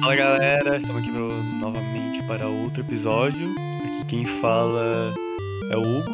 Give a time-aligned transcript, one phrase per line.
[0.00, 3.50] Fala galera, estamos aqui pro- novamente para outro episódio.
[3.84, 5.12] Aqui quem fala
[5.70, 6.10] é o Hugo.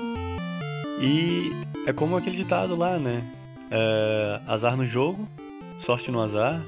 [1.01, 1.53] E
[1.87, 3.23] é como aquele ditado lá, né?
[3.71, 5.27] É, azar no jogo,
[5.85, 6.61] sorte no azar.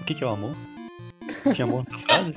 [0.00, 0.54] O que, que é o amor?
[1.54, 2.34] Tinha amor nessa frase?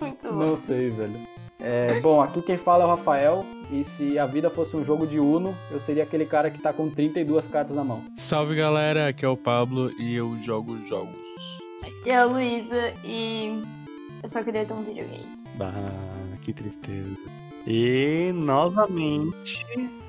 [0.00, 0.44] Muito bom.
[0.46, 1.20] Não sei, velho.
[1.62, 3.44] É, bom, aqui quem fala é o Rafael.
[3.70, 6.72] E se a vida fosse um jogo de Uno, eu seria aquele cara que tá
[6.72, 8.02] com 32 cartas na mão.
[8.16, 11.29] Salve galera, aqui é o Pablo e eu jogo jogos.
[12.06, 13.62] É a Luísa e
[14.22, 15.26] eu só queria ter um videogame.
[15.56, 15.72] Bah,
[16.42, 17.16] que tristeza.
[17.66, 19.64] E novamente,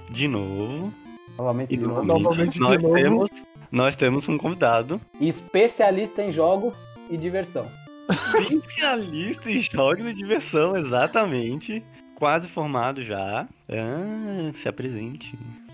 [0.09, 0.93] de novo,
[1.37, 2.03] Novamente e de novo.
[2.03, 3.29] novamente, nós, Temos,
[3.71, 6.73] nós temos um convidado Especialista em jogos
[7.09, 7.67] e diversão.
[8.39, 11.83] especialista em jogos de diversão, exatamente.
[12.15, 13.47] Quase formado já.
[13.67, 15.33] Ah, se apresente.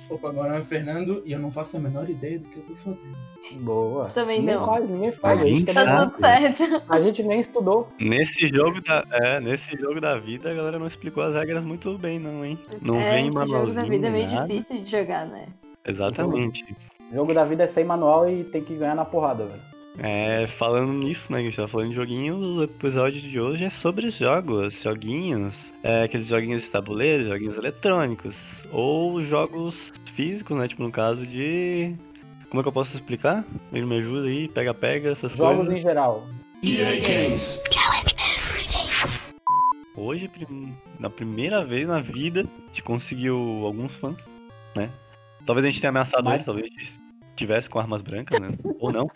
[0.10, 2.64] Opa, meu nome é Fernando e eu não faço a menor ideia do que eu
[2.64, 3.18] tô fazendo.
[3.60, 4.06] Boa.
[4.08, 4.66] Também não.
[4.66, 5.42] Faz, ninguém faz.
[5.42, 6.84] A gente, Tá também- tudo certo.
[6.90, 7.88] a gente nem estudou.
[8.00, 11.98] Nesse jogo da, é, nesse jogo da vida, a galera não explicou as regras muito
[11.98, 12.58] bem, não, hein?
[12.82, 14.48] Não é, vem esse jogo da vida é meio nada.
[14.48, 15.48] difícil de jogar, né?
[15.86, 16.64] Exatamente.
[17.12, 19.62] O jogo da vida é sem manual e tem que ganhar na porrada, velho.
[20.00, 23.66] É, falando nisso, né, que a gente tá falando de joguinhos, o episódio de hoje
[23.66, 28.36] é sobre jogos, joguinhos, é, aqueles joguinhos de tabuleiro, joguinhos eletrônicos,
[28.72, 31.96] ou jogos físicos, né, tipo no caso de...
[32.50, 33.44] Como é que eu posso explicar?
[33.74, 35.74] Ele me ajuda aí, pega-pega, essas Jogos coisas.
[35.74, 36.28] em geral.
[39.96, 44.16] Hoje, prim- na primeira vez na vida, a gente conseguiu alguns fãs,
[44.76, 44.90] né?
[45.46, 46.72] Talvez a gente tenha ameaçado Mas- eles, talvez
[47.36, 48.50] tivesse com armas brancas, né?
[48.80, 49.10] Ou não.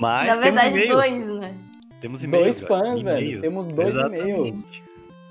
[0.00, 1.54] Mas Na verdade, dois, né?
[2.00, 3.20] Temos e-mails, Dois fãs, velho.
[3.26, 3.40] E-mails.
[3.40, 4.22] Temos dois Exatamente.
[4.28, 4.66] e-mails.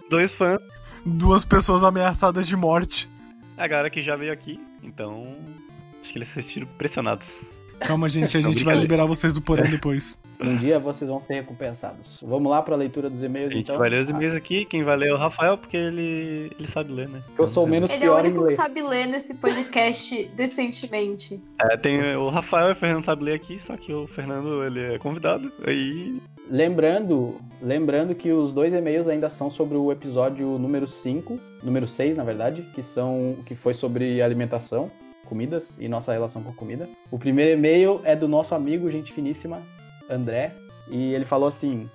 [0.10, 0.62] Dois fãs.
[1.06, 3.10] Duas pessoas ameaçadas de morte.
[3.58, 5.36] A galera que já veio aqui, então.
[6.02, 7.28] Acho que eles se sentiram pressionados.
[7.86, 10.18] Calma, gente, a gente vai liberar vocês do porão depois.
[10.40, 12.20] Um dia vocês vão ser recompensados.
[12.22, 13.78] Vamos lá pra leitura dos e-mails, A gente então.
[13.78, 16.92] vai ler os e-mails aqui, quem vai ler é o Rafael, porque ele, ele sabe
[16.92, 17.22] ler, né?
[17.38, 20.32] Eu sou o menos Ele é o pior em único que sabe ler nesse podcast
[20.36, 21.40] decentemente.
[21.62, 24.96] É, tem o Rafael e o Fernando sabe ler aqui, só que o Fernando ele
[24.96, 25.52] é convidado.
[25.66, 26.22] Aí.
[26.50, 32.18] Lembrando, lembrando que os dois e-mails ainda são sobre o episódio número 5, número 6,
[32.18, 34.92] na verdade, que são que foi sobre alimentação,
[35.34, 36.88] comidas e nossa relação com comida.
[37.10, 39.64] O primeiro e-mail é do nosso amigo, gente finíssima,
[40.08, 40.52] André,
[40.88, 41.90] e ele falou assim: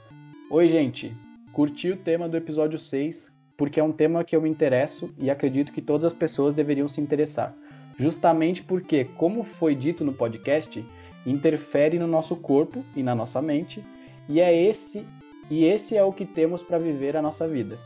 [0.50, 1.16] "Oi, gente,
[1.52, 5.30] curti o tema do episódio 6 porque é um tema que eu me interesso e
[5.30, 7.54] acredito que todas as pessoas deveriam se interessar.
[7.96, 10.84] Justamente porque, como foi dito no podcast,
[11.24, 13.84] interfere no nosso corpo e na nossa mente
[14.28, 15.04] e é esse
[15.48, 17.78] e esse é o que temos para viver a nossa vida.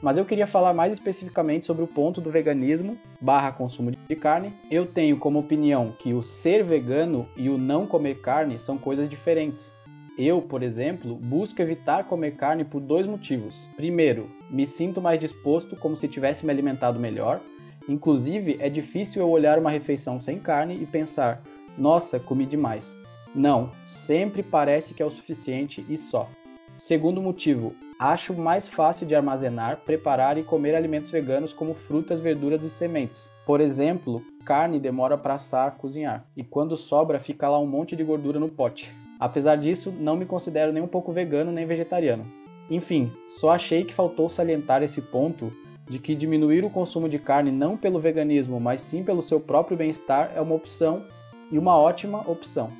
[0.00, 4.54] Mas eu queria falar mais especificamente sobre o ponto do veganismo barra consumo de carne.
[4.70, 9.08] Eu tenho como opinião que o ser vegano e o não comer carne são coisas
[9.08, 9.72] diferentes.
[10.16, 13.68] Eu, por exemplo, busco evitar comer carne por dois motivos.
[13.76, 17.40] Primeiro, me sinto mais disposto como se tivesse me alimentado melhor.
[17.88, 21.42] Inclusive, é difícil eu olhar uma refeição sem carne e pensar:
[21.76, 22.92] nossa, comi demais.
[23.34, 26.28] Não, sempre parece que é o suficiente e só.
[26.76, 32.62] Segundo motivo, acho mais fácil de armazenar, preparar e comer alimentos veganos como frutas, verduras
[32.62, 33.30] e sementes.
[33.44, 38.04] Por exemplo, carne demora para assar, cozinhar, e quando sobra fica lá um monte de
[38.04, 38.94] gordura no pote.
[39.18, 42.24] Apesar disso, não me considero nem um pouco vegano nem vegetariano.
[42.70, 45.52] Enfim, só achei que faltou salientar esse ponto
[45.88, 49.76] de que diminuir o consumo de carne não pelo veganismo, mas sim pelo seu próprio
[49.76, 51.02] bem-estar é uma opção
[51.50, 52.70] e uma ótima opção.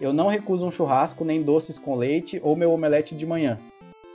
[0.00, 3.58] Eu não recuso um churrasco, nem doces com leite ou meu omelete de manhã.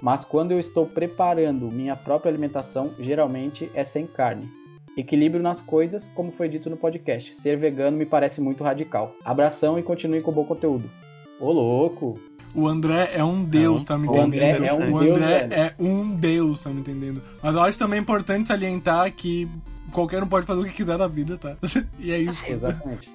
[0.03, 4.51] Mas quando eu estou preparando minha própria alimentação, geralmente é sem carne.
[4.97, 7.33] Equilíbrio nas coisas, como foi dito no podcast.
[7.33, 9.15] Ser vegano me parece muito radical.
[9.23, 10.91] Abração e continue com o bom conteúdo.
[11.39, 12.19] Ô louco!
[12.53, 14.65] O André é um deus, Não, tá me o André entendendo?
[14.65, 15.53] é um o deus, André velho.
[15.53, 17.21] é um deus, tá me entendendo?
[17.41, 19.47] Mas eu acho também importante salientar que
[19.89, 21.55] qualquer um pode fazer o que quiser da vida, tá?
[21.97, 22.41] E é isso.
[22.45, 23.09] Exatamente.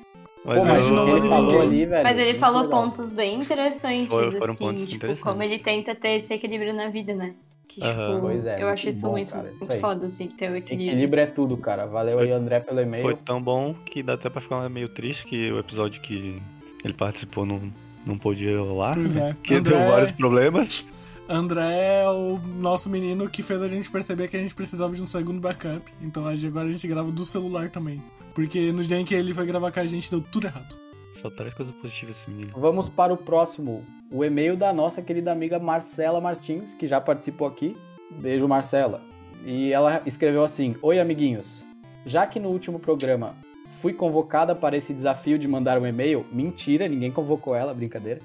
[0.44, 2.02] Mas Pô, mas eu- o que ele falou ali, velho.
[2.04, 2.82] Mas ele muito falou legal.
[2.82, 5.22] pontos bem interessantes, Foram- foram assim, pontos tipo, interessantes.
[5.22, 7.34] como ele tenta ter esse equilíbrio na vida, né?
[7.68, 8.08] Que, Aham.
[8.14, 9.80] tipo, Pois é, eu acho isso bom, muito, cara, isso muito aí.
[9.80, 10.88] foda, assim, ter o equilíbrio.
[10.90, 11.84] Equilíbrio é tudo, cara.
[11.86, 13.16] Valeu aí, André, pelo Foi e-mail.
[13.18, 16.40] tão bom que dá até pra ficar meio triste que o episódio que
[16.82, 17.60] ele participou não,
[18.06, 18.94] não pôde ir ao ar.
[18.94, 19.30] Pois né?
[19.30, 19.36] é.
[19.42, 20.86] Que André- deu vários problemas.
[21.28, 25.02] André é o nosso menino que fez a gente perceber que a gente precisava de
[25.02, 25.82] um segundo backup.
[26.00, 28.02] Então agora a gente grava do celular também.
[28.38, 30.72] Porque no dia em que ele foi gravar com a gente deu tudo errado.
[31.20, 32.52] Só traz coisa positiva esse menino.
[32.56, 33.84] Vamos para o próximo.
[34.12, 37.76] O e-mail da nossa querida amiga Marcela Martins, que já participou aqui.
[38.12, 39.02] Beijo, Marcela.
[39.44, 41.64] E ela escreveu assim: Oi, amiguinhos.
[42.06, 43.34] Já que no último programa
[43.82, 48.20] fui convocada para esse desafio de mandar um e-mail, mentira, ninguém convocou ela, brincadeira.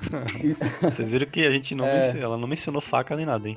[0.82, 2.02] Vocês viram que a gente não É.
[2.08, 3.56] mencionou, ela não mencionou faca nem nada, hein?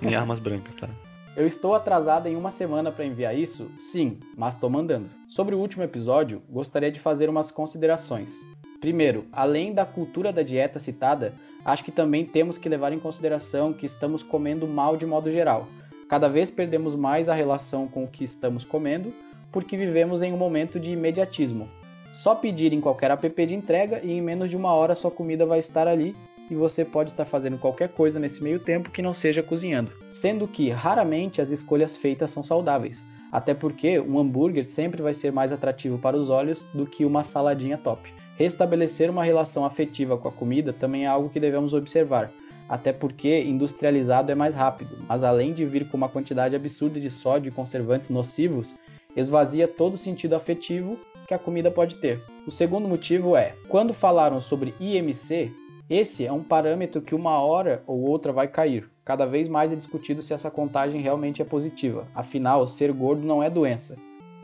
[0.00, 0.88] Nem armas brancas, tá?
[1.36, 3.68] Eu estou atrasada em uma semana para enviar isso?
[3.76, 5.10] Sim, mas tô mandando.
[5.26, 8.36] Sobre o último episódio, gostaria de fazer umas considerações.
[8.80, 11.34] Primeiro, além da cultura da dieta citada,
[11.64, 15.66] acho que também temos que levar em consideração que estamos comendo mal de modo geral.
[16.08, 19.12] Cada vez perdemos mais a relação com o que estamos comendo,
[19.50, 21.68] porque vivemos em um momento de imediatismo.
[22.12, 25.44] Só pedir em qualquer app de entrega e em menos de uma hora sua comida
[25.44, 26.14] vai estar ali
[26.50, 29.92] e você pode estar fazendo qualquer coisa nesse meio tempo que não seja cozinhando.
[30.10, 35.32] Sendo que raramente as escolhas feitas são saudáveis, até porque um hambúrguer sempre vai ser
[35.32, 38.12] mais atrativo para os olhos do que uma saladinha top.
[38.36, 42.30] Restabelecer uma relação afetiva com a comida também é algo que devemos observar,
[42.68, 47.10] até porque industrializado é mais rápido, mas além de vir com uma quantidade absurda de
[47.10, 48.74] sódio e conservantes nocivos,
[49.16, 52.22] esvazia todo o sentido afetivo que a comida pode ter.
[52.46, 55.52] O segundo motivo é, quando falaram sobre IMC,
[55.88, 58.88] esse é um parâmetro que uma hora ou outra vai cair.
[59.04, 62.06] Cada vez mais é discutido se essa contagem realmente é positiva.
[62.14, 63.96] Afinal, ser gordo não é doença.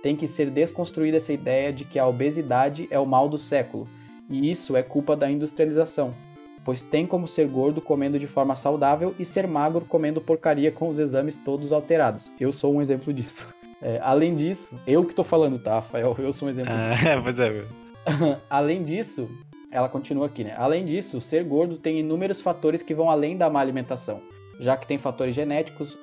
[0.02, 3.88] Tem que ser desconstruída essa ideia de que a obesidade é o mal do século,
[4.28, 6.14] e isso é culpa da industrialização.
[6.62, 10.90] Pois tem como ser gordo comendo de forma saudável e ser magro comendo porcaria com
[10.90, 12.30] os exames todos alterados.
[12.38, 13.48] Eu sou um exemplo disso.
[13.82, 16.14] É, além disso, eu que tô falando, tá, Rafael?
[16.18, 17.08] Eu sou um exemplo disso.
[17.08, 17.66] É, pois é, meu.
[18.50, 19.26] Além disso,
[19.70, 20.54] ela continua aqui, né?
[20.56, 24.20] Além disso, ser gordo tem inúmeros fatores que vão além da má alimentação,
[24.58, 25.98] já que tem fatores genéticos,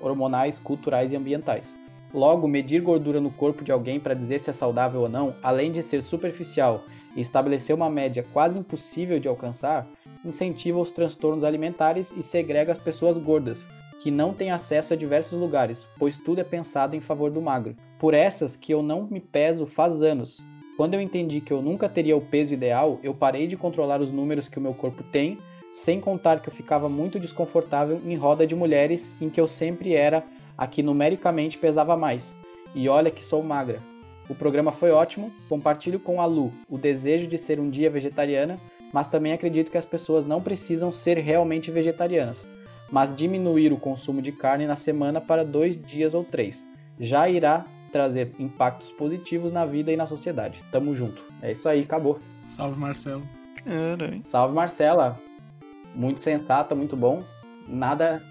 [0.00, 1.74] hormonais, culturais e ambientais.
[2.14, 5.72] Logo, medir gordura no corpo de alguém para dizer se é saudável ou não, além
[5.72, 6.84] de ser superficial
[7.14, 9.86] e estabelecer uma média quase impossível de alcançar,
[10.24, 13.66] incentiva os transtornos alimentares e segrega as pessoas gordas,
[14.00, 17.76] que não têm acesso a diversos lugares, pois tudo é pensado em favor do magro.
[17.98, 20.40] Por essas que eu não me peso faz anos,
[20.78, 24.12] quando eu entendi que eu nunca teria o peso ideal, eu parei de controlar os
[24.12, 25.36] números que o meu corpo tem,
[25.72, 29.94] sem contar que eu ficava muito desconfortável em roda de mulheres em que eu sempre
[29.94, 30.22] era
[30.56, 32.32] a que numericamente pesava mais.
[32.76, 33.82] E olha que sou magra.
[34.28, 38.56] O programa foi ótimo, compartilho com a Lu o desejo de ser um dia vegetariana,
[38.92, 42.46] mas também acredito que as pessoas não precisam ser realmente vegetarianas,
[42.88, 46.64] mas diminuir o consumo de carne na semana para dois dias ou três.
[47.00, 50.62] Já irá trazer impactos positivos na vida e na sociedade.
[50.70, 51.22] Tamo junto.
[51.42, 52.20] É isso aí, acabou.
[52.46, 53.22] Salve, Marcelo.
[53.64, 54.20] Caralho.
[54.22, 55.18] Salve Marcela.
[55.94, 57.22] Muito sensata, muito bom.
[57.66, 58.22] Nada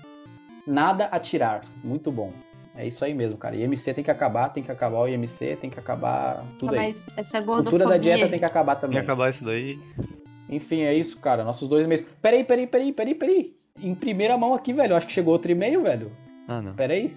[0.65, 1.63] nada a tirar.
[1.83, 2.31] Muito bom.
[2.75, 3.56] É isso aí mesmo, cara.
[3.56, 6.88] IMC tem que acabar, tem que acabar o IMC, tem que acabar tudo aí.
[6.88, 7.88] Mas essa Cultura gordofobia...
[7.88, 9.00] da dieta tem que acabar Tem também.
[9.00, 9.80] que acabar isso daí.
[10.48, 11.44] Enfim, é isso, cara.
[11.44, 12.06] Nossos dois e-mails.
[12.21, 13.56] Peraí, peraí, peraí, peraí, peraí.
[13.81, 14.95] Em primeira mão aqui, velho.
[14.95, 16.12] Acho que chegou outro e-mail, velho.
[16.48, 16.74] Ah, não.
[16.74, 17.15] Peraí.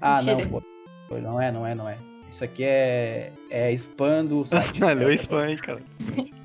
[0.00, 0.62] Ah, não, pô.
[1.08, 1.96] Pô, Não é, não é, não é.
[2.30, 4.82] Isso aqui é, é spam do site.
[4.84, 5.80] Leu spam cara.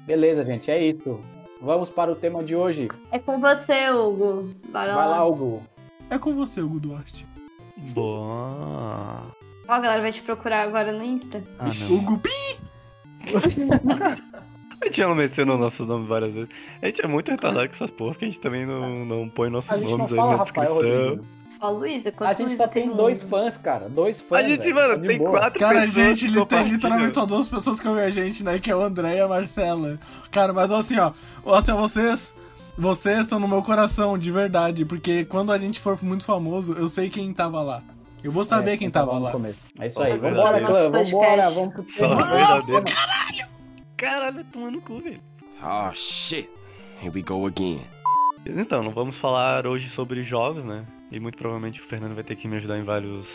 [0.05, 1.19] Beleza, gente, é isso.
[1.61, 2.87] Vamos para o tema de hoje.
[3.11, 4.49] É com você, Hugo.
[4.71, 5.05] Bora Vai lá.
[5.05, 5.61] lá, Hugo.
[6.09, 7.25] É com você, Hugo Duarte.
[7.93, 9.27] Boa.
[9.67, 11.43] Ó, a galera vai te procurar agora no Insta.
[11.59, 11.97] Ah, não.
[11.97, 12.29] Hugo Pi!
[14.81, 16.49] A gente já mencionou nossos nomes várias vezes.
[16.81, 19.47] A gente é muito retardado com essas porra, que a gente também não, não põe
[19.47, 20.73] nossos nomes aí na Rafael descrição.
[21.09, 21.25] Rodrigo.
[21.61, 23.29] Ó, Luísa, A quantos gente Luísa só tem no dois mundo?
[23.29, 23.87] fãs, cara.
[23.87, 24.43] Dois fãs.
[24.45, 24.75] A gente, velho.
[24.75, 25.29] mano, Tá tem boa.
[25.31, 28.09] quatro Cara, a pessoas gente que ele tem literalmente só duas pessoas que ouvem a
[28.09, 28.57] gente, né?
[28.59, 29.99] Que é o André e a Marcela.
[30.31, 31.11] Cara, mas assim, ó.
[31.55, 32.33] Assim, ó, vocês.
[32.77, 34.85] Vocês estão no meu coração, de verdade.
[34.85, 37.83] Porque quando a gente for muito famoso, eu sei quem tava lá.
[38.23, 39.31] Eu vou saber É, quem tava tava no lá.
[39.31, 39.59] começo.
[39.79, 40.17] É isso aí.
[40.17, 40.89] Vambora, clã.
[40.89, 41.49] Vambora.
[41.51, 42.91] Vamos pro verdadeiros.
[43.97, 45.21] Caralho, tomando no cu, velho.
[45.61, 46.49] Oh shit.
[47.01, 47.81] Here we go again.
[48.45, 50.83] Então, não vamos falar hoje sobre jogos, né?
[51.11, 53.25] E muito provavelmente o Fernando vai ter que me ajudar em vários,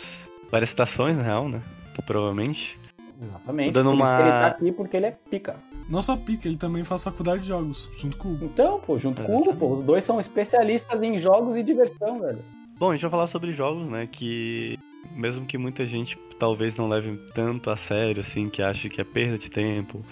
[0.51, 1.61] várias citações, na real, né?
[2.05, 2.77] Provavelmente.
[3.21, 3.71] Exatamente.
[3.73, 5.55] Dando Por isso uma- que ele tá aqui, porque ele é pica.
[5.89, 8.45] Não só pica, ele também faz faculdade de jogos, junto com o Hugo.
[8.45, 11.63] Então, pô, junto É, com o Hugo, pô, os dois são especialistas em jogos e
[11.63, 12.39] diversão, velho.
[12.77, 14.07] Bom, a gente vai falar sobre jogos, né?
[14.11, 14.77] Que
[15.15, 19.03] mesmo que muita gente talvez não leve tanto a sério, assim, que ache que é
[19.03, 20.03] perda de tempo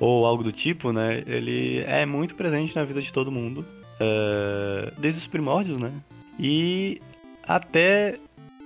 [0.00, 1.22] ou algo do tipo, né?
[1.26, 3.64] Ele é muito presente na vida de todo mundo,
[4.00, 5.92] é, desde os primórdios, né?
[6.38, 7.00] E
[7.42, 8.18] até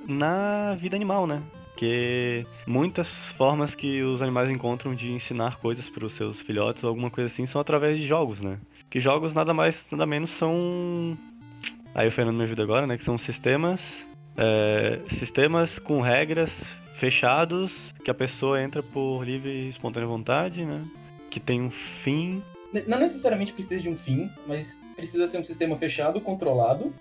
[0.06, 1.42] na vida animal, né?
[1.76, 6.88] Que muitas formas que os animais encontram de ensinar coisas para os seus filhotes ou
[6.88, 8.58] alguma coisa assim são através de jogos, né?
[8.88, 11.16] Que jogos nada mais, nada menos são
[11.94, 12.98] Aí o Fernando me ajuda agora, né?
[12.98, 13.80] Que são sistemas.
[14.36, 16.50] é, sistemas com regras
[16.96, 17.72] fechados
[18.04, 20.84] que a pessoa entra por livre e espontânea vontade, né?
[21.30, 22.42] Que tem um fim.
[22.86, 26.92] Não necessariamente precisa de um fim, mas precisa ser um sistema fechado, controlado,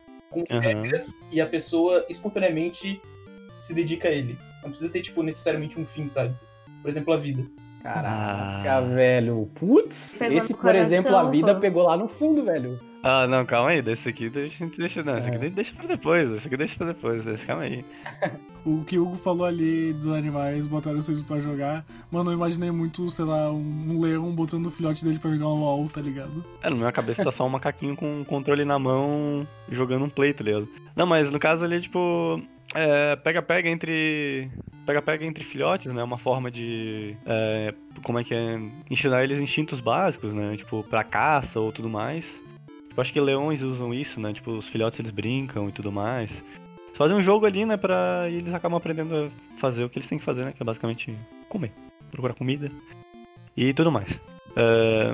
[0.44, 0.60] com Aham.
[0.62, 3.02] regras, e a pessoa espontaneamente
[3.60, 4.38] se dedica a ele.
[4.62, 6.36] Não precisa ter, tipo, necessariamente um fim, sabe?
[6.82, 7.44] Por exemplo, a vida.
[7.84, 8.82] Caraca, Ah.
[8.82, 9.50] velho.
[9.56, 11.62] Putz, Pegou esse, por exemplo, a vida pô.
[11.62, 12.80] pegou lá no fundo, velho.
[13.08, 15.36] Ah, não, calma aí, desse aqui deixa, deixa não, esse É.
[15.36, 17.86] aqui deixa pra depois, esse aqui deixa pra depois, esse, calma aí.
[18.66, 21.86] O que o Hugo falou ali dos animais, botaram os filhos pra jogar.
[22.12, 25.60] Mano, eu imaginei muito, sei lá, um, leão botando o filhote dele pra jogar um
[25.60, 26.44] LOL, tá ligado?
[26.64, 30.10] É, na minha cabeça tá só um macaquinho com um controle na mão jogando um
[30.10, 30.68] play, tá ligado?
[30.96, 32.42] Não, mas no caso ali, tipo,
[32.74, 34.50] é, pega-pega entre.
[34.84, 36.04] Pega-pega entre filhotes, né?
[36.04, 37.16] Uma forma de.
[37.24, 37.72] é,
[38.02, 38.60] como é que é?
[38.90, 40.58] Ensinar eles instintos básicos, né?
[40.58, 42.26] Tipo, pra caça ou tudo mais.
[42.96, 44.32] Tipo, acho que leões usam isso, né?
[44.32, 46.32] Tipo, os filhotes eles brincam e tudo mais.
[46.32, 47.76] Eles fazem um jogo ali, né?
[47.76, 48.30] Pra.
[48.30, 50.54] E eles acabam aprendendo a fazer o que eles têm que fazer, né?
[50.56, 51.14] Que é basicamente
[51.50, 51.74] comer.
[52.10, 52.72] Procurar comida.
[53.58, 54.08] E tudo mais.
[54.56, 55.14] É,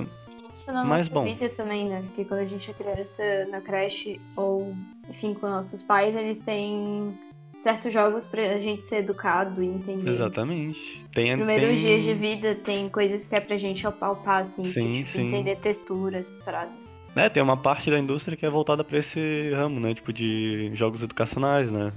[0.53, 1.23] Isso na Mas, nossa bom.
[1.25, 2.03] vida também, né?
[2.05, 4.75] Porque quando a gente é criança na creche ou,
[5.09, 7.17] enfim, com nossos pais, eles têm
[7.57, 10.11] certos jogos pra gente ser educado e entender.
[10.11, 11.03] exatamente.
[11.11, 11.77] Tem, Os primeiros tem...
[11.77, 15.21] dias de vida tem coisas que é pra gente palpar, assim, que, Sim, tipo, sim.
[15.25, 16.73] entender texturas, paradas.
[17.15, 19.93] É, tem uma parte da indústria que é voltada pra esse ramo, né?
[19.93, 21.91] Tipo, de jogos educacionais, né?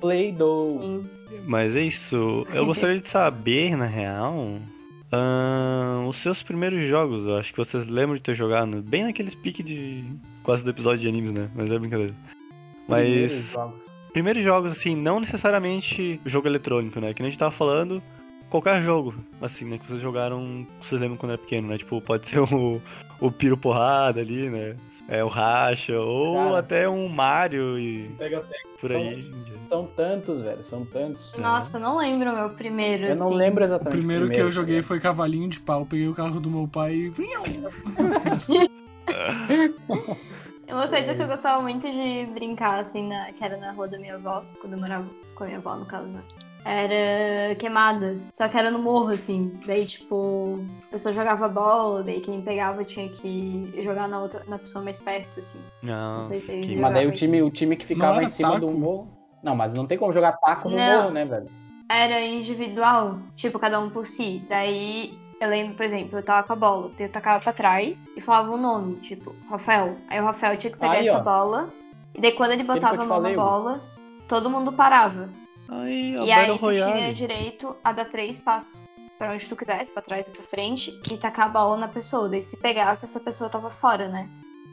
[0.00, 0.80] Play-Doh.
[0.80, 1.06] Sim.
[1.46, 2.46] Mas é isso.
[2.54, 4.58] Eu gostaria de saber, na real,
[5.12, 7.26] ahn, os seus primeiros jogos.
[7.26, 10.04] Eu acho que vocês lembram de ter jogado bem naqueles pique de
[10.42, 11.50] quase do episódio de animes, né?
[11.54, 12.14] Mas é brincadeira.
[12.88, 13.80] Mas Primeiros jogos.
[14.12, 17.12] primeiros jogos, assim, não necessariamente jogo eletrônico, né?
[17.12, 18.02] Que nem a gente tava falando,
[18.48, 19.78] qualquer jogo, assim, né?
[19.78, 21.78] Que vocês jogaram, vocês lembram quando era pequeno, né?
[21.78, 22.80] Tipo, pode ser o,
[23.20, 24.76] o Piro Porrada ali, né?
[25.08, 26.58] É o Racha, ou Cara.
[26.60, 28.62] até um Mario e Pega, pega.
[28.80, 29.34] por São- aí.
[29.66, 31.32] São tantos, velho, são tantos.
[31.36, 33.36] Nossa, não lembro o meu primeiro, Eu não assim.
[33.36, 33.96] lembro O exatamente.
[33.96, 34.86] primeiro que eu joguei ligado?
[34.88, 35.84] foi cavalinho de pau.
[35.84, 37.12] Peguei o carro do meu pai e.
[40.70, 43.98] Uma coisa que eu gostava muito de brincar, assim, na, que era na rua da
[43.98, 46.22] minha avó, quando eu morava com a minha avó, no caso, né?
[46.64, 48.16] Era queimada.
[48.32, 49.58] Só que era no morro, assim.
[49.66, 54.58] Daí, tipo, a pessoa jogava bola, daí quem pegava tinha que jogar na outra, na
[54.58, 55.60] pessoa mais perto, assim.
[55.82, 58.58] Não, Não sei se eles Mas daí o time, o time que ficava em cima
[58.58, 58.78] do taco?
[58.78, 59.08] morro.
[59.42, 61.02] Não, mas não tem como jogar taco no Não.
[61.02, 61.48] morro, né, velho?
[61.88, 64.44] Era individual, tipo, cada um por si.
[64.48, 68.20] Daí, eu lembro, por exemplo, eu tava com a bola, eu tacava pra trás e
[68.20, 69.96] falava um nome, tipo, Rafael.
[70.08, 71.20] Aí o Rafael tinha que pegar Aí, essa ó.
[71.22, 71.70] bola,
[72.14, 73.80] e daí quando ele botava a mão falei, na bola,
[74.28, 75.28] todo mundo parava.
[75.70, 78.82] Aí, a E aí tu tinha direito a dar três passos
[79.18, 82.28] pra onde tu quisesse, pra trás ou pra frente, e tacar a bola na pessoa.
[82.28, 84.28] Daí se pegasse, essa pessoa tava fora, né?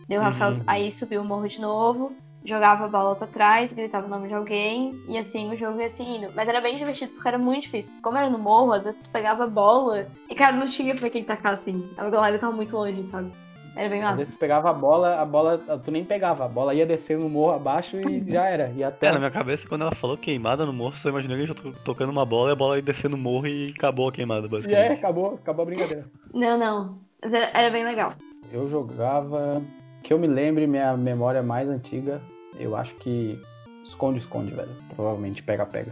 [0.07, 0.63] Daí o Rafael Uhum.
[0.65, 4.33] aí subiu o morro de novo, jogava a bola pra trás, gritava o nome de
[4.33, 6.31] alguém, e assim o jogo ia seguindo.
[6.33, 7.91] Mas era bem divertido porque era muito difícil.
[8.01, 11.09] Como era no morro, às vezes tu pegava a bola e, cara, não tinha pra
[11.09, 11.87] quem tacar assim.
[11.97, 13.33] A galera tava muito longe, sabe?
[13.77, 14.17] Era bem Às massa.
[14.17, 17.29] vezes tu pegava a bola, a bola, tu nem pegava, a bola ia descendo no
[17.29, 18.71] morro abaixo e já era.
[18.75, 21.43] E até É, na minha cabeça, quando ela falou queimada no morro, só imaginei que
[21.43, 24.09] a gente to- tocando uma bola e a bola ia descendo no morro e acabou
[24.09, 24.79] a queimada, E basicamente.
[24.91, 26.05] é, acabou, acabou a brincadeira.
[26.33, 26.97] Não, não.
[27.23, 28.11] Mas era, era bem legal.
[28.51, 29.61] Eu jogava.
[30.03, 32.21] Que eu me lembre, minha memória mais antiga,
[32.59, 33.37] eu acho que.
[33.83, 34.69] Esconde-esconde, velho.
[34.95, 35.91] Provavelmente pega-pega.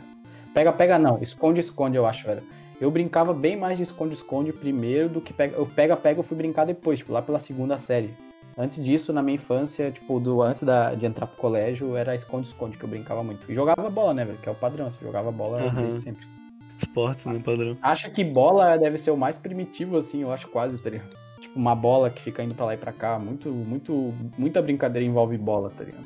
[0.53, 2.43] Pega-pega não, esconde-esconde, eu acho, velho.
[2.79, 5.55] Eu brincava bem mais de esconde-esconde primeiro do que pega.
[5.55, 8.13] Eu pega-pega eu fui brincar depois, tipo, lá pela segunda série.
[8.57, 12.77] Antes disso, na minha infância, tipo, do, antes da, de entrar pro colégio, era esconde-esconde
[12.77, 13.49] que eu brincava muito.
[13.51, 14.37] E jogava bola, né, velho?
[14.37, 14.89] Que é o padrão.
[14.89, 15.81] Você jogava bola Aham.
[15.81, 16.25] desde sempre.
[16.81, 17.77] Esportes, né, padrão.
[17.81, 21.15] Acho que bola deve ser o mais primitivo, assim, eu acho quase, tá ligado?
[21.39, 23.19] Tipo, uma bola que fica indo pra lá e pra cá.
[23.19, 26.05] Muito, muito, muita brincadeira envolve bola, tá ligado?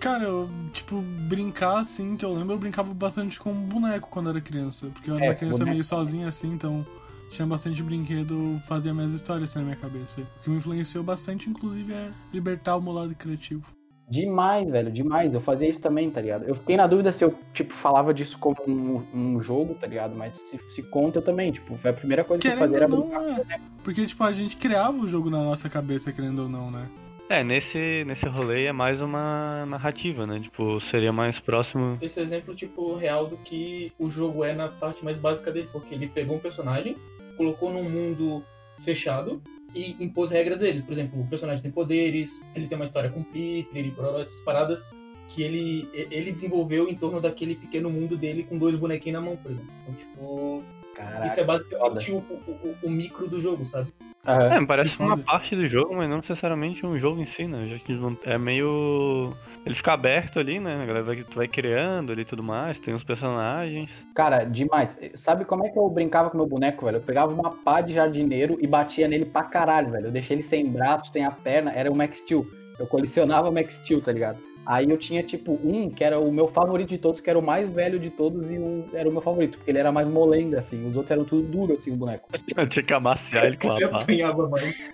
[0.00, 4.40] Cara, eu, tipo, brincar assim, que eu lembro, eu brincava bastante com boneco quando era
[4.40, 4.86] criança.
[4.94, 5.72] Porque eu era É, uma criança boneco.
[5.74, 6.86] meio sozinha assim, então
[7.30, 10.20] tinha bastante brinquedo, fazia minhas histórias assim, na minha cabeça.
[10.22, 13.66] O que me influenciou bastante, inclusive, é libertar o meu lado criativo.
[14.08, 15.32] Demais, velho, demais.
[15.34, 16.44] Eu fazia isso também, tá ligado?
[16.44, 20.16] Eu fiquei na dúvida se eu, tipo, falava disso como um, um jogo, tá ligado?
[20.16, 22.76] Mas se, se conta eu também, tipo, foi a primeira coisa que eu fazia Querendo
[22.76, 23.20] era ou brincar.
[23.20, 23.60] não, é.
[23.84, 26.88] Porque, tipo, a gente criava o jogo na nossa cabeça, querendo ou não, né?
[27.30, 30.40] É, nesse, nesse rolê é mais uma narrativa, né?
[30.40, 31.96] Tipo, seria mais próximo.
[32.02, 35.94] Esse exemplo, tipo, real do que o jogo é na parte mais básica dele, porque
[35.94, 36.96] ele pegou um personagem,
[37.36, 38.44] colocou num mundo
[38.80, 39.40] fechado
[39.72, 40.82] e impôs regras deles.
[40.82, 44.84] Por exemplo, o personagem tem poderes, ele tem uma história cumprir, piriri, pororó, essas paradas
[45.28, 49.36] que ele, ele desenvolveu em torno daquele pequeno mundo dele com dois bonequinhos na mão,
[49.36, 49.70] por exemplo.
[49.84, 50.64] Então, tipo,
[50.96, 51.26] Caraca.
[51.28, 53.92] isso é basicamente o, o- o micro do jogo, sabe?
[54.24, 57.66] É, me parece uma parte do jogo, mas não necessariamente um jogo em si, né?
[57.68, 59.32] Já que não- é meio.
[59.64, 60.82] Ele fica aberto ali, né?
[60.82, 63.90] A galera vai, tu vai criando ali e tudo mais, tem os personagens.
[64.14, 64.98] Cara, demais.
[65.14, 66.98] Sabe como é que eu brincava com meu boneco, velho?
[66.98, 70.06] Eu pegava uma pá de jardineiro e batia nele pra caralho, velho.
[70.06, 72.46] Eu deixei ele sem braço, sem a perna, era o Max Steel.
[72.78, 74.38] Eu colecionava Max Steel, tá ligado?
[74.66, 77.42] Aí eu tinha, tipo, um que era o meu favorito de todos, que era o
[77.42, 80.58] mais velho de todos e um era o meu favorito, porque ele era mais molenga,
[80.58, 80.88] assim.
[80.88, 82.28] Os outros eram tudo duro, assim, o boneco.
[82.56, 83.96] Eu tinha que amaciar ele com a Eu pá.
[83.98, 84.90] apanhava mais.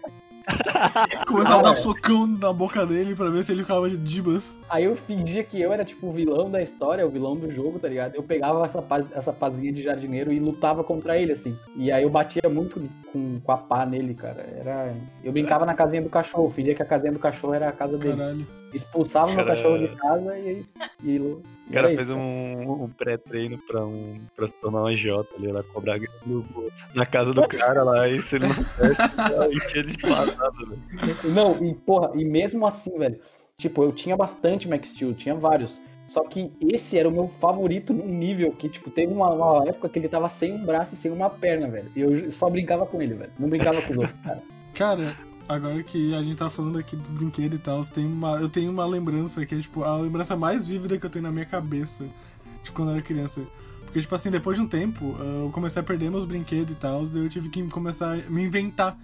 [1.27, 4.57] Começava a dar socão na boca dele pra ver se ele ficava de dibas.
[4.69, 7.79] Aí eu fingia que eu era, tipo, o vilão da história, o vilão do jogo,
[7.79, 8.15] tá ligado?
[8.15, 11.57] Eu pegava essa, paz, essa pazinha de jardineiro e lutava contra ele, assim.
[11.75, 12.81] E aí eu batia muito
[13.13, 14.47] com, com a pá nele, cara.
[14.59, 14.95] Era...
[15.23, 17.99] Eu brincava na casinha do cachorro, fingia que a casinha do cachorro era a casa
[17.99, 18.17] dele.
[18.17, 18.47] Caralho.
[18.77, 19.49] Expulsava meu Cara.
[19.57, 20.65] cachorro de casa e.
[21.03, 21.43] e, e O
[21.73, 25.63] cara isso, fez um, um pré-treino pra, um, pra se tornar um agiota ali, lá
[25.63, 26.45] cobrar grana no-
[26.95, 30.77] na casa do cara lá, e se ele não encher ele de passada, né?
[31.25, 33.19] Não, e porra, e mesmo assim, velho,
[33.59, 35.81] tipo, eu tinha bastante Max Steel, tinha vários.
[36.07, 39.89] Só que esse era o meu favorito num nível que, tipo, teve uma, uma época
[39.89, 41.91] que ele tava sem um braço e sem uma perna, velho.
[41.97, 43.33] E eu só brincava com ele, velho.
[43.41, 44.41] Não brincava com os outros, cara.
[44.73, 45.17] Cara,
[45.49, 48.87] agora que a gente tá falando aqui dos brinquedos e tal, uma, eu tenho uma
[48.87, 52.05] lembrança que é, tipo, a lembrança mais vívida que eu tenho na minha cabeça
[52.63, 53.43] de quando eu era criança.
[53.85, 56.79] Porque, tipo assim, depois de um tempo, ah, eu comecei a perder meus brinquedos e
[56.79, 58.99] tal, daí eu tive que começar a me inventar.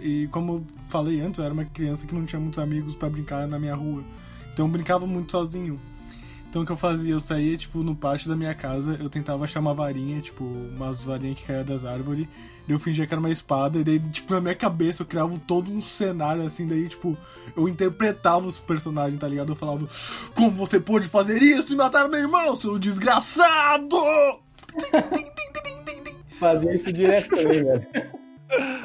[0.00, 3.10] E como eu falei antes, eu era uma criança que não tinha muitos amigos pra
[3.10, 4.04] brincar na minha rua.
[4.52, 5.80] Então eu brincava muito sozinho.
[6.48, 7.12] Então o que eu fazia?
[7.12, 11.02] Eu saía, tipo, no pátio da minha casa, eu tentava achar uma varinha, tipo, umas
[11.02, 12.28] varinhas que caíam das árvores.
[12.68, 15.72] Eu fingia que era uma espada, e daí, tipo, na minha cabeça eu criava todo
[15.72, 17.16] um cenário assim, daí, tipo,
[17.56, 19.52] eu interpretava os personagens, tá ligado?
[19.52, 19.86] Eu falava,
[20.34, 23.96] como você pôde fazer isso e matar meu irmão, seu desgraçado!
[26.38, 28.21] Fazia isso direto também, velho.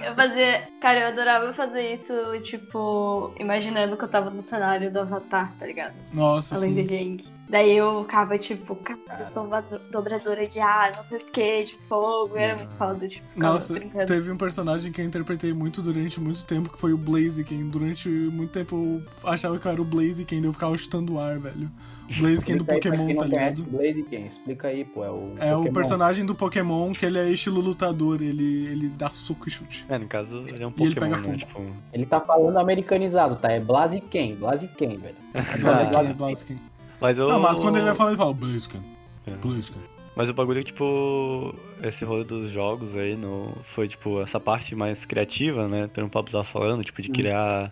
[0.06, 0.68] Eu fazia.
[0.82, 5.66] Cara, eu adorava fazer isso, tipo, imaginando que eu tava no cenário do Avatar, tá
[5.66, 5.94] ligado?
[6.14, 6.88] Nossa, Além do assim.
[7.18, 7.38] Jang.
[7.50, 11.26] Daí eu ficava, tipo, cara, eu sou uma do- dobradora de ar, não sei o
[11.26, 12.36] que, de fogo.
[12.36, 14.06] Era muito foda, tipo, Nossa, brincando.
[14.06, 17.70] teve um personagem que eu interpretei muito durante muito tempo, que foi o Blaziken.
[17.70, 21.20] Durante muito tempo eu achava que eu era o Blaziken, daí eu ficava chutando o
[21.20, 21.72] ar, velho.
[22.10, 23.60] O Blaziken do Pokémon, tá ligado?
[23.60, 25.04] o Blaziken, explica aí, pô.
[25.04, 25.74] É o, É o Pokémon.
[25.74, 29.86] personagem do Pokémon que ele é estilo lutador, ele, ele dá soco e chute.
[29.90, 31.18] É, no caso, ele é um E ele Pokémon, pega né?
[31.18, 31.38] fogo.
[31.38, 33.52] Tipo, Ele tá falando americanizado, tá?
[33.52, 35.16] É Blaziken, Blaziken, velho.
[35.34, 36.60] É Blaziken, é Blaziken.
[37.02, 37.28] mas eu...
[37.28, 38.82] Não, mas quando ele vai falar, ele fala Blaziken,
[39.26, 39.32] É.
[39.32, 39.82] Blaziken.
[40.16, 45.06] Mas o bagulho, tipo, esse rolê dos jogos aí, no, foi, tipo, essa parte mais
[45.06, 45.88] criativa, né?
[45.98, 47.16] Um papo tava falando, tipo, de Uhum.
[47.16, 47.72] criar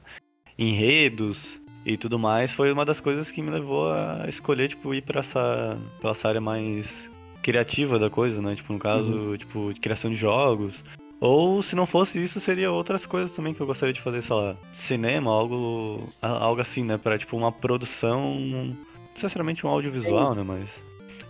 [0.59, 5.01] enredos e tudo mais, foi uma das coisas que me levou a escolher, tipo, ir
[5.03, 6.89] pra essa, pra essa área mais
[7.43, 8.55] criativa da coisa, né?
[8.55, 9.37] Tipo, no caso, Uhum.
[9.37, 10.73] tipo, de criação de jogos.
[11.21, 14.35] Ou, se não fosse isso, seria outras coisas também que eu gostaria de fazer, sei
[14.35, 16.97] lá, cinema, algo, algo assim, né?
[16.97, 18.75] Pra, tipo, uma produção, não
[19.13, 20.43] necessariamente um audiovisual, né?
[20.43, 20.67] Mas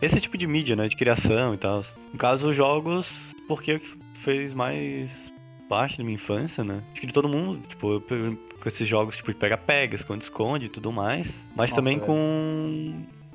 [0.02, 0.88] esse tipo de mídia, né?
[0.88, 1.84] De criação e tal.
[2.14, 3.08] No caso, os jogos,
[3.48, 3.80] porque
[4.24, 5.12] fez mais
[5.70, 6.82] parte da minha infância, né?
[6.92, 8.02] Acho que de todo mundo, tipo, eu
[8.66, 11.28] com esses jogos, tipo, de pega-pega, esconde-esconde e tudo mais.
[11.56, 12.08] Mas Nossa, também velho.
[12.08, 12.94] com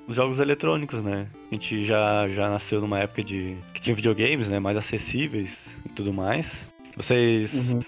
[0.09, 1.29] os jogos eletrônicos, né?
[1.53, 4.59] A gente já, já nasceu numa época de que tinha videogames, né?
[4.59, 6.51] Mais acessíveis e tudo mais.
[6.97, 7.79] Vocês Uhum.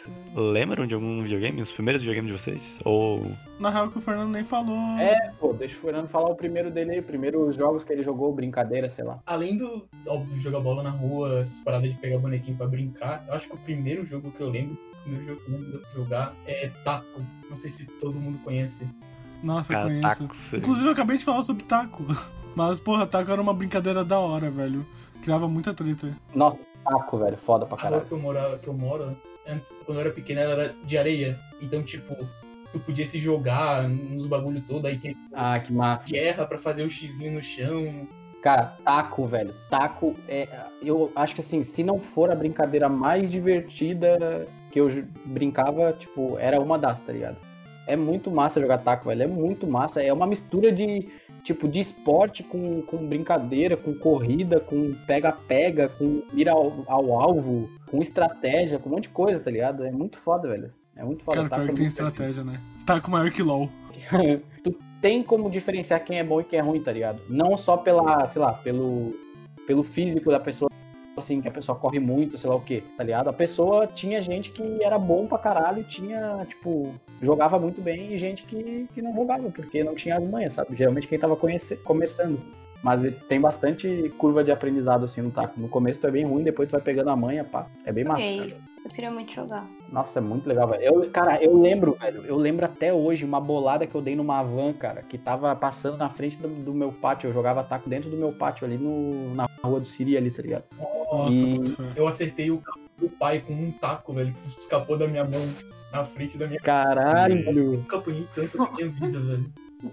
[0.52, 1.60] lembram de algum videogame?
[1.60, 2.62] Os primeiros videogames de vocês?
[2.84, 3.32] Ou.
[3.58, 4.78] Na real que o Fernando nem falou.
[5.00, 7.00] É, pô, deixa o Fernando falar o primeiro dele aí.
[7.00, 9.18] o Primeiro os jogos que ele jogou, brincadeira, sei lá.
[9.26, 13.34] Além do, óbvio, jogar bola na rua, essas paradas de pegar bonequinho pra brincar, eu
[13.34, 15.40] acho que o primeiro jogo que eu lembro, o primeiro
[15.72, 17.24] jogo jogar é Taco.
[17.50, 18.88] Não sei se todo mundo conhece.
[19.42, 20.28] Nossa, eu Cara, conheço.
[20.28, 20.56] taco.
[20.56, 22.04] Inclusive eu acabei de falar sobre taco.
[22.54, 24.86] Mas, porra, taco era uma brincadeira da hora, velho.
[25.22, 26.16] Criava muita treta.
[26.34, 28.06] Nossa, taco, velho, foda pra A rua caralho.
[28.06, 31.38] que eu moro, que eu moro antes, quando eu era pequeno, ela era de areia.
[31.60, 32.14] Então, tipo,
[32.72, 36.08] tu podia se jogar nos bagulho todo, aí tinha Ah, que massa.
[36.08, 38.06] guerra pra fazer o xizinho no chão.
[38.42, 39.54] Cara, taco, velho.
[39.70, 40.48] Taco é.
[40.82, 44.88] Eu acho que assim, se não for a brincadeira mais divertida que eu
[45.26, 47.36] brincava, tipo, era uma das, tá ligado?
[47.86, 49.22] É muito massa jogar taco, velho.
[49.22, 50.02] É muito massa.
[50.02, 51.08] É uma mistura de,
[51.42, 57.68] tipo, de esporte com, com brincadeira, com corrida, com pega-pega, com mira ao, ao alvo,
[57.90, 59.84] com estratégia, com um monte de coisa, tá ligado?
[59.84, 60.72] É muito foda, velho.
[60.96, 61.36] É muito foda.
[61.38, 62.60] Cara, Taco pior é que tem estratégia, né?
[62.86, 63.68] Taco maior que LOL.
[64.64, 67.20] tu tem como diferenciar quem é bom e quem é ruim, tá ligado?
[67.28, 69.14] Não só pela, sei lá, pelo,
[69.66, 70.70] pelo físico da pessoa,
[71.16, 73.28] assim, que a pessoa corre muito, sei lá o que, tá ligado?
[73.28, 78.12] A pessoa tinha gente que era bom pra caralho e tinha, tipo, jogava muito bem
[78.12, 80.74] e gente que, que não jogava, porque não tinha as manhas, sabe?
[80.74, 82.40] Geralmente quem tava conhece, começando.
[82.82, 85.60] Mas tem bastante curva de aprendizado, assim, no taco.
[85.60, 87.66] No começo tu é bem ruim, depois tu vai pegando a manha, pá.
[87.86, 88.48] É bem massa, Ok.
[88.48, 88.71] cara.
[88.84, 89.66] Eu queria muito jogar.
[89.90, 90.82] Nossa, é muito legal, velho.
[90.82, 92.24] Eu, cara, eu lembro, velho.
[92.24, 95.96] Eu lembro até hoje uma bolada que eu dei numa van, cara, que tava passando
[95.96, 97.28] na frente do, do meu pátio.
[97.28, 100.42] Eu jogava taco dentro do meu pátio, ali no, na rua do Siri, ali, tá
[100.42, 100.64] ligado?
[100.76, 101.62] Nossa, E-.
[101.94, 105.48] Eu acertei o carro do pai com um taco, velho, que escapou da minha mão
[105.92, 107.72] na frente da minha Caralho!
[107.72, 109.52] Nunca apanhei tanto na minha vida, velho.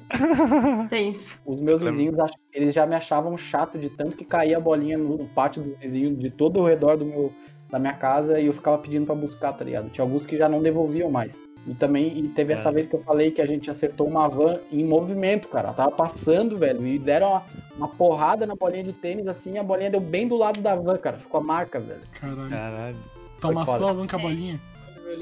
[0.90, 1.40] Tenso.
[1.46, 2.16] Os meus vizinhos,
[2.54, 6.16] eles já me achavam chato de tanto que caía a bolinha no pátio do vizinho,
[6.16, 7.34] de todo o redor do meu,
[7.70, 9.90] da minha casa, e eu ficava pedindo pra buscar, tá ligado?
[9.90, 11.36] Tinha alguns que já não devolviam mais.
[11.68, 12.72] E também, e teve essa É.
[12.72, 15.68] vez que eu falei que a gente acertou uma van em movimento, cara.
[15.68, 17.44] Ela tava passando, velho, e deram uma,
[17.78, 20.74] uma porrada na bolinha de tênis, assim, e a bolinha deu bem do lado da
[20.76, 21.18] van, cara.
[21.18, 22.02] Ficou a marca, velho.
[22.14, 22.50] Caralho.
[22.50, 22.96] Caralho.
[23.42, 24.60] Toma só a banca a bolinha.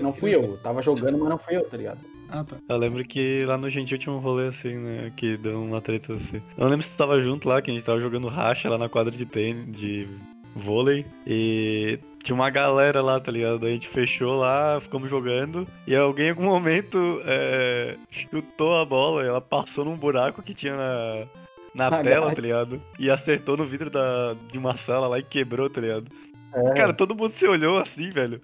[0.01, 1.99] Não fui eu, eu tava jogando, mas não fui eu, tá ligado?
[2.29, 2.57] Ah, tá.
[2.67, 5.13] Eu lembro que lá no Gentil tinha um rolê assim, né?
[5.15, 6.41] Que deu uma treta assim.
[6.57, 8.77] Eu não lembro se tu tava junto lá, que a gente tava jogando racha lá
[8.77, 10.07] na quadra de tênis, de
[10.53, 11.05] vôlei.
[11.25, 11.97] E
[12.28, 13.66] tinha uma galera lá, tá ligado?
[13.66, 15.66] A gente fechou lá, ficamos jogando.
[15.88, 20.54] E alguém em algum momento é, chutou a bola e ela passou num buraco que
[20.54, 21.26] tinha na,
[21.74, 22.82] na Ah, tela, tá ligado?
[23.00, 26.08] E acertou no vidro da, de uma sala lá e quebrou, tá ligado?
[26.54, 28.42] É, Cara, todo mundo se olhou assim, velho.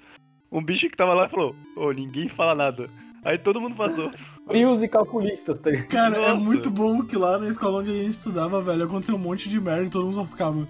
[0.49, 2.89] Um bicho que tava lá falou, ô, ninguém fala nada.
[3.21, 4.09] Aí todo mundo passou.
[4.47, 5.87] frios e calculistas, tá ligado?
[5.89, 6.35] Cara, é Nossa.
[6.35, 9.59] muito bom que lá na escola onde a gente estudava, velho, aconteceu um monte de
[9.59, 10.65] merda e todo mundo só ficava.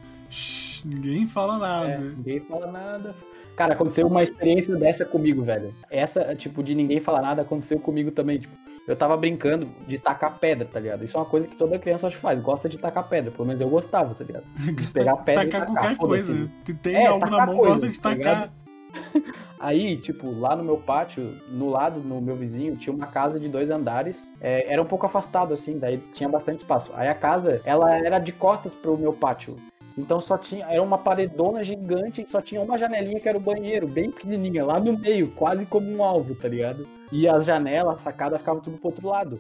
[0.85, 1.99] Ninguém fala É, nada.
[1.99, 3.15] ninguém fala nada.
[3.55, 5.73] Cara, aconteceu uma experiência dessa comigo, velho.
[5.89, 8.55] Essa, tipo, de ninguém falar nada aconteceu comigo também, tipo.
[8.85, 11.05] Eu tava brincando de tacar pedra, tá ligado?
[11.05, 13.31] Isso é uma coisa que toda criança acho faz, gosta de tacar pedra.
[13.31, 14.43] Pelo menos eu gostava, tá ligado?
[14.59, 16.49] De pegar pedra e tacar tacar, qualquer coisa.
[16.65, 18.53] Se tem É, algo na tacar mão, coisa, gosta de tá tacar.
[19.57, 23.47] Aí, tipo, lá no meu pátio, no lado, no meu vizinho, tinha uma casa de
[23.47, 24.27] dois andares.
[24.41, 26.91] É, era um pouco afastado, assim, daí tinha bastante espaço.
[26.93, 29.55] Aí a casa, ela era de costas pro meu pátio.
[29.97, 33.41] Então só tinha, era uma paredona gigante e só tinha uma janelinha que era o
[33.41, 36.87] banheiro, bem pequenininha, lá no meio, quase como um alvo, tá ligado?
[37.11, 39.39] E as janelas, a sacada, ficava tudo pro outro lado.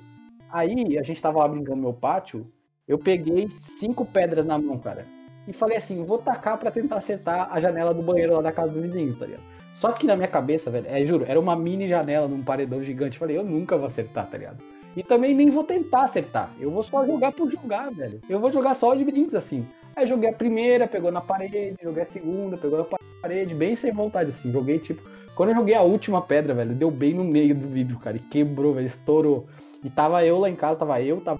[0.51, 2.47] Aí, a gente tava lá brincando no meu pátio,
[2.87, 5.07] eu peguei cinco pedras na mão, cara.
[5.47, 8.71] E falei assim, vou tacar pra tentar acertar a janela do banheiro lá da casa
[8.71, 9.43] do vizinho, tá ligado?
[9.73, 13.17] Só que na minha cabeça, velho, é, juro, era uma mini janela num paredão gigante.
[13.17, 14.63] Falei, eu nunca vou acertar, tá ligado?
[14.95, 16.51] E também nem vou tentar acertar.
[16.59, 18.21] Eu vou só jogar por jogar, velho.
[18.29, 19.65] Eu vou jogar só de brinks assim.
[19.95, 23.91] Aí joguei a primeira, pegou na parede, joguei a segunda, pegou na parede, bem sem
[23.91, 24.51] vontade, assim.
[24.51, 25.01] Joguei tipo.
[25.35, 28.17] Quando eu joguei a última pedra, velho, deu bem no meio do vidro, cara.
[28.17, 29.47] E quebrou, velho, estourou.
[29.83, 31.39] E tava eu lá em casa, tava eu, tava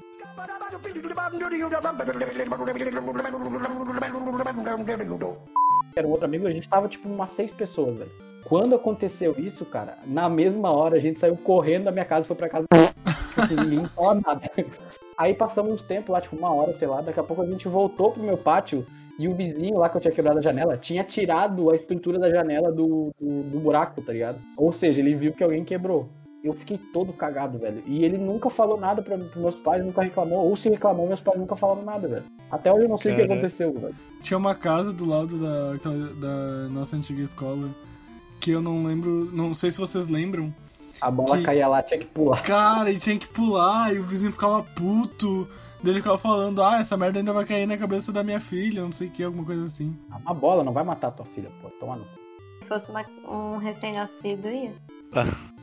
[5.96, 8.12] era um outro amigo, a gente tava tipo umas seis pessoas, velho.
[8.46, 12.28] Quando aconteceu isso, cara, na mesma hora a gente saiu correndo da minha casa e
[12.28, 12.66] foi pra casa.
[13.38, 14.52] assim, ninguém falava nada.
[15.24, 17.66] Aí passamos uns tempo lá, tipo uma hora, sei lá, daqui a pouco a gente
[17.66, 18.86] voltou pro meu pátio
[19.18, 22.30] e o vizinho lá que eu tinha quebrado a janela tinha tirado a estrutura da
[22.30, 24.38] janela do, do, do buraco, tá ligado?
[24.58, 26.10] Ou seja, ele viu que alguém quebrou.
[26.44, 27.82] Eu fiquei todo cagado, velho.
[27.86, 30.46] E ele nunca falou nada pros meus pais, nunca reclamou.
[30.46, 32.26] Ou se reclamou, meus pais nunca falaram nada, velho.
[32.52, 33.34] Até hoje eu não sei o que Cara.
[33.34, 33.96] aconteceu, velho.
[34.22, 35.74] Tinha uma casa do lado da,
[36.20, 37.70] da nossa antiga escola
[38.42, 40.54] que eu não lembro, não sei se vocês lembram.
[41.02, 42.42] A bola Que- caía lá, tinha que pular.
[42.44, 45.48] Cara, e tinha que pular e o vizinho ficava puto.
[45.84, 48.82] Daí ele ficava falando, ah, essa merda ainda vai cair na cabeça da minha filha,
[48.84, 49.94] não sei o que, alguma coisa assim.
[50.22, 51.70] Uma bola não vai matar tua filha, pô.
[51.80, 52.06] Toma no.
[52.62, 54.72] Se fosse uma- um recém-nascido, ia.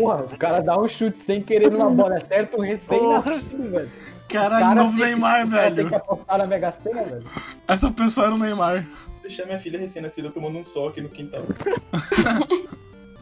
[0.00, 3.90] Porra, o cara dá um chute sem querer numa bola, acerta um recém-nascido, velho.
[4.28, 5.88] Caralho, Cara, novo que- Neymar, o cara Tem velho.
[5.88, 7.24] que apostar na Mega Sena, velho.
[7.68, 8.86] Essa pessoa era o Neymar.
[9.22, 11.42] Deixar minha filha recém-nascida tomando um sol aqui no quintal.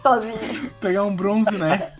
[0.06, 0.70] Sozinho.
[0.80, 1.92] Pegar um bronze, né?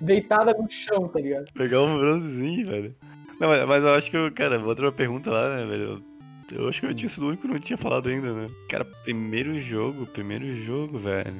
[0.00, 1.46] Deitada no chão, tá ligado?
[1.52, 2.94] Pegar um bronzezinho, velho.
[3.38, 6.02] Não, mas, mas eu acho que, eu, cara, outra pergunta lá, né, velho?
[6.50, 8.48] Eu, eu acho que eu tinha sido o único que não tinha falado ainda, né?
[8.70, 11.34] Cara, primeiro jogo, primeiro jogo, velho.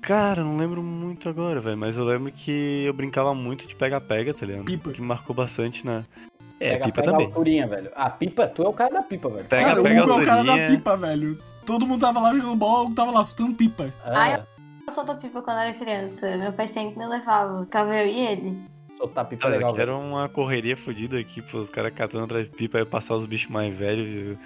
[0.00, 4.32] Cara, não lembro muito agora, velho, mas eu lembro que eu brincava muito de pega-pega,
[4.32, 4.64] tá ligado?
[4.64, 4.92] Pipa.
[4.92, 6.04] Que marcou bastante na.
[6.60, 7.26] É, pega, pipa pega a também.
[7.26, 7.90] alturinha, velho.
[7.94, 9.44] Ah, pipa, tu é o cara da pipa, velho.
[9.44, 11.38] Pega, cara, o pega Hugo a é o cara da pipa, velho.
[11.66, 13.92] Todo mundo tava lá jogando bola, o Hugo tava lá soltando pipa.
[14.02, 14.44] Ah,
[14.88, 16.34] Eu solto pipa quando era criança.
[16.38, 17.62] Meu pai sempre me levava.
[17.64, 18.58] Ficava eu e ele.
[18.96, 22.56] soltar pipa Cara, legal, era uma correria fodida aqui, pô, os caras catando atrás de
[22.56, 24.38] pipa, aí passar os bichos mais velhos,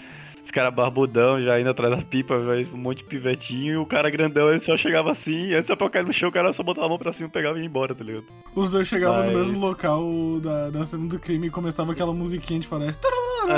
[0.45, 3.87] os caras barbudão já indo atrás da pipa, véio, um monte de pivetinho, e o
[3.87, 6.87] cara grandão, ele só chegava assim, antes pra cair no chão, o cara só botava
[6.87, 8.27] a mão pra cima, pegava e ia embora, tá ligado?
[8.55, 10.05] Os dois chegavam no Mas- mesmo local
[10.43, 13.07] da, da cena do crime e começava aquela musiquinha de floresta.
[13.47, 13.55] Não,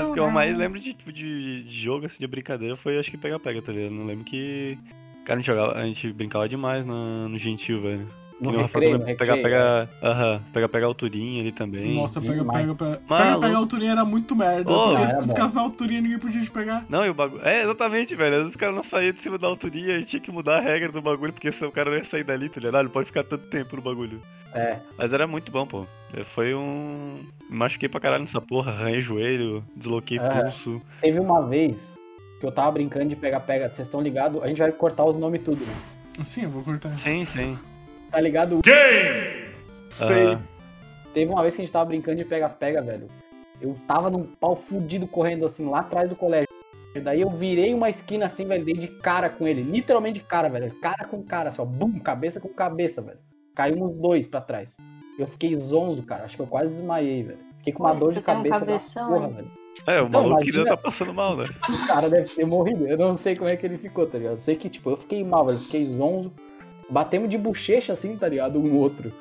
[0.00, 2.98] mas o que eu mais lembro de, tipo, de, de jogo, assim, de brincadeira, foi
[2.98, 3.92] acho que pega-pega, tá ligado?
[3.92, 4.78] Não lembro que...
[5.24, 8.06] Cara, a gente, jogava, a gente brincava demais no, no Gentil, velho.
[8.40, 9.42] No Que nem o Rafa recreio, no pegar, recreio.
[9.42, 11.94] pegar, aham, pegar, pegar alturinha ali também.
[11.94, 13.00] Nossa, pega, pega, pega.
[13.08, 14.70] Pega, pega a alturinha era muito merda.
[14.72, 16.84] Ô, porque se tu ficasse na alturinha, ninguém podia te pegar.
[16.88, 17.42] Não, e o bagulho.
[17.46, 18.32] É, exatamente, velho.
[18.34, 20.60] Às vezes os caras não saíam de cima da alturinha e tinha que mudar a
[20.60, 22.76] regra do bagulho, porque senão o cara não ia sair dali, tá ligado?
[22.76, 24.20] Ah, Não pode ficar tanto tempo no bagulho.
[24.52, 25.86] É, Mas era muito bom, pô.
[26.12, 27.20] É, Foi um.
[27.48, 30.42] Me machuquei pra caralho nessa porra, arranhei joelho, desloquei Aham.
[30.50, 30.82] pulso.
[31.00, 31.94] teve uma vez
[32.44, 33.68] que eu tava brincando de pega-pega.
[33.68, 34.42] Vocês estão ligados?
[34.42, 35.74] A gente vai cortar os nomes tudo, né?
[36.22, 36.96] Sim, eu vou cortar.
[36.98, 37.58] Sim, sim.
[38.10, 38.60] Tá ligado?
[39.90, 40.34] Sei.
[40.34, 40.40] Ah,
[41.14, 43.08] Teve uma vez que a gente tava brincando de pega-pega, velho.
[43.60, 46.48] Eu tava num pau fudido correndo assim, lá atrás do colégio.
[47.02, 49.62] Daí eu virei uma esquina assim, velho, dei de cara com ele.
[49.62, 50.72] Literalmente de cara, velho.
[50.80, 51.64] Cara com cara, só.
[51.64, 53.18] Bum, cabeça com cabeça, velho.
[53.54, 54.76] Caiu uns dois pra trás.
[55.18, 56.24] Eu fiquei zonzo, cara.
[56.24, 57.38] Acho que eu quase desmaiei, velho.
[57.58, 59.32] Fiquei com uma Pô, dor de um cabeça da cabeção, porra, hein?
[59.34, 59.63] velho.
[59.86, 61.44] É, o Então, maluco imagina- tá passando mal, né?
[61.68, 62.86] O cara deve ter morrido.
[62.86, 64.34] Eu não sei como é que ele ficou, tá ligado?
[64.34, 65.58] Eu sei que, tipo, eu fiquei mal, velho.
[65.58, 66.32] Fiquei zonzo.
[66.88, 68.58] Batemos de bochecha assim, tá ligado?
[68.58, 69.12] Um no outro.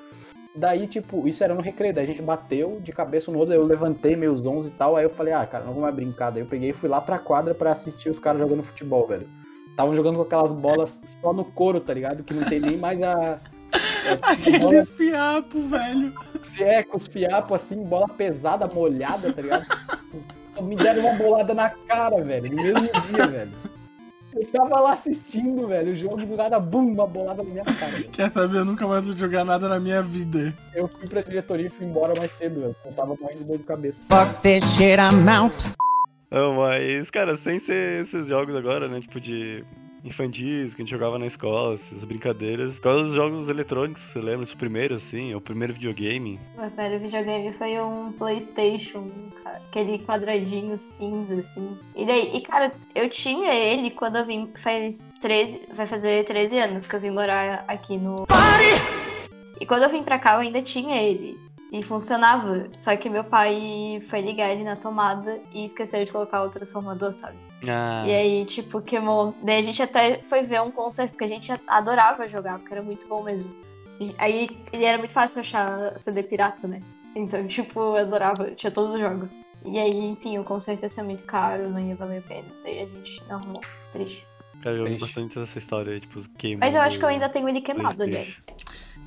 [0.56, 1.94] Daí, tipo, isso era no recreio.
[1.94, 3.54] Daí a gente bateu de cabeça um no outro.
[3.54, 4.96] Aí eu levantei meus zonzos e tal.
[4.96, 6.30] Aí eu falei, ah, cara, não vou mais brincar.
[6.30, 9.28] Daí eu peguei e fui lá pra quadra pra assistir os caras jogando futebol, velho.
[9.70, 12.24] Estavam jogando com aquelas bolas só no couro, tá ligado?
[12.24, 13.39] Que não tem nem mais a.
[14.06, 16.13] É, tipo, bola, Aqueles fiapos, velho.
[16.60, 19.66] é, com os fiapos assim, bola pesada, molhada, tá ligado?
[20.62, 23.52] Me deram uma bolada na cara, velho, no mesmo dia, velho.
[24.36, 27.92] Eu tava lá assistindo, velho, o jogo do nada, bum, uma bolada na minha cara.
[27.92, 28.10] velho.
[28.10, 28.58] Quer saber?
[28.58, 30.56] Eu nunca mais vou jogar nada na minha vida.
[30.74, 32.76] Eu fui pra diretoria e fui embora mais cedo, velho.
[32.84, 34.02] Eu tava morrendo de dor de cabeça.
[34.10, 35.56] Fuck this shit, I'm out.
[36.32, 39.00] Não, mas, cara, sem ser esses jogos agora, né?
[39.02, 39.63] Tipo de
[40.04, 42.78] infantis que a gente jogava na escola, essas brincadeiras.
[42.80, 44.44] Quais os jogos eletrônicos você lembra?
[44.44, 45.34] Os primeiros, assim?
[45.34, 46.39] O primeiro videogame?
[46.58, 49.10] Meu primeiro videogame foi um PlayStation,
[49.44, 49.62] cara.
[49.70, 51.78] Aquele quadradinho cinza, assim.
[51.96, 54.52] E daí, e cara, eu tinha ele quando eu vim.
[54.56, 55.62] Faz 13.
[55.74, 58.26] Vai fazer 13 anos que eu vim morar aqui no.
[59.60, 61.38] E quando eu vim pra cá, eu ainda tinha ele.
[61.72, 62.68] E funcionava.
[62.76, 67.12] Só que meu pai foi ligar ele na tomada e esqueceu de colocar o transformador,
[67.12, 67.38] sabe?
[67.67, 69.36] Ah, E aí, tipo, queimou.
[69.41, 72.84] Daí a gente até foi ver um concerto, porque a gente adorava jogar, porque era
[72.84, 73.54] muito bom mesmo.
[73.99, 76.82] E aí ele era muito fácil achar CD pirata, né?
[77.15, 79.32] Então, tipo, eu adorava, tinha todos os jogos.
[79.65, 82.47] E aí, enfim, o concerto ia ser muito caro, não ia valer a pena.
[82.63, 83.62] Daí a gente não arrumou.
[83.93, 84.28] Triste.
[84.62, 85.02] cara, eu Triste.
[85.02, 86.65] bastante dessa história, tipo, queimando.
[86.65, 88.45] Mas eu acho que eu ainda tenho ele queimado, aliás.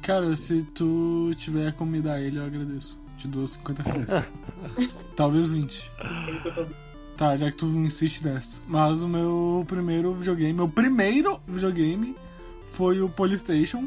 [0.03, 2.99] Cara, se tu tiver como me dar ele, eu agradeço.
[3.19, 4.27] Te dou 50 reais.
[5.17, 5.91] Talvez 20.
[7.17, 8.61] Tá, já que tu insiste nessa.
[8.69, 12.15] Mas o meu primeiro videogame, meu primeiro videogame
[12.67, 13.85] foi o Polystation.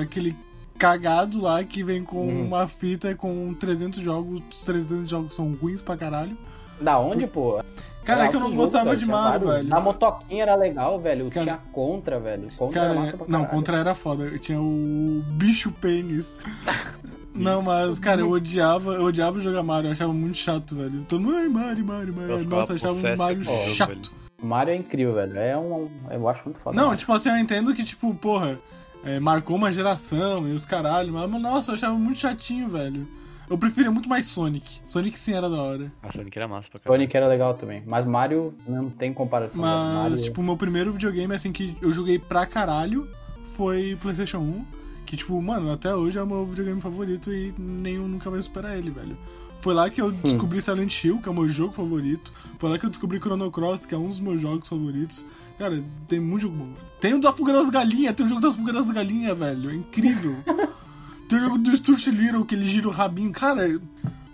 [0.00, 0.34] Aquele
[0.78, 2.46] cagado lá que vem com Uhum.
[2.46, 4.40] uma fita com 300 jogos.
[4.50, 6.36] Os 300 jogos são ruins pra caralho.
[6.80, 7.62] Da onde, pô?
[8.02, 9.68] Cara, Era é que eu não jogo, gostava de Mario, velho.
[9.68, 11.28] Na motoquinha era legal, velho.
[11.30, 12.48] Cara- Tinha contra, velho.
[12.56, 13.50] Contra era Cara, massa pra não, caralho.
[13.58, 14.24] contra era foda.
[14.24, 16.38] Eu tinha o bicho pênis.
[17.42, 21.04] Não, mas, cara, eu odiava, eu odiava jogar Mario, eu achava muito chato, velho.
[21.08, 22.44] Todo mundo, ai, Mario, Mario, Mario.
[22.44, 24.12] Nossa, eu achava possesso Mario chato.
[24.42, 25.38] O Mario é incrível, velho.
[25.38, 25.90] É um.
[26.10, 26.76] Eu acho muito foda.
[26.76, 26.98] Não, Mario.
[26.98, 28.58] tipo assim, eu entendo que, tipo, porra,
[29.04, 33.06] é, marcou uma geração e os caralho, mas, mas, nossa, eu achava muito chatinho, velho.
[33.48, 34.80] Eu preferia muito mais Sonic.
[34.86, 35.92] Sonic sim era da hora.
[36.04, 37.00] A Sonic era massa pra caralho.
[37.00, 37.82] Sonic era legal também.
[37.84, 39.60] Mas Mario não tem comparação.
[39.60, 40.22] Mas, Mario...
[40.22, 43.08] tipo, o meu primeiro videogame, assim, que eu joguei pra caralho
[43.56, 44.64] foi PlayStation 1.
[45.10, 48.78] Que, tipo, mano, até hoje é o meu videogame favorito e nenhum nunca vai superar
[48.78, 49.18] ele, velho.
[49.60, 52.32] Foi lá que eu descobri Silent Hill, que é o meu jogo favorito.
[52.58, 55.24] Foi lá que eu descobri Chrono Cross, que é um dos meus jogos favoritos.
[55.58, 56.68] Cara, tem muito jogo bom.
[57.00, 59.70] Tem o da Fuga das Galinhas, tem o jogo das Fuga das Galinhas, velho.
[59.70, 60.36] É incrível.
[61.28, 63.32] tem o jogo do Stuart Little, que ele gira o rabinho.
[63.32, 63.80] Cara,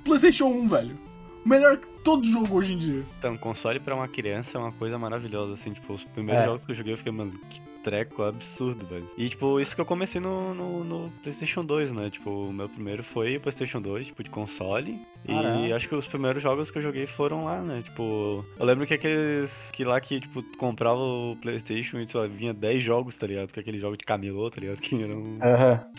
[0.04, 0.96] PlayStation 1, velho.
[1.42, 3.02] Melhor que todo jogo hoje em dia.
[3.18, 6.46] Então, console pra uma criança é uma coisa maravilhosa, assim, tipo, os primeiros É.
[6.46, 9.08] jogos que eu joguei eu fiquei, mano, que treco absurdo, velho.
[9.16, 12.10] E, tipo, isso que eu comecei no, no, no PlayStation 2, né?
[12.10, 15.00] Tipo, o meu primeiro foi o PlayStation 2, tipo, de console.
[15.28, 17.82] E acho que os primeiros jogos que eu joguei foram lá, né?
[17.82, 22.54] Tipo, eu lembro que aqueles que lá que, tipo, comprava o PlayStation e só vinha
[22.54, 23.48] 10 jogos, tá ligado?
[23.52, 24.76] Que aquele jogo de camelô, tá ligado?
[24.86, 25.38] Que era um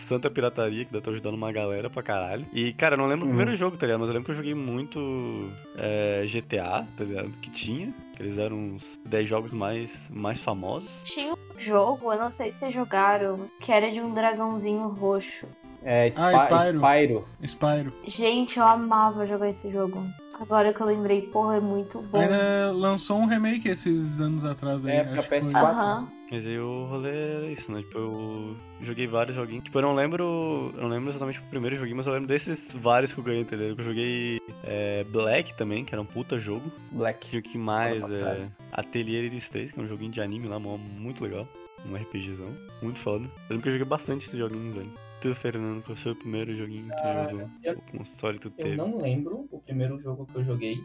[0.08, 2.46] tanta pirataria que deve estar ajudando uma galera pra caralho.
[2.52, 3.36] E, cara, eu não lembro o Uhum.
[3.36, 4.00] primeiro jogo, tá ligado?
[4.00, 7.30] Mas eu lembro que eu joguei muito é, GTA, tá ligado?
[7.42, 7.92] Que tinha.
[8.16, 10.88] Que eles eram os 10 jogos mais, mais famosos.
[11.04, 15.46] Tinha um jogo, eu não sei se vocês jogaram, que era de um dragãozinho roxo.
[15.90, 16.78] É, Spy- Ah, Spyro.
[16.80, 17.24] Spyro.
[17.42, 17.92] Spyro.
[18.06, 20.04] Gente, eu amava jogar esse jogo.
[20.38, 22.20] Agora que eu lembrei, porra, é muito bom.
[22.20, 24.92] Ainda lançou um remake esses anos atrás aí.
[24.96, 25.50] É, pra acho que foi.
[25.52, 25.56] PS4.
[25.64, 26.08] Aham.
[26.30, 27.80] Mas aí o rolê era isso, né?
[27.82, 29.64] Tipo, eu joguei vários joguinhos.
[29.64, 30.72] Tipo, eu não lembro.
[30.76, 33.42] Eu não lembro exatamente o primeiro joguinho, mas eu lembro desses vários que eu ganhei,
[33.42, 33.74] entendeu?
[33.76, 36.70] Eu joguei é, Black também, que era um puta jogo.
[36.92, 37.28] Black.
[37.28, 38.02] Tinha o que mais?
[38.10, 38.48] É.
[38.72, 41.46] Atelier Iris 3, que é um joguinho de anime lá, muito legal.
[41.86, 42.48] Um RPGzão,
[42.82, 43.24] muito foda.
[43.24, 44.90] Eu lembro que eu joguei bastante esses joguinhos, velho.
[45.20, 47.50] Tu, Fernando, qual foi o primeiro joguinho que tu Ah, jogou?
[47.62, 48.76] eu- O console que tu Eu teve?
[48.76, 50.84] não lembro o primeiro jogo que eu joguei,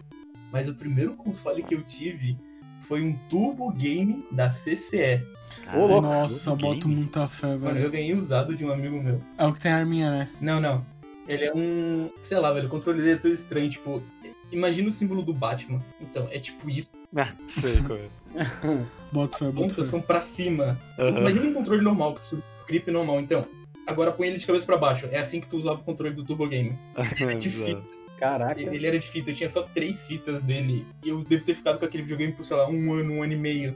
[0.52, 2.38] mas o primeiro console que eu tive
[2.84, 5.22] foi um Turbo Game da CCE.
[5.74, 6.02] Louco.
[6.02, 6.96] Nossa, Turbo boto Game?
[7.02, 7.80] muita fé, Mano, velho.
[7.86, 9.22] eu ganhei usado de um amigo meu.
[9.38, 10.30] É o que tem a arminha, né?
[10.39, 10.86] Não, não.
[11.28, 12.10] Ele é um.
[12.22, 13.69] Sei lá, velho, controle dele é todo estranho.
[13.69, 14.04] Tipo,
[14.52, 15.82] imagina o símbolo do Batman.
[16.02, 16.91] Então, é tipo isso.
[17.15, 18.08] Ah, sei qual é.
[19.13, 19.84] Boto fé, boto fé.
[19.84, 20.80] são pra cima.
[20.98, 21.19] Aham.
[21.19, 23.19] Imagina um controle normal, com grip normal.
[23.22, 23.46] Então,
[23.86, 25.08] Agora põe ele de cabeça pra baixo.
[25.12, 26.78] É assim que tu usava o controle do Turbo Game.
[26.96, 27.84] É bizarro.
[28.24, 28.62] Caraca.
[28.62, 30.86] Ele era de fita, eu tinha só três fitas dele.
[31.04, 33.34] E eu devo ter ficado com aquele videogame por, sei lá, um ano, um ano
[33.34, 33.76] e meio.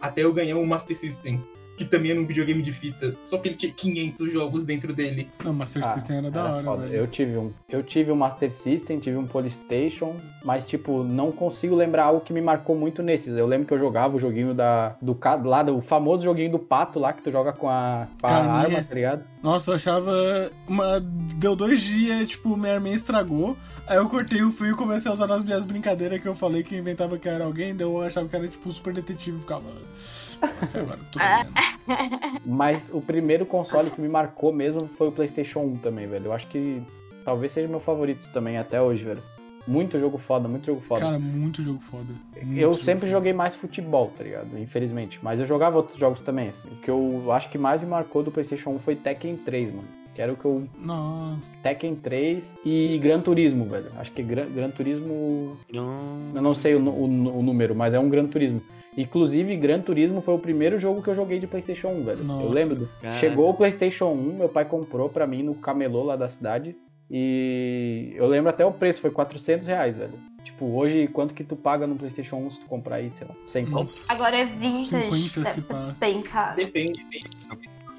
[0.00, 1.42] Até eu ganhar um Master System.
[1.76, 3.14] Que também era um videogame de fita.
[3.22, 5.28] Só que ele tinha 500 jogos dentro dele.
[5.44, 6.82] Não, Master Ah, System era da Era hora, foda.
[6.82, 6.94] velho.
[6.96, 7.52] Eu tive um.
[7.68, 12.32] Eu tive um Master System, tive um Polystation, mas tipo, não consigo lembrar algo que
[12.32, 13.36] me marcou muito nesses.
[13.36, 16.98] Eu lembro que eu jogava o joguinho da do lá do famoso joguinho do pato
[16.98, 19.22] lá que tu joga com a, com a arma, tá ligado?
[19.40, 20.50] Nossa, eu achava.
[20.66, 20.98] Uma...
[21.36, 23.56] Deu dois dias, tipo, minha irmã estragou.
[23.88, 26.62] Aí eu cortei o fio e comecei a usar nas minhas brincadeiras que eu falei
[26.62, 29.40] que inventava que era alguém, daí eu achava que era tipo um super detetive e
[29.40, 29.64] ficava.
[30.60, 32.40] Nossa, agora tô vendo.
[32.44, 36.26] Mas o primeiro console que me marcou mesmo foi o PlayStation 1 também, velho.
[36.26, 36.82] Eu acho que
[37.24, 39.22] talvez seja meu favorito também até hoje, velho.
[39.66, 41.00] Muito jogo foda, muito jogo foda.
[41.00, 42.14] Cara, muito jogo foda.
[42.42, 43.12] Muito eu jogo sempre foda.
[43.12, 44.58] joguei mais futebol, tá ligado?
[44.58, 45.18] Infelizmente.
[45.22, 46.68] Mas eu jogava outros jogos também, assim.
[46.68, 49.97] O que eu acho que mais me marcou do PlayStation 1 foi Tekken 3, mano.
[50.18, 50.68] Que era o que eu.
[50.80, 51.48] Nossa.
[51.62, 53.92] Tekken 3 e Gran Turismo, velho.
[53.98, 55.56] Acho que Gran, Gran Turismo.
[55.72, 56.32] Não...
[56.34, 58.60] Eu não sei o, o o número, mas é um Gran Turismo.
[58.96, 62.24] Inclusive, Gran Turismo foi o primeiro jogo que eu joguei de PlayStation 1, velho.
[62.24, 62.42] Nossa.
[62.42, 62.88] Eu lembro.
[63.00, 63.16] Caraca.
[63.16, 66.74] Chegou o PlayStation 1, meu pai comprou pra mim no camelô lá da cidade.
[67.08, 70.14] E eu lembro até o preço, foi 400 reais, velho.
[70.42, 73.36] Tipo, hoje, quanto que tu paga no PlayStation 1 se tu comprar aí, sei lá,
[73.46, 73.82] 100 pau?
[73.82, 74.12] Nossa.
[74.12, 76.56] Agora é vintage, 50 deve se ser bem caro.
[76.56, 77.22] Depende, tem.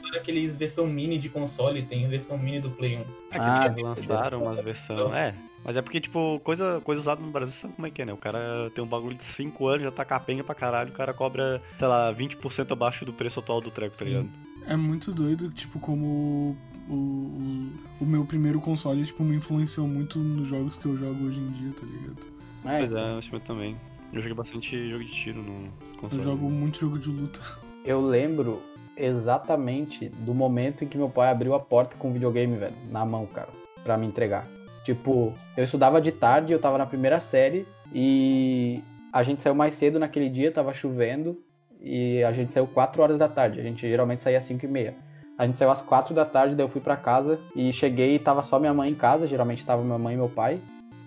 [0.10, 3.00] Lançaram aqueles versão mini de console, tem a versão mini do Play 1.
[3.00, 5.14] É que Ah, eles lançaram umas versões.
[5.16, 5.36] É.
[5.64, 8.14] Mas é porque, tipo, coisa, coisa usada no Brasil, sabe como é que é, né?
[8.14, 11.14] O cara tem um bagulho de 5 anos, já tá capenga pra caralho, o cara
[11.14, 14.10] cobra, sei lá, 20% abaixo do preço atual do treco, tá Sim.
[14.10, 14.30] ligado?
[14.66, 16.56] É muito doido, tipo, como
[16.88, 21.26] o, o, o meu primeiro console, tipo, me influenciou muito nos jogos que eu jogo
[21.26, 22.26] hoje em dia, tá ligado?
[22.66, 23.76] É, Pois é, eu acho que eu também.
[24.12, 26.22] Eu joguei bastante jogo de tiro no console.
[26.22, 27.40] Eu jogo muito jogo de luta.
[27.86, 28.62] Eu lembro
[29.00, 33.06] exatamente do momento em que meu pai abriu a porta com o videogame, velho, na
[33.06, 33.50] mão, cara,
[33.84, 34.46] pra me entregar.
[34.84, 38.82] Tipo, eu estudava de tarde, eu tava na primeira série e
[39.12, 41.38] a gente saiu mais cedo naquele dia, tava chovendo
[41.82, 43.60] e a gente saiu 4 horas da tarde.
[43.60, 44.96] A gente geralmente saía às 5 e meia.
[45.38, 48.20] A gente saiu às 4 da tarde, daí eu fui pra casa e cheguei e
[48.20, 50.60] tava só minha mãe em casa, geralmente tava minha mãe e meu pai.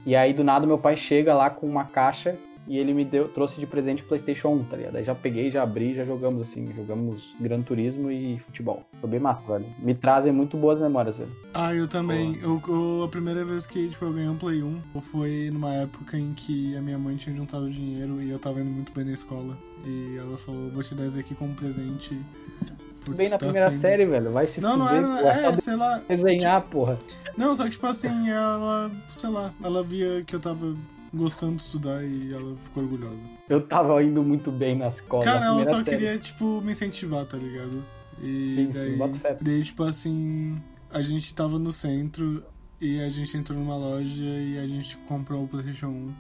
[0.07, 3.29] E aí do nada meu pai chega lá com uma caixa e ele me deu,
[3.29, 4.97] trouxe de presente o PlayStation 1, tá ligado?
[4.97, 8.85] Aí já peguei, já abri, já jogamos assim, jogamos Gran Turismo e futebol.
[9.01, 9.67] Foi bem massa, velho.
[9.79, 11.31] Me trazem muito boas memórias, velho.
[11.53, 12.39] Ah, eu também.
[12.41, 16.17] Eu, eu- a primeira vez que tipo, eu ganhei um Play 1 foi numa época
[16.17, 19.13] em que a minha mãe tinha juntado dinheiro e eu tava indo muito bem na
[19.13, 19.57] escola.
[19.85, 22.17] E ela falou, vou te dar isso aqui como presente.
[23.05, 24.31] Tu veio na tá primeira sendo- série, velho.
[24.31, 25.09] Vai se Não, não fuder, era.
[25.23, 25.27] pô.
[25.29, 26.01] É É, sei lá.
[26.09, 26.99] desenhar, porra.
[27.37, 30.77] Não, só que tipo assim, ela, sei lá, ela via que eu tava
[31.13, 33.19] gostando de estudar e ela ficou orgulhosa.
[33.49, 35.25] Eu tava indo muito bem na escola.
[35.25, 35.85] Cara, ela só série.
[35.85, 37.85] queria, tipo, me incentivar, tá ligado?
[38.23, 39.37] E Sim, sim, daí, bota fé.
[39.41, 40.57] daí, tipo assim,
[40.91, 42.43] a gente tava no centro
[42.81, 46.15] e a gente entrou numa loja e a gente comprou o PlayStation 1.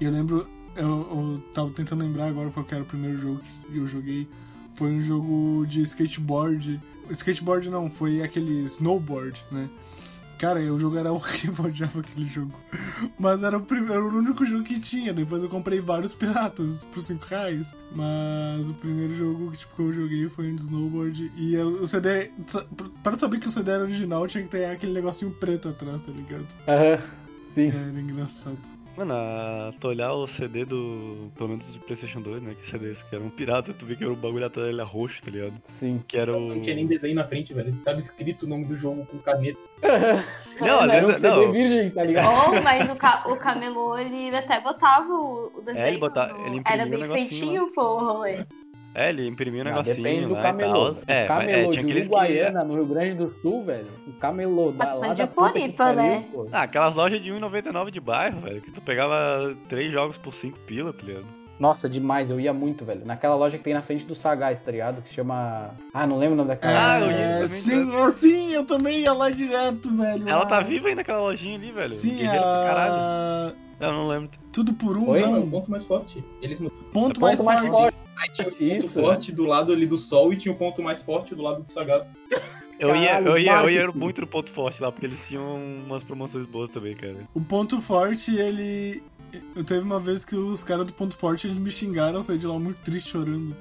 [0.00, 3.40] E eu lembro, eu, eu tava tentando lembrar agora qual que era o primeiro jogo
[3.40, 4.28] que eu joguei.
[4.74, 6.80] Foi um jogo de skateboard.
[7.10, 9.70] Skateboard não, foi aquele snowboard, né?
[10.38, 12.52] Cara, o jogo era horrível, eu odiava aquele jogo.
[13.18, 15.12] Mas era o, primeiro, era o único jogo que tinha.
[15.14, 17.74] Depois eu comprei vários piratas por 5 reais.
[17.92, 21.32] Mas o primeiro jogo que, tipo, que eu joguei foi um de snowboard.
[21.36, 22.30] E eu- o CD.
[23.02, 26.12] Para saber que o CD era original, tinha que ter aquele negocinho preto atrás, tá
[26.12, 26.46] ligado?
[26.68, 27.02] Aham,
[27.54, 27.68] sim.
[27.68, 28.58] Era engraçado.
[28.96, 31.30] Mano, a- tu olhar o CD do.
[31.36, 32.54] Pelo menos do PlayStation 2, né?
[32.60, 34.80] Que CD esse que era um pirata, tu vê que era o bagulho atrás dele
[34.80, 35.54] é roxo, tá ligado?
[35.64, 36.02] Sim.
[36.08, 36.48] Que era o.
[36.54, 37.74] Não tinha nem desenho na frente, velho.
[37.84, 39.58] Tava escrito o nome do jogo com caneta.
[40.58, 41.12] Não, às era um.
[41.14, 42.28] CD Não, virgem, tá ligado?
[42.56, 45.84] Oh, mas o, ca o camelô, ele até botava o, o desenho.
[45.84, 48.46] É, ele botava- no- ele Era bem feitinho, pô, o rolê.
[48.96, 49.96] É, ele imprimia um Não, negocinho.
[49.96, 50.86] depende do lá e camelô.
[50.88, 52.14] É, o mas- camelô é, tinha de aqueles que.
[52.14, 53.86] Uruguaiana, no Rio Grande do Sul, velho.
[54.06, 56.24] O camelô da, lá de da Floripa, né?
[56.52, 60.58] Ah, aquelas lojas de 1,99 de bairro, velho, que tu pegava três jogos por 5
[60.60, 61.26] pila, tá ligado?
[61.58, 63.00] Nossa, demais, eu ia muito, velho.
[63.06, 65.00] Naquela loja que tem na frente do Sagaz, tá ligado?
[65.00, 65.70] Que chama.
[65.94, 66.96] Ah, não lembro o nome daquela.
[66.96, 70.28] Ah, eu ia É, sim, eu, sim, eu também ia lá direto, velho.
[70.28, 71.88] Ela Ah, tá viva ainda aquela lojinha ali, velho.
[71.94, 73.56] Sim, Guerreira pra caralho.
[73.80, 74.30] Eu não lembro.
[74.52, 75.20] Tudo por um, Oi?
[75.22, 76.22] Não, é ponto mais forte.
[76.42, 76.82] Eles mudaram.
[76.92, 77.72] Ponto, Ponto mais, mais forte.
[77.74, 77.96] forte.
[78.16, 79.00] Aí tinha o ponto Isso.
[79.00, 81.70] forte do lado ali do sol e tinha o ponto mais forte do lado do
[81.70, 82.16] sagaz.
[82.78, 85.56] Eu ia, eu, ia, eu ia muito no ponto forte lá, porque eles tinham
[85.86, 87.16] umas promoções boas também, cara.
[87.34, 89.02] O ponto forte, ele.
[89.54, 92.38] Eu teve uma vez que os caras do ponto forte eles me xingaram, eu saí
[92.38, 93.54] de lá muito triste chorando.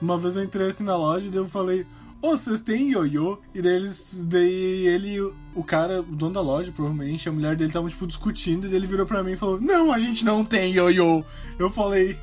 [0.00, 1.86] Uma vez eu entrei assim na loja e daí eu falei,
[2.20, 3.38] ô, vocês têm ioiô?
[3.54, 4.24] E daí eles.
[4.24, 5.20] Daí ele,
[5.54, 8.78] o cara, o dono da loja, provavelmente, a mulher dele estavam, tipo, discutindo, e daí
[8.78, 11.24] ele virou pra mim e falou, não, a gente não tem ioiô.
[11.58, 12.16] Eu falei,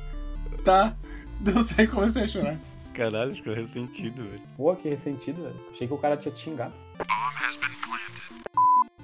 [0.64, 0.96] tá.
[1.42, 2.58] Daí eu saí e comecei a chorar.
[2.94, 4.42] Caralho, ficou ressentido, velho.
[4.56, 5.54] Pô, que ressentido, velho.
[5.72, 6.72] Achei que o cara tinha te xingado.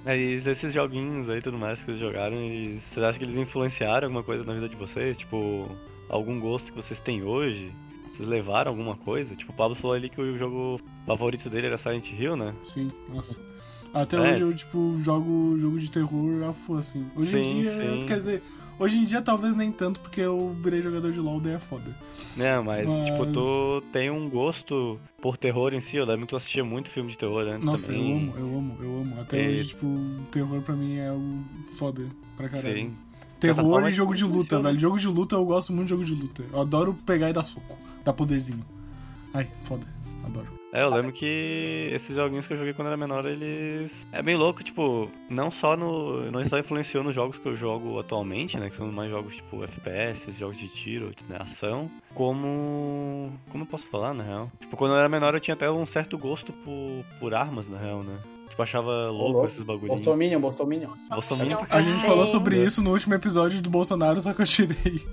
[0.05, 4.07] Mas esses joguinhos aí tudo mais que vocês jogaram, eles, vocês acham que eles influenciaram
[4.07, 5.17] alguma coisa na vida de vocês?
[5.17, 5.69] Tipo,
[6.07, 7.71] algum gosto que vocês têm hoje?
[8.15, 9.35] Vocês levaram alguma coisa?
[9.35, 12.53] Tipo, o Pablo falou ali que o jogo favorito dele era Silent Hill, né?
[12.63, 13.37] Sim, nossa.
[13.93, 14.19] Até É.
[14.19, 17.05] hoje eu, tipo, jogo jogo de terror a full, assim.
[17.15, 18.05] Hoje em Sim, dia, sim.
[18.07, 18.43] quer dizer,
[18.79, 21.95] hoje em dia talvez nem tanto, porque eu virei jogador de LoL, daí é foda.
[22.35, 26.29] Né, mas, Mas- tipo, tu tem um gosto por terror em si, eu lembro que
[26.31, 28.11] tu assistia muito filme de terror antes Nossa, também.
[28.11, 29.21] eu amo, eu amo, eu amo.
[29.21, 29.49] Até É.
[29.49, 29.87] hoje, tipo,
[30.31, 31.43] terror pra mim é algo
[31.77, 32.03] foda
[32.37, 32.75] pra caralho.
[32.75, 32.95] Sim.
[33.39, 34.63] Terror e jogo de luta, funciona.
[34.69, 34.79] velho.
[34.79, 36.43] Jogo de luta eu gosto muito de jogo de luta.
[36.51, 38.65] Eu adoro pegar e dar soco, dar poderzinho.
[39.33, 39.85] Ai, foda,
[40.25, 40.58] adoro.
[40.71, 43.91] É, eu lembro que esses joguinhos que eu joguei quando era menor, eles.
[44.11, 46.29] É bem louco, tipo, não só no.
[46.29, 48.69] Não só influenciou nos jogos que eu jogo atualmente, né?
[48.69, 51.89] Que são mais jogos tipo FPS, jogos de tiro, né, ação.
[52.13, 53.31] Como.
[53.49, 54.51] Como eu posso falar, na real?
[54.59, 57.79] Tipo, quando eu era menor eu tinha até um certo gosto por, por armas, na
[57.79, 58.19] real, né?
[58.49, 59.47] Tipo, achava louco louco.
[59.47, 60.03] esses bagulhinhos.
[60.05, 60.89] Bolsominion, Bolsominion.
[61.09, 61.59] Bolsominion.
[61.67, 62.63] A gente falou sobre É.
[62.63, 65.03] isso no último episódio do Bolsonaro, só que eu tirei.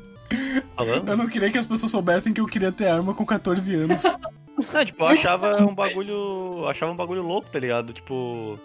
[0.77, 1.09] Falando?
[1.09, 4.03] Eu não queria que as pessoas soubessem que eu queria ter arma com 14 anos.
[4.73, 6.13] Não, tipo, eu achava um bagulho.
[6.59, 7.93] eu Achava um bagulho louco, tá ligado?
[7.93, 8.59] Tipo.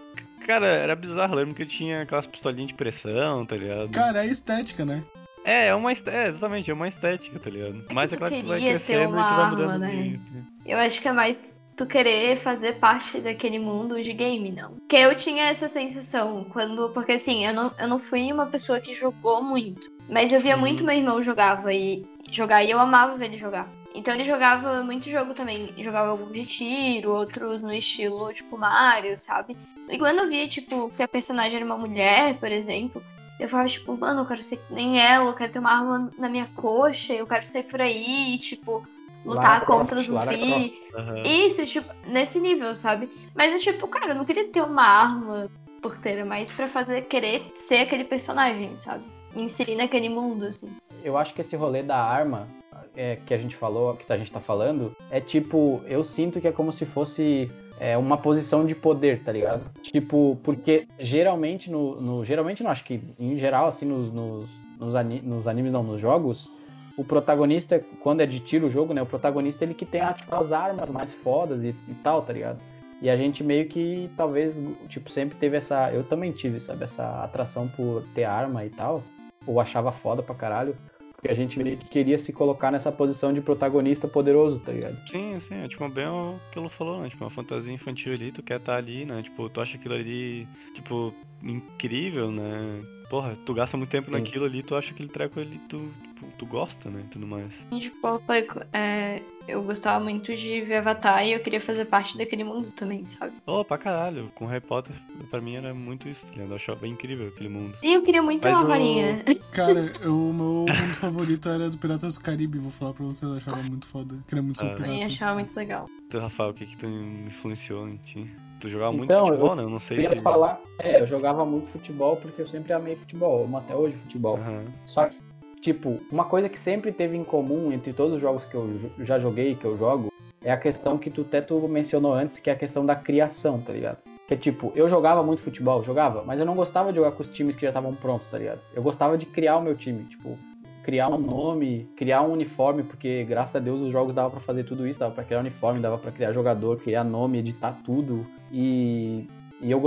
[0.46, 3.90] Cara, era bizarro, lembro que eu tinha aquelas pistolinhas de pressão, tá ligado?
[3.92, 5.04] Cara, é estética, né?
[5.46, 7.82] É, é uma estética, é, exatamente, é uma estética, tá ligado?
[7.88, 9.80] que Mas é tu claro que tu vai crescendo e tu uma vai arma, mudando
[9.80, 9.92] né?
[9.92, 10.20] de.
[10.66, 14.72] Eu acho que é mais tu querer fazer parte daquele mundo de game, não.
[14.72, 16.90] Porque eu tinha essa sensação quando.
[16.90, 19.92] Porque assim, eu não, eu não fui uma pessoa que jogou muito.
[20.10, 20.62] Mas eu via Uhum.
[20.62, 23.68] muito meu irmão jogava e jogar e eu amava ver ele jogar.
[23.94, 25.74] Então ele jogava muito jogo também.
[25.78, 29.58] Jogava algum de tiro, outros no estilo tipo Mario, sabe?
[29.90, 33.04] E quando eu via, tipo, que a personagem era uma mulher, por exemplo,
[33.40, 36.12] eu falava, tipo, mano, eu quero ser que nem ela, eu quero ter uma arma
[36.18, 38.88] na minha coxa, eu quero sair por aí, tipo,
[39.26, 40.74] lutar Lara contra Croft, os Lara zumbis.
[40.96, 41.24] Aham.
[41.26, 43.10] Isso, tipo, nesse nível, sabe?
[43.36, 45.50] Mas eu, tipo, cara, eu não queria ter uma arma
[45.82, 49.04] por ter, é mais pra fazer, querer ser aquele personagem, sabe?
[49.36, 50.72] Me inserir naquele mundo, assim.
[51.04, 52.48] Eu acho que esse rolê da arma
[52.96, 56.48] é, que a gente falou, que a gente tá falando, é tipo, eu sinto que
[56.48, 59.64] é como se fosse é, uma posição de poder, tá ligado?
[59.82, 62.00] Tipo, porque geralmente no.
[62.00, 65.84] no- geralmente não, acho que em geral, assim, nos, nos, nos, ani- nos animes, não,
[65.84, 66.50] nos jogos,
[66.98, 69.02] o protagonista, quando é de tiro o jogo, né?
[69.02, 72.60] O protagonista ele que tem tipo, as armas mais fodas e, e tal, tá ligado?
[73.02, 74.56] E a gente meio que talvez,
[74.88, 75.92] tipo, sempre teve essa.
[75.92, 79.02] Eu também tive, sabe, essa atração por ter arma e tal.
[79.48, 80.76] Ou achava foda pra caralho.
[81.22, 84.98] Porque a gente meio que queria se colocar nessa posição de protagonista poderoso, tá ligado?
[85.08, 87.10] Sim, sim, é tipo bem o que ele falou, né?
[87.10, 89.22] Tipo, uma fantasia infantil ali, tu quer estar ali, né?
[89.22, 91.14] Tipo, tu acha aquilo ali, tipo,
[91.44, 92.82] incrível, né?
[93.12, 94.14] Porra, tu gasta muito tempo Sim.
[94.14, 97.02] naquilo ali, tu acha aquele treco ali, tu, tipo, tu gosta, né?
[97.06, 97.52] E tudo mais.
[97.78, 102.46] Tipo, foi, é, eu gostava muito de ver Avatar e eu queria fazer parte daquele
[102.46, 103.34] mundo também, sabe?
[103.46, 104.96] Oh, pra caralho, com Harry Potter,
[105.30, 106.26] pra mim era muito isso?
[106.38, 107.74] Eu achava incrível aquele mundo.
[107.74, 109.22] Sim, eu queria muito Mas uma varinha.
[109.52, 113.30] Cara, eu- o meu mundo favorito era do Piratas do Caribe, vou falar pra vocês,
[113.30, 114.16] eu achava muito foda.
[114.26, 114.76] Queria muito ser Ah.
[114.76, 115.14] Também pirata.
[115.14, 115.86] achava muito legal.
[116.10, 118.32] Tu, Rafael, o que que tu influenciou em ti?
[118.62, 119.64] Tu jogava muito Então, futebol, eu- né?
[119.64, 120.22] Eu não sei Eu ia se...
[120.22, 124.38] falar, é, eu jogava muito futebol porque eu sempre amei futebol, amo até hoje futebol.
[124.38, 124.66] Aham.
[124.86, 125.18] Só que,
[125.60, 129.20] tipo, uma coisa que sempre teve em comum entre todos os jogos que eu já
[129.20, 130.10] joguei, que eu jogo,
[130.44, 133.60] é a questão que tu até tu mencionou antes, que é a questão da criação,
[133.60, 133.98] tá ligado?
[134.28, 137.22] Que é tipo, eu jogava muito futebol, jogava, mas eu não gostava de jogar com
[137.24, 138.60] os times que já estavam prontos, tá ligado?
[138.74, 140.38] Eu gostava de criar o meu time, tipo,
[140.84, 144.64] criar um nome, criar um uniforme, porque graças a Deus os jogos dava pra fazer
[144.64, 148.26] tudo isso, dava pra criar uniforme, dava pra criar jogador, criar nome, editar tudo.
[148.52, 149.28] E,
[149.62, 149.82] e eu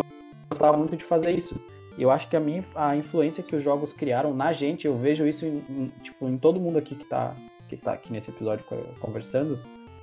[0.51, 1.55] gostava muito de fazer isso.
[1.99, 5.27] Eu acho que a minha a influência que os jogos criaram na gente, eu vejo
[5.27, 7.35] isso em, em, tipo, em todo mundo aqui que tá,
[7.69, 9.59] que tá aqui nesse episódio co- conversando,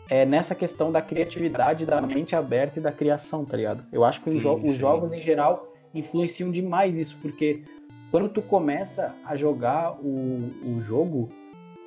[0.09, 3.83] é nessa questão da criatividade, da mente aberta e da criação, tá ligado?
[3.91, 4.79] Eu acho que os, Sim, jo- os sim.
[4.79, 7.63] jogos em geral influenciam demais isso, porque
[8.11, 11.29] quando tu começa a jogar o, o jogo,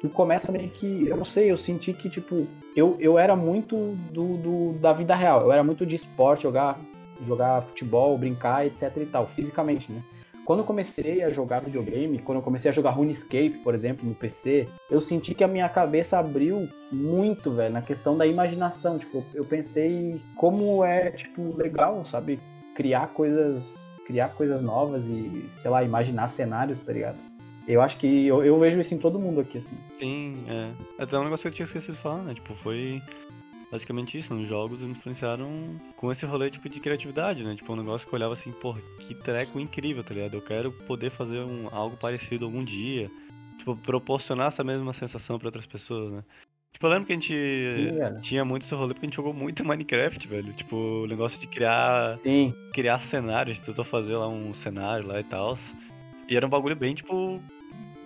[0.00, 3.76] tu começa meio que, eu não sei, eu senti que, tipo, eu, eu era muito
[4.10, 6.78] do, do- da vida real, eu era muito de esporte, jogar,
[7.26, 10.02] jogar futebol, brincar, etc e tal, fisicamente, né?
[10.44, 14.14] Quando eu comecei a jogar videogame, quando eu comecei a jogar RuneScape, por exemplo, no
[14.14, 18.98] PC, eu senti que a minha cabeça abriu muito, velho, na questão da imaginação.
[18.98, 22.38] Tipo, eu pensei como é, tipo, legal, sabe?
[22.74, 23.74] Criar coisas,
[24.06, 27.16] criar coisas novas e, sei lá, imaginar cenários, tá ligado?
[27.66, 29.76] Eu acho que eu, eu vejo isso em todo mundo aqui, assim.
[29.98, 31.02] Sim, é.
[31.02, 32.34] Até um negócio que eu tinha esquecido de falar, né?
[32.34, 33.02] Tipo, foi
[33.72, 34.34] basicamente isso.
[34.34, 37.56] Os jogos influenciaram com esse rolê, tipo, de criatividade, né?
[37.56, 40.34] Tipo, um negócio que eu olhava assim, porra, que treco incrível, tá ligado?
[40.34, 43.10] Eu quero poder fazer um, algo parecido algum dia.
[43.58, 46.24] Tipo, proporcionar essa mesma sensação pra outras pessoas, né?
[46.74, 49.32] Tipo, eu lembro que a gente Sim, tinha muito esse rolê porque a gente jogou
[49.32, 50.52] muito Minecraft, velho.
[50.52, 52.52] Tipo, o negócio de criar Sim.
[52.72, 55.56] criar cenários, a gente tentou fazer lá um cenário lá e tal.
[56.28, 57.40] E era um bagulho bem, tipo,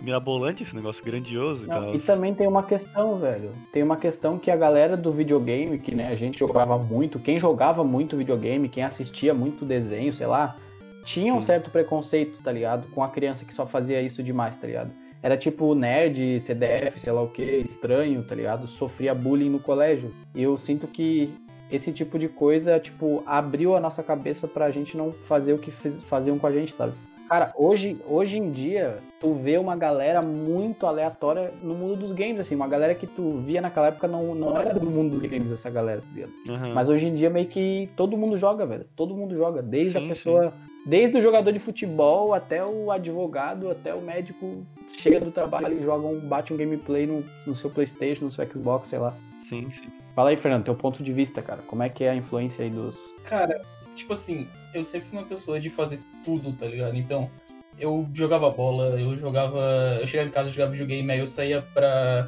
[0.01, 1.95] mirabolante esse negócio grandioso e Não, tal.
[1.95, 3.53] e também tem uma questão, velho.
[3.73, 7.39] Tem uma questão que a galera do videogame, que né, a gente jogava muito, quem
[7.39, 10.55] jogava muito videogame, quem assistia muito desenho, sei lá,
[11.03, 11.47] tinha um Sim.
[11.47, 12.87] certo preconceito, tá ligado?
[12.91, 14.91] Com a criança que só fazia isso demais, tá ligado?
[15.21, 18.67] Era tipo nerd, CDF, sei lá o que, estranho, tá ligado?
[18.67, 20.13] Sofria bullying no colégio.
[20.33, 21.33] E eu sinto que
[21.69, 25.71] esse tipo de coisa, tipo, abriu a nossa cabeça pra gente não fazer o que
[25.71, 26.93] fiz- faziam com a gente, sabe?
[27.27, 32.39] Cara, hoje, hoje em dia, tu vê uma galera muito aleatória no mundo dos games,
[32.39, 35.51] assim, uma galera que tu via naquela época não, não era do mundo dos games,
[35.51, 36.01] essa galera?
[36.47, 36.73] Aham.
[36.73, 38.85] Mas hoje em dia meio que todo mundo joga, velho.
[38.95, 39.61] Todo mundo joga.
[39.61, 40.53] Desde Sim, a pessoa.
[40.85, 44.65] Desde o jogador de futebol até o advogado, até o médico
[44.97, 48.45] chega do trabalho e joga um, bate um gameplay no, no seu Playstation, no seu
[48.49, 49.15] Xbox, sei lá.
[49.47, 49.89] Sim, sim.
[50.15, 51.61] Fala aí, Fernando, teu ponto de vista, cara.
[51.67, 52.95] Como é que é a influência aí dos.
[53.23, 53.61] Cara,
[53.95, 56.95] tipo assim, eu sempre fui uma pessoa de fazer tudo, tá ligado?
[56.95, 57.29] Então,
[57.77, 59.97] eu jogava bola, eu jogava.
[59.99, 62.27] Eu chegava em casa, eu jogava videogame, aí eu saía pra.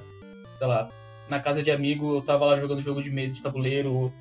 [0.53, 0.89] sei lá,
[1.29, 4.11] na casa de amigo, eu tava lá jogando jogo de medo de tabuleiro,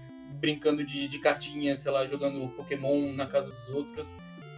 [0.41, 4.09] brincando de, de cartinha, sei lá, jogando Pokémon na casa dos outros.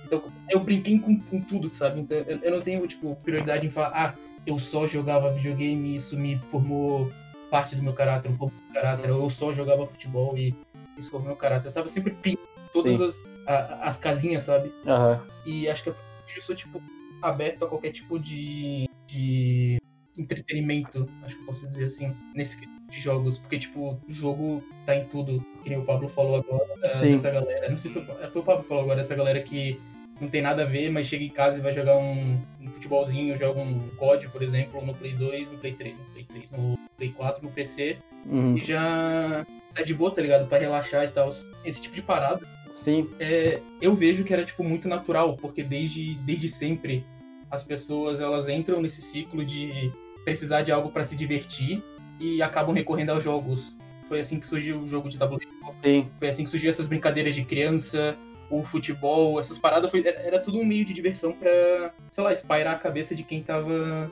[0.07, 2.01] Então, eu brinquei com, com tudo, sabe?
[2.01, 4.15] Então, eu, eu não tenho, tipo, prioridade em falar, ah,
[4.47, 7.11] eu só jogava videogame e isso me formou
[7.51, 10.55] parte do meu caráter, um pouco do caráter, ou eu só jogava futebol e
[10.99, 11.69] isso formou meu caráter.
[11.69, 14.73] Eu tava sempre pintando todas as, a- as casinhas, sabe?
[14.87, 15.27] Aham.
[15.45, 15.97] E acho que eu
[16.41, 16.83] sou, tipo,
[17.21, 19.79] aberto a qualquer tipo de, de
[20.19, 22.57] entretenimento, acho que eu posso dizer assim, nesse
[22.93, 23.39] de jogos.
[23.39, 27.13] Porque, tipo, o jogo tá em tudo, que nem o Pablo falou agora, eh, Sim.
[27.13, 27.69] dessa galera.
[27.71, 29.81] Não sei se foi, foi o Pablo que falou agora, essa galera que
[30.21, 33.37] não tem nada a ver, mas chega em casa e vai jogar um, um futebolzinho,
[33.37, 36.79] joga um COD, por exemplo, no Play 2, no Play 3, no Play 3, no
[36.97, 38.57] Play 4, no PC, Uhum.
[38.57, 40.47] e já tá de boa, tá ligado?
[40.49, 41.29] Pra relaxar e tal.
[41.65, 43.09] Esse tipo de parada Sim.
[43.19, 47.05] é, eu vejo que era tipo muito natural, porque desde, desde sempre
[47.51, 49.91] as pessoas elas entram nesse ciclo de
[50.25, 51.83] precisar de algo para se divertir
[52.19, 53.77] e acabam recorrendo aos jogos.
[54.09, 55.53] Foi assim que surgiu o jogo de tabuleiro,
[55.83, 56.09] Sim.
[56.19, 58.17] foi assim que surgiu essas brincadeiras de criança,
[58.51, 62.33] o futebol, essas paradas foi, era, era tudo um meio de diversão pra, sei lá,
[62.33, 64.11] espairar a cabeça de quem tava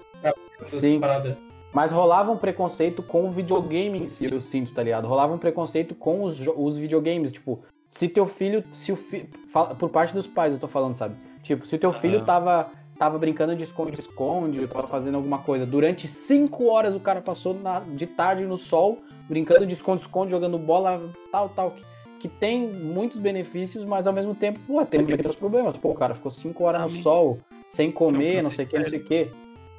[0.61, 0.99] essas Sim.
[0.99, 1.37] paradas.
[1.73, 5.07] Mas rolava um preconceito com o videogame em si, eu sinto, tá ligado?
[5.07, 9.29] Rolava um preconceito com os, os videogames, tipo, se teu filho, se o fi...
[9.49, 11.17] fala- por parte dos pais eu tô falando, sabe?
[11.43, 12.71] Tipo, se o teu filho tava,
[13.01, 17.81] tava brincando de esconde-esconde, tava fazendo alguma coisa, durante cinco horas o cara passou na-
[17.81, 21.01] de tarde no sol, brincando de esconde-esconde, jogando bola,
[21.33, 21.83] tal, tal, que,
[22.21, 25.79] que tem muitos benefícios, mas ao mesmo tempo, pô, tem muitos problemas.
[25.79, 28.85] Pô, o cara ficou cinco horas no sol, sem comer, não sei o que, não
[28.85, 29.31] sei o que.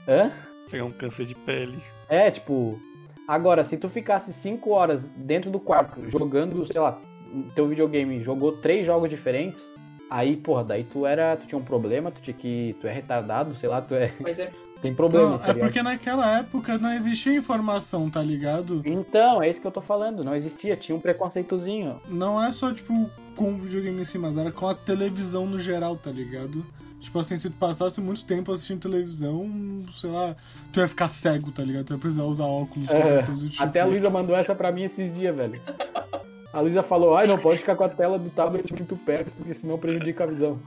[0.07, 0.31] Hã?
[0.71, 1.77] Pegar um câncer de pele.
[2.09, 2.79] É, tipo.
[3.27, 6.99] Agora, se tu ficasse 5 horas dentro do quarto jogando, sei lá,
[7.55, 9.71] teu videogame jogou três jogos diferentes,
[10.11, 11.37] aí, porra, daí tu era.
[11.37, 12.75] Tu tinha um problema, tu tinha que.
[12.81, 14.11] Tu é retardado, sei lá, tu é.
[14.19, 14.51] Mas é,
[14.81, 18.81] Tem problema, Não, tá é porque naquela época não existia informação, tá ligado?
[18.83, 20.23] Então, é isso que eu tô falando.
[20.23, 22.01] Não existia, tinha um preconceitozinho.
[22.07, 25.95] Não é só, tipo, com o videogame em cima, era com a televisão no geral,
[25.95, 26.65] tá ligado?
[26.99, 29.49] Tipo assim, se tu passasse muito tempo assistindo televisão,
[29.91, 30.35] sei lá,
[30.71, 31.85] tu ia ficar cego, tá ligado?
[31.85, 33.63] Tu ia precisar usar óculos, É, qualquer coisa do tipo.
[33.63, 35.59] Até a Luísa mandou essa pra mim esses dias, velho.
[36.53, 39.53] A Luísa falou, ai, não pode ficar com a tela do tablet muito perto, porque
[39.53, 40.59] senão prejudica a visão.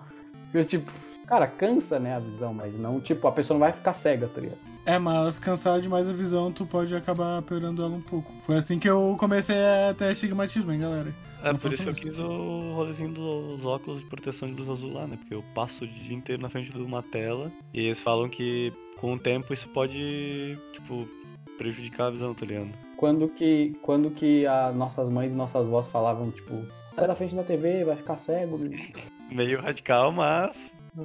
[0.53, 0.91] Eu, tipo,
[1.27, 4.41] cara, cansa, né, a visão, mas não, tipo, a pessoa não vai ficar cega, tá
[4.41, 4.59] ligado?
[4.87, 8.31] É, mas cansar demais a visão, tu pode acabar piorando ela um pouco.
[8.45, 11.15] Foi assim que eu comecei a ter astigmatismo, hein, galera?
[11.43, 14.69] É Não por isso que eu quis o rolezinho dos óculos de proteção de luz
[14.69, 15.17] azul lá, né?
[15.19, 18.73] Porque eu passo o dia inteiro na frente de uma tela e eles falam que
[18.99, 21.07] com o tempo isso pode, tipo,
[21.59, 22.71] prejudicar a visão, tá ligado?
[23.05, 26.55] Quando que, quando que as nossas mães e nossas avós falavam, tipo,
[26.91, 28.59] sai da frente da TV, vai ficar cego.
[29.31, 30.57] Meio radical, mas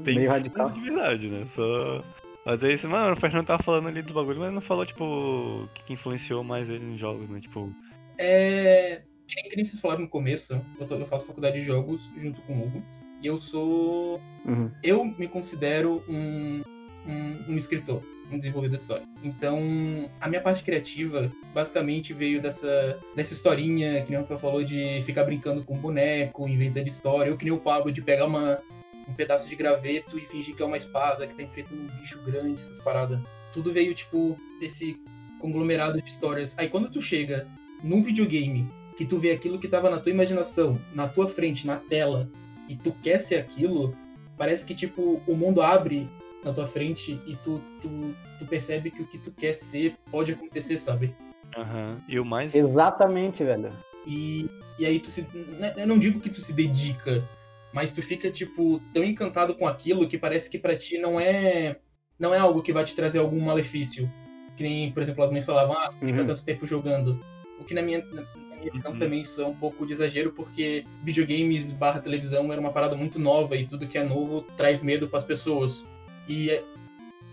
[0.05, 0.69] tem Meio radical.
[0.69, 1.45] de verdade, né?
[1.53, 2.01] Só.
[2.45, 5.03] Mas é isso, mano, o Fernando tava falando ali dos bagulhos, mas não falou, tipo,
[5.03, 7.41] o que, influenciou mais ele nos jogos, né?
[7.41, 7.69] Tipo,
[8.17, 9.01] É.
[9.27, 12.09] Que nem, que nem vocês falaram no começo, eu, tô- eu faço faculdade de jogos
[12.15, 12.81] junto com o Hugo.
[13.21, 14.21] E eu sou.
[14.45, 14.71] Uhum.
[14.81, 16.61] Eu me considero um,
[17.05, 19.07] um, um escritor, um desenvolvedor de história.
[19.23, 25.01] Então, a minha parte criativa basicamente veio dessa, dessa historinha que o Rafael falou de
[25.03, 27.29] ficar brincando com boneco, inventando história.
[27.29, 28.59] Eu que nem o Pablo de pegar uma,
[29.07, 32.21] um pedaço de graveto e fingir que é uma espada que tá enfrentando um bicho
[32.23, 33.19] grande, essas paradas.
[33.53, 35.01] Tudo veio, tipo, desse
[35.39, 36.55] conglomerado de histórias.
[36.57, 37.47] Aí quando tu chega
[37.83, 38.67] num videogame
[38.97, 42.29] que tu vê aquilo que tava na tua imaginação, na tua frente, na tela,
[42.67, 43.95] e tu quer ser aquilo,
[44.37, 46.09] parece que, tipo, o mundo abre
[46.43, 50.31] na tua frente e tu, tu, tu percebe que o que tu quer ser pode
[50.31, 51.15] acontecer, sabe?
[51.57, 52.01] Aham.
[52.07, 52.53] E o mais.
[52.53, 53.71] Exatamente, velho.
[54.05, 55.21] E, e aí tu se.
[55.59, 57.27] né, Eu não digo que tu se dedica,
[57.73, 61.77] mas tu fica, tipo, tão encantado com aquilo que parece que pra ti não é.
[62.17, 64.09] Não é algo que vai te trazer algum malefício.
[64.57, 66.27] Que nem, por exemplo, as mães falavam, ah, fica Uhum.
[66.27, 67.19] tanto tempo jogando.
[67.59, 68.25] O que na minha, na
[68.59, 68.99] minha visão Uhum.
[68.99, 73.17] também isso é um pouco de exagero, porque videogames barra televisão era uma parada muito
[73.17, 75.87] nova e tudo que é novo traz medo pras pessoas.
[76.29, 76.63] E é-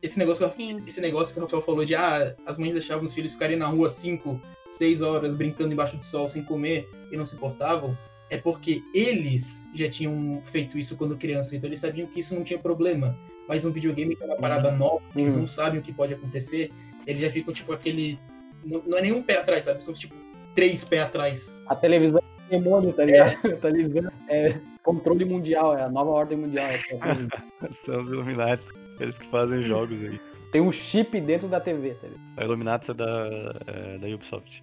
[0.02, 0.82] esse negócio, Sim.
[0.86, 3.66] esse negócio que o Rafael falou de ah, as mães deixavam os filhos ficarem na
[3.66, 4.40] rua 5,
[4.70, 7.96] 6 horas brincando embaixo do sol sem comer e não se importavam,
[8.30, 12.42] é porque eles já tinham feito isso quando criança, então eles sabiam que isso não
[12.44, 13.16] tinha problema.
[13.48, 15.40] Mas um videogame que é uma parada nova, eles Uhum.
[15.42, 16.72] não sabem o que pode acontecer,
[17.06, 18.18] eles já ficam tipo aquele.
[18.64, 19.82] Não, não é nenhum pé atrás, sabe?
[19.84, 20.14] São tipo
[20.54, 21.58] três pés atrás.
[21.68, 22.20] A televisão
[22.50, 23.36] é demônio, tá ligado?
[23.46, 26.66] A televisão é controle mundial, é a nova ordem mundial.
[26.66, 26.80] é.
[27.86, 28.64] São os Illuminati,
[29.00, 30.20] eles que fazem jogos aí.
[30.52, 32.20] Tem um chip dentro da TV, tá ligado?
[32.38, 33.28] A Illuminati é da,
[33.66, 34.62] é, da Ubisoft.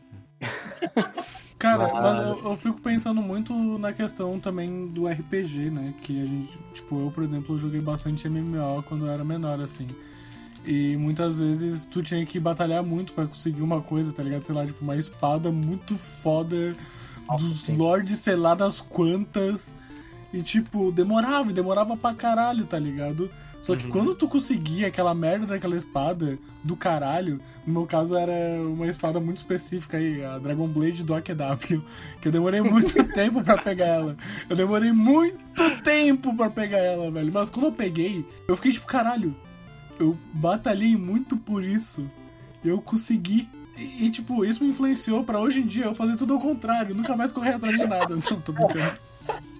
[1.59, 5.93] Cara, Mas- mas eu, eu fico pensando muito na questão também do RPG, né?
[6.01, 9.88] Que a gente, tipo, eu, por exemplo, joguei bastante MMO quando eu era menor, assim.
[10.65, 14.43] E muitas vezes tu tinha que batalhar muito pra conseguir uma coisa, tá ligado?
[14.45, 16.73] Sei lá, tipo, uma espada muito foda
[17.27, 17.77] Nossa, dos sim.
[17.77, 19.73] lords, sei lá das quantas.
[20.34, 23.29] E, tipo, demorava, e demorava pra caralho, tá ligado?
[23.64, 23.91] Só que Uhum.
[23.91, 29.22] quando tu conseguia aquela merda daquela espada do caralho, no meu caso era uma espada
[29.22, 31.82] muito específica aí, a Dragon Blade do AQW,
[32.22, 34.18] que eu demorei muito tempo pra pegar ela.
[34.49, 37.32] Eu demorei muito tempo pra pegar ela, velho.
[37.34, 39.34] Mas quando eu peguei, eu fiquei tipo, caralho,
[39.97, 42.05] eu batalhei muito por isso.
[42.66, 43.47] Eu consegui.
[43.78, 46.93] E, e, tipo, isso me influenciou pra hoje em dia eu fazer tudo ao contrário,
[46.93, 48.14] nunca mais correr atrás de nada.
[48.30, 48.99] Não, tô brincando.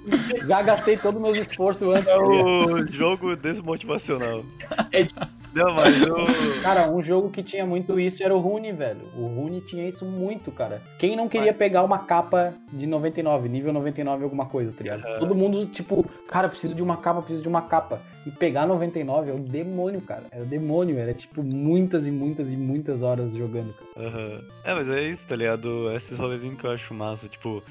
[0.48, 2.08] Já gastei todo o meu esforço antes.
[2.08, 4.44] É o jogo desmotivacional.
[4.92, 5.08] É-
[5.54, 6.16] Não, mas eu.
[6.64, 9.02] Cara, um jogo que tinha muito isso era o Rune, velho.
[9.16, 10.82] O Rune tinha isso muito, cara.
[10.98, 15.06] Quem não queria pegar uma capa de 99, nível 99 alguma coisa, tá ligado?
[15.06, 15.20] Aham.
[15.20, 18.02] Todo mundo, tipo, cara, preciso de uma capa, preciso de uma capa.
[18.26, 20.24] E pegar 99 é o demônio, cara.
[20.32, 24.08] É o demônio, era tipo muitas e muitas e muitas horas jogando, cara.
[24.08, 24.42] Aham.
[24.64, 25.92] É, mas é isso, tá ligado?
[25.96, 27.62] Esses rolezinhos que eu acho massa, tipo,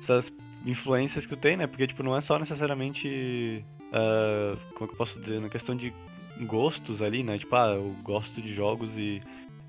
[0.00, 0.30] essas
[0.64, 1.66] influências que tu tem, né?
[1.66, 3.64] Porque, tipo, não é só necessariamente.
[3.92, 5.40] ah, como é que eu posso dizer?
[5.40, 5.92] Na questão de
[6.42, 7.38] gostos ali, né?
[7.38, 9.22] Tipo, ah, eu gosto de jogos e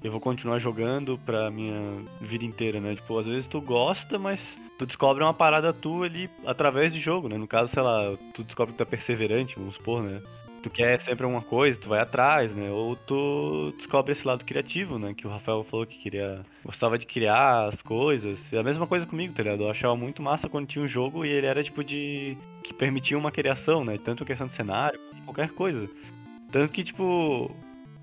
[0.03, 2.95] eu vou continuar jogando pra minha vida inteira, né?
[2.95, 4.39] Tipo, às vezes tu gosta, mas
[4.77, 7.37] tu descobre uma parada tua ali através de jogo, né?
[7.37, 10.21] No caso, sei lá, tu descobre que tu é perseverante, vamos supor, né?
[10.65, 12.71] Tu quer sempre uma coisa, tu vai atrás, né?
[12.71, 15.13] Ou tu descobre esse lado criativo, né?
[15.13, 16.41] Que o Rafael falou que queria.
[16.63, 18.39] gostava de criar as coisas.
[18.51, 19.61] É a mesma coisa comigo, tá ligado?
[19.61, 22.35] Eu achava muito massa quando tinha um jogo e ele era tipo de.
[22.63, 23.99] que permitia uma criação, né?
[24.03, 25.87] Tanto questão de cenário, qualquer coisa.
[26.51, 27.51] Tanto que, tipo.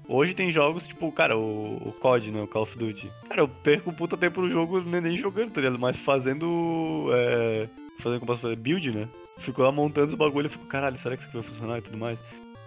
[0.09, 2.43] Hoje tem jogos, tipo, cara, o, o COD, né?
[2.43, 3.11] O Call of Duty.
[3.29, 5.81] Cara, eu perco um puta tempo no jogo nem jogando, tá ligado?
[5.81, 7.09] Mas fazendo.
[7.13, 8.57] É, fazendo como posso fazer?
[8.57, 9.09] Build, né?
[9.39, 11.83] Fico lá montando os bagulho e fico, caralho, será que isso aqui vai funcionar e
[11.83, 12.19] tudo mais?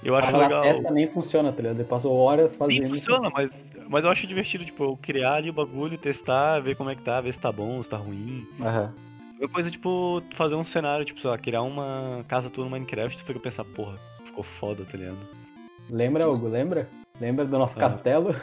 [0.06, 0.62] Eu acho Aquela legal.
[0.62, 1.78] testa nem funciona, tá ligado?
[1.78, 2.89] Ele passou horas fazendo.
[2.89, 3.49] funciona, mas,
[3.89, 7.01] mas eu acho divertido, tipo, eu criar ali o bagulho, testar, ver como é que
[7.01, 8.47] tá, ver se tá bom, se tá ruim.
[8.62, 8.93] Aham.
[9.39, 13.18] Uma coisa, tipo, fazer um cenário, tipo, sei lá, criar uma casa tua no Minecraft,
[13.18, 15.18] tu fica pensar, porra, ficou foda, tá ligado?
[15.89, 16.47] Lembra, Hugo?
[16.47, 16.88] Lembra?
[17.20, 17.82] Lembra do nosso Ah.
[17.82, 18.36] castelo?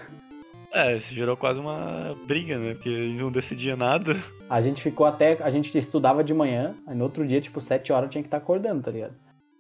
[0.72, 2.72] É, isso gerou quase uma briga, né?
[2.74, 4.16] Porque a gente não decidia nada.
[4.50, 5.36] A gente ficou até.
[5.42, 8.38] A gente estudava de manhã, aí no outro dia, tipo, 7 horas tinha que estar
[8.38, 9.12] acordando, tá ligado?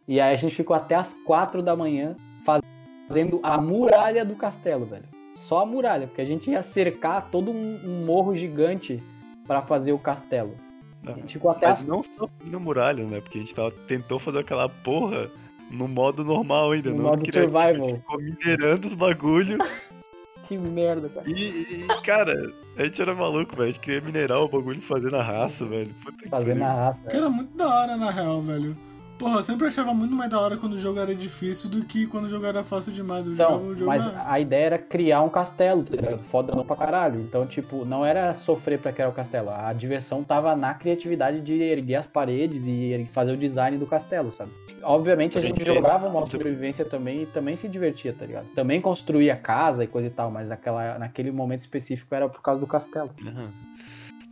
[0.08, 4.84] E aí a gente ficou até as 4 da manhã fazendo a muralha do castelo,
[4.86, 5.04] velho.
[5.34, 9.02] Só a muralha, porque a gente ia cercar todo um, um morro gigante
[9.46, 10.54] pra fazer o castelo.
[11.06, 13.20] A gente ficou até Mas as não só na muralha, né?
[13.20, 15.28] Porque a gente tava, tentou fazer aquela porra
[15.70, 17.96] no modo normal ainda, no não modo queria- survival.
[17.96, 19.58] ficou minerando os bagulho.
[20.48, 21.30] Que merda, cara.
[21.30, 22.34] E, e, cara,
[22.76, 23.68] a gente era maluco, velho.
[23.68, 25.94] A gente queria minerar o bagulho e fazer na raça, velho.
[26.04, 26.64] Puta que Fazendo pariu.
[26.78, 27.08] a raça.
[27.08, 28.76] Que era muito da hora, na real, velho.
[29.22, 32.08] Porra, eu sempre achava muito mais da hora quando o jogo era difícil do que
[32.08, 33.24] quando o jogo era fácil demais.
[33.24, 36.18] Eu Então, o jogo mas a ideia era criar um castelo, tá ligado?
[36.24, 37.20] Fodão pra caralho.
[37.20, 39.50] Então, tipo, não era sofrer pra criar o castelo.
[39.50, 44.32] A diversão tava na criatividade de erguer as paredes e fazer o design do castelo,
[44.32, 44.50] sabe?
[44.82, 45.72] Obviamente a gente Entendi.
[45.72, 48.46] jogava uma sobrevivência também e também se divertia, tá ligado?
[48.56, 52.60] Também construía casa e coisa e tal, mas naquela, naquele momento específico era por causa
[52.60, 53.10] do castelo.
[53.24, 53.52] Aham.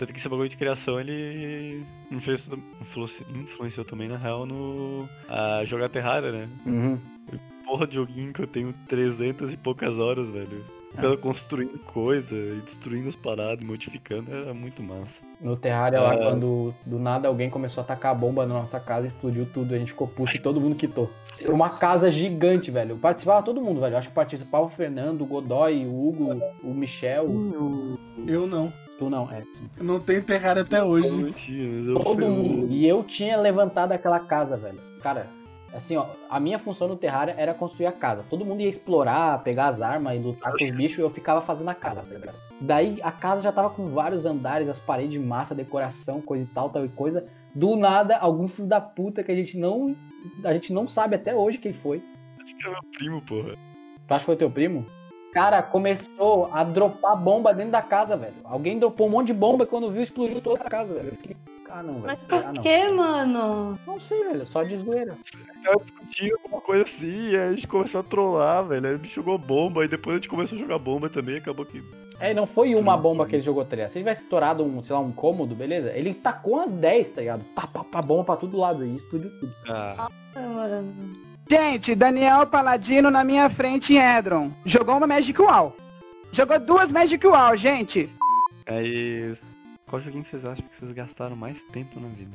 [0.01, 5.07] Tanto que esse bagulho de criação ele influenciou, influenciou, influenciou também, na real, no.
[5.29, 6.49] a jogar Terraria, né?
[6.65, 6.99] Uhum.
[7.67, 10.65] Porra de joguinho que eu tenho 300 e poucas horas, velho.
[10.93, 15.13] Ficando construindo coisa e destruindo as paradas, modificando, era muito massa.
[15.39, 16.17] No Terraria lá, É.
[16.17, 19.79] quando do nada alguém começou a tacar a bomba na nossa casa, explodiu tudo, a
[19.79, 21.11] gente ficou puto e todo mundo quitou.
[21.39, 22.97] Era uma casa gigante, velho.
[22.97, 23.99] Participava todo mundo, velho.
[23.99, 27.29] Acho que participava o Fernando, o Godoy, o Hugo, o Michel.
[28.27, 28.73] Eu não.
[29.01, 29.43] Tu não, é.
[29.81, 31.11] Não tem Terraria até hoje.
[31.23, 32.71] Não tinha, mas eu Todo fui- mundo.
[32.71, 34.79] E eu tinha levantado aquela casa, velho.
[35.03, 35.27] Cara,
[35.73, 38.23] assim, ó, a minha função no Terraria era construir a casa.
[38.29, 41.41] Todo mundo ia explorar, pegar as armas e lutar com os bichos e eu ficava
[41.41, 42.37] fazendo a casa, tá ligado?
[42.61, 46.49] Daí a casa já tava com vários andares, as paredes de massa, decoração, coisa e
[46.49, 47.27] tal, tal e coisa.
[47.55, 49.97] Do nada, algum filho da puta que a gente não.
[50.45, 52.03] A gente não sabe até hoje quem foi.
[52.45, 53.55] Acho que era meu primo, porra.
[54.07, 54.85] Tu acha que foi teu primo?
[55.33, 58.35] Cara, começou a dropar bomba dentro da casa, velho.
[58.45, 61.09] Alguém dropou um monte de bomba e quando viu explodiu toda a casa, velho.
[61.11, 61.37] Eu fiquei,
[61.71, 62.07] ah não, velho.
[62.07, 62.63] Mas Ah, por não.
[62.63, 63.79] que, mano?
[63.87, 64.45] Não sei, velho.
[64.47, 65.17] Só de zoeira.
[65.65, 68.89] Eu discuti alguma coisa assim, e aí a gente começou a trollar, velho.
[68.89, 71.65] Aí o bicho jogou bomba, e depois a gente começou a jogar bomba também, acabou
[71.65, 71.81] que.
[72.19, 73.93] É, não foi uma bomba que ele jogou três.
[73.93, 75.91] Se ele tivesse estourado um, sei lá, um cômodo, beleza?
[75.93, 77.45] Ele tacou umas 10, tá ligado?
[77.55, 79.55] Pá, pá, pá, bomba pra todo lado e explodiu tudo.
[79.69, 81.30] Ah, Ah, mano.
[81.51, 84.53] Gente, Daniel Paladino na minha frente em Edron.
[84.65, 85.77] Jogou uma Magic Wall.
[86.33, 88.09] Jogou duas Magic Wall, gente.
[88.67, 89.35] aí.
[89.89, 92.31] Qual joguinho que vocês acham que vocês gastaram mais tempo na vida?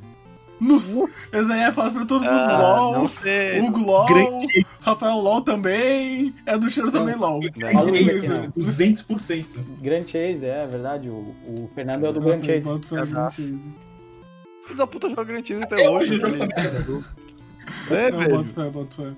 [0.59, 2.33] Nossa, esse aí é fácil pra todo mundo.
[2.33, 3.59] Ah, LOL, não sei.
[3.61, 7.39] Hugo LOL, Grande- Rafael LOL também, é do cheiro também LOL.
[7.39, 8.51] Bequinho.
[8.57, 9.45] 200%.
[9.81, 11.07] Grand Chase, é verdade.
[11.09, 12.59] O, o Fernando é o do Nossa, Grand Chase.
[12.65, 13.59] boto fé no Grand Chase.
[14.91, 15.95] Puta joga Grand Chase até Até hoje.
[15.95, 16.73] hoje eu jogo essa velho.
[16.73, 17.24] merda.
[17.91, 18.37] É, Não, velho.
[18.37, 19.11] boto fé, boto fé.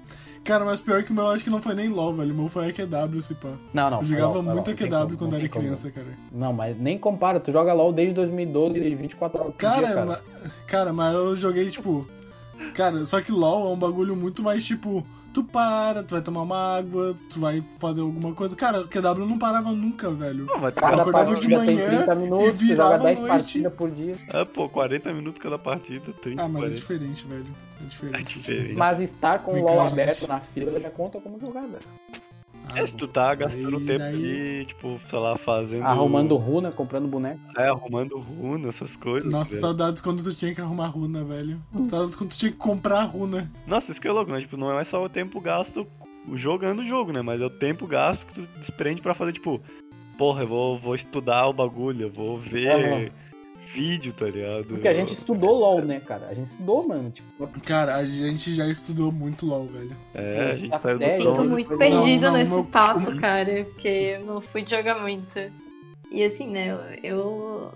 [0.44, 2.34] Cara, mas pior que o meu, acho que não foi nem LOL, velho.
[2.34, 3.50] O meu foi AQW, se pá.
[3.74, 4.00] Não, não.
[4.00, 5.64] Eu jogava LOL, muito LOL, AQW como, quando era como.
[5.66, 6.08] criança, cara.
[6.32, 7.40] Não, mas nem compara.
[7.40, 10.06] Tu joga LOL desde 2012 e 24 horas por Cara, dia, cara.
[10.06, 10.20] ma-
[10.66, 12.08] cara, mas eu joguei, tipo.
[12.74, 15.06] Cara, só que LOL é um bagulho muito mais tipo.
[15.38, 18.56] Tu para, tu vai tomar uma água, tu vai fazer alguma coisa.
[18.56, 20.46] Cara, o QW não parava nunca, velho.
[20.48, 23.38] Não, mas Cada acordava de manhã 30 e minutos, tu virava joga 10 à noite.
[23.38, 24.16] partidas por dia.
[24.34, 26.76] É, pô, 40 minutos cada partida, 30, Ah, mas é 40.
[26.76, 27.46] diferente, velho.
[27.46, 28.40] É É diferente.
[28.40, 28.74] diferente.
[28.74, 31.84] Mas estar com o LOL aberto na fila já conta como jogar, velho.
[32.70, 35.84] Ah, É, se tu tá gastando tempo daí- ali, tipo, sei lá, fazendo.
[35.84, 37.40] Arrumando runa, comprando boneco.
[37.58, 39.32] É, arrumando runa, essas coisas.
[39.32, 39.62] Nossa, velho.
[39.62, 41.62] saudades quando tu tinha que arrumar runa, velho.
[41.90, 43.50] Saudades quando tu tinha que comprar runa.
[43.66, 44.40] Nossa, isso que é louco, né?
[44.42, 45.88] Tipo, não é só o tempo gasto
[46.34, 47.22] jogando o jogo, né?
[47.22, 49.62] Mas é o tempo gasto que tu desprende pra fazer, tipo,
[50.18, 53.10] porra, eu vou, vou estudar o bagulho, eu vou ver Aham.
[53.78, 54.66] Vídeo, tá ligado?
[54.66, 56.28] Porque a gente estudou LOL, né, cara?
[56.28, 57.12] A gente estudou, mano.
[57.12, 59.96] Tipo, Cara, a gente já estudou muito LOL, velho.
[60.14, 63.66] É, a gente Tá saiu do velho, Sinto muito perdida não, nesse meu- papo, cara,
[63.66, 65.40] porque eu não fui jogar muito.
[66.12, 67.72] E assim, né, eu, eu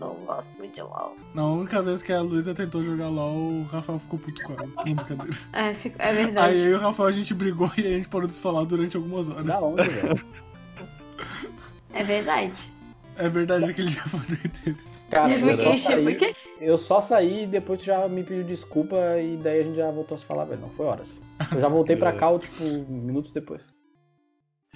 [0.00, 1.16] não gosto muito de LOL.
[1.34, 4.66] Na única vez que a Luísa tentou jogar LOL, o Rafael ficou puto com ela.
[4.76, 5.38] Não, brincadeira.
[5.52, 6.58] É, fico- é Aí verdade.
[6.58, 8.96] eu e o Rafael a gente brigou e a gente parou de se falar durante
[8.96, 9.46] algumas horas.
[9.46, 10.24] da onde, velho?
[11.92, 12.52] É verdade.
[13.16, 14.78] É verdade aquele dia foi doideira.
[15.10, 16.18] Cara, eu só, saí,
[16.60, 19.90] eu só saí e depois tu já me pediu desculpa e daí a gente já
[19.90, 20.60] voltou a se falar, velho.
[20.60, 21.22] Não foi horas.
[21.52, 23.62] Eu já voltei pra cá, tipo, minutos depois.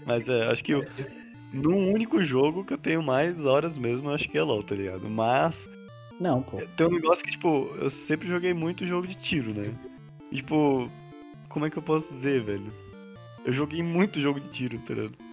[0.06, 0.82] Mas é, acho que eu,
[1.52, 4.74] num único jogo que eu tenho mais horas mesmo, eu acho que é LOL, tá
[4.74, 5.08] ligado?
[5.08, 5.54] Mas
[6.18, 6.58] Não, pô.
[6.76, 9.72] tem um negócio que, tipo, eu sempre joguei muito jogo de tiro, né?
[10.30, 10.88] E, tipo,
[11.50, 12.72] como é que eu posso dizer, velho?
[13.44, 15.31] Eu joguei muito jogo de tiro, tá ligado?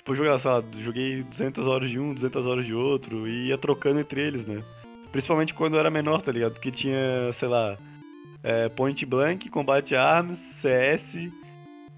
[0.00, 3.58] Tipo, eu sei lá, joguei 200 horas de um, 200 horas de outro, e ia
[3.58, 4.62] trocando entre eles, né?
[5.12, 6.52] Principalmente quando eu era menor, tá ligado?
[6.52, 7.76] Porque tinha, sei lá,
[8.42, 11.30] é, Point Blank, Combate Arms, CS,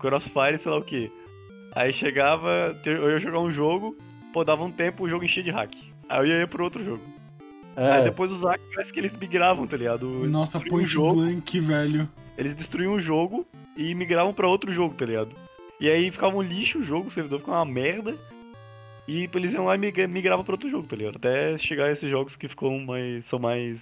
[0.00, 1.12] Crossfire, sei lá o que.
[1.76, 3.96] Aí chegava, eu ia jogar um jogo,
[4.32, 5.72] pô, dava um tempo, o jogo enchia de hack.
[6.08, 7.02] Aí eu ia pro outro jogo.
[7.76, 10.08] Aí É, depois os hacks parece que eles migravam, tá ligado?
[10.28, 12.08] Nossa, Point jogo, Blank, velho.
[12.36, 13.46] Eles destruíam o jogo
[13.76, 15.30] e migravam pra outro jogo, tá ligado?
[15.82, 18.16] E aí ficava um lixo o jogo, o servidor ficava uma merda.
[19.08, 21.16] E eles iam lá e migra- migravam pra outro jogo, tá ligado?
[21.16, 23.24] Até chegar a esses jogos que ficam mais.
[23.24, 23.80] são mais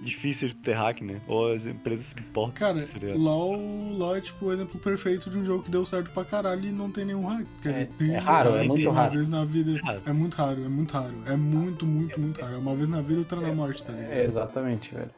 [0.00, 1.20] difíceis de ter hack, né?
[1.28, 2.54] Ou as empresas se importam.
[2.54, 3.14] Cara, tá?
[3.14, 3.54] LOL,
[3.92, 6.72] LOL é tipo o exemplo perfeito de um jogo que deu certo pra caralho e
[6.72, 7.46] não tem nenhum hack.
[7.62, 9.12] Quer É- dizer, tem é raro, é uma muito uma raro.
[9.12, 9.80] vez na vida.
[9.80, 10.02] Raro.
[10.04, 11.14] É muito raro, é muito raro.
[11.24, 12.54] É muito, muito, muito raro.
[12.56, 14.10] É uma vez na vida, outra na morte, tá ligado?
[14.12, 15.10] é, exatamente, velho.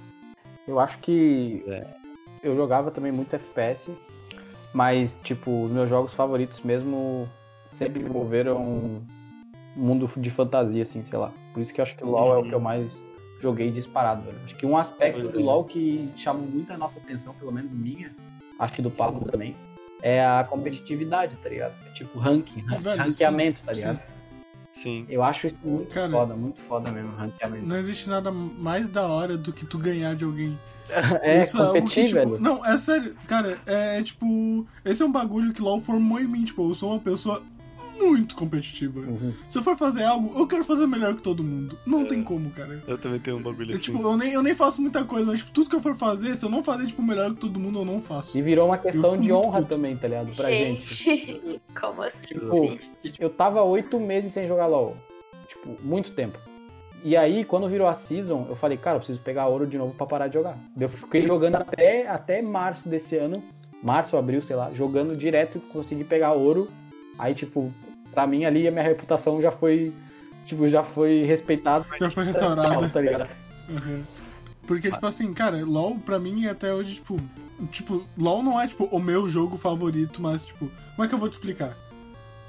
[0.68, 1.86] Eu acho que É.
[2.42, 3.90] eu jogava também muito FPS,
[4.74, 7.26] mas, tipo, os meus jogos favoritos mesmo
[7.66, 9.00] sempre envolveram
[9.76, 11.32] mundo de fantasia, assim, sei lá.
[11.54, 13.00] Por isso que eu acho que o LoL é o que eu mais
[13.40, 14.38] joguei disparado, velho.
[14.44, 18.10] Acho que um aspecto do LoL que chamou muito a nossa atenção, pelo menos minha,
[18.58, 19.54] acho que do Pablo também,
[20.02, 21.74] é a competitividade, tá ligado?
[21.86, 24.00] É tipo ranking, ran- Velho, ranqueamento, sim, tá ligado?
[24.82, 25.06] Sim.
[25.08, 27.64] Eu acho isso muito Cara- foda, muito foda mesmo, ranqueamento.
[27.64, 30.58] Não existe nada mais da hora do que tu ganhar de alguém.
[31.22, 32.40] É, Isso algo competir, que, tipo, velho.
[32.40, 33.16] Não, é sério.
[33.26, 34.66] Cara, é, é, tipo.
[34.84, 36.44] Esse é um bagulho que LOL formou em mim.
[36.44, 37.42] Tipo, eu sou uma pessoa
[37.98, 39.00] muito competitiva.
[39.00, 39.32] Uhum.
[39.48, 41.78] Se eu for fazer algo, eu quero fazer melhor que todo mundo.
[41.86, 42.82] Não tem como, cara.
[42.86, 43.82] Eu também tenho um bagulho Eu, assim.
[43.82, 46.36] tipo, eu nem, eu nem faço muita coisa, mas tipo, tudo que eu for fazer,
[46.36, 48.36] se eu não fazer tipo, melhor que todo mundo, eu não faço.
[48.36, 49.70] E virou uma questão de honra puto.
[49.74, 50.34] também, tá ligado?
[50.34, 50.94] Pra gente.
[50.94, 52.34] Gente, como assim?
[52.34, 52.78] Tipo,
[53.18, 54.96] eu tava oito meses sem jogar LOL.
[55.48, 56.38] tipo, muito tempo.
[57.04, 59.92] E aí, quando virou a season, eu falei, cara, eu preciso pegar ouro de novo
[59.92, 60.56] pra parar de jogar.
[60.80, 63.44] Eu fiquei jogando até, até março desse ano,
[63.82, 66.70] março, abril, sei lá, jogando direto, consegui pegar ouro.
[67.18, 67.70] Aí, tipo,
[68.10, 69.92] pra mim ali a minha reputação já foi,
[70.46, 71.84] tipo, já foi respeitada.
[72.00, 72.88] Já foi restaurada.
[72.88, 73.28] Tá ligado?
[73.68, 74.02] Uhum.
[74.66, 77.18] Porque, tipo assim, cara, LOL pra mim até hoje, tipo.
[77.70, 81.18] Tipo, LOL não é, tipo, o meu jogo favorito, mas, tipo, como é que eu
[81.18, 81.76] vou te explicar?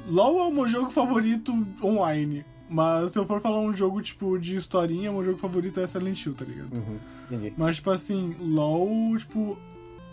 [0.07, 1.51] LOL é o meu jogo favorito
[1.83, 2.45] online.
[2.69, 6.25] Mas se eu for falar um jogo, tipo, de historinha, meu jogo favorito é Silent
[6.25, 6.75] Hill, tá ligado?
[6.75, 6.97] Uhum,
[7.29, 7.53] entendi.
[7.57, 9.57] Mas, tipo assim, LOL, tipo,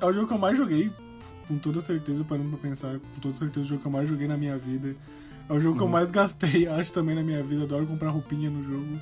[0.00, 0.90] é o jogo que eu mais joguei,
[1.48, 4.28] com toda certeza, parando pra pensar, com toda certeza, o jogo que eu mais joguei
[4.28, 4.94] na minha vida.
[5.48, 7.64] É o jogo que eu mais gastei, acho, também na minha vida.
[7.64, 9.00] Adoro comprar roupinha no jogo.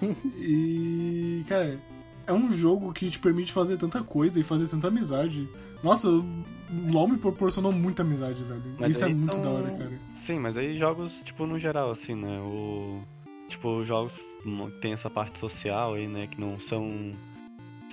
[0.36, 1.78] e, cara,
[2.26, 5.48] é um jogo que te permite fazer tanta coisa e fazer tanta amizade.
[5.82, 8.62] Nossa, LoL me proporcionou muita amizade, velho.
[8.78, 9.92] Mas Isso é muito são- da hora, cara.
[10.28, 12.38] Sim, mas aí jogos, tipo, no geral, assim, né?
[12.40, 13.00] O...
[13.48, 16.26] Tipo, jogos que tem essa parte social aí, né?
[16.26, 17.14] Que não são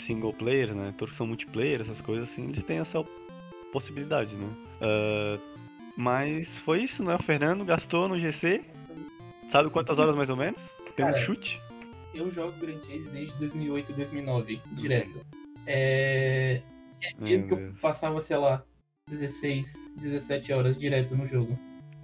[0.05, 0.93] single player, né?
[0.97, 3.01] Todos que são multiplayer, essas coisas assim, eles têm essa
[3.71, 4.49] possibilidade, né?
[4.81, 5.39] Ah,
[5.95, 7.15] mas foi isso, né?
[7.15, 8.65] O Fernando gastou no GC.
[9.49, 10.61] Sabe quantas horas mais ou menos?
[10.93, 11.57] Tem um Cara, chute?
[12.13, 15.25] Eu jogo Grand Chase desde 2008, 2009, direto.
[15.65, 16.61] É...
[17.17, 18.61] Tinha Meu que eu passava, sei lá,
[19.07, 21.57] 16, 17 horas direto no jogo.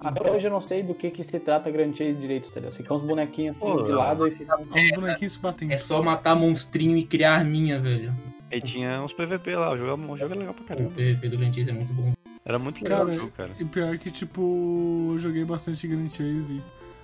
[0.04, 2.72] Até hoje eu não sei do que que se trata Grand Chase direito, entendeu?
[2.72, 4.56] Fica uns bonequinhos assim Pô, de lado e fica...
[4.56, 5.72] Olha os bonequinhos se batendo.
[5.72, 8.14] É só matar monstrinho e criar arminha, velho.
[8.52, 10.90] E tinha uns PVP lá, o jogo, o jogo é legal pra O caramba.
[10.90, 12.14] PVP do Grand Chase é muito bom.
[12.44, 13.52] Era muito legal Cara, o jogo, cara.
[13.60, 16.62] E pior que, tipo, eu joguei bastante Grand Chase.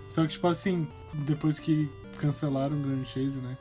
[0.09, 3.55] Só que, tipo assim, depois que cancelaram o Grand Chase, né?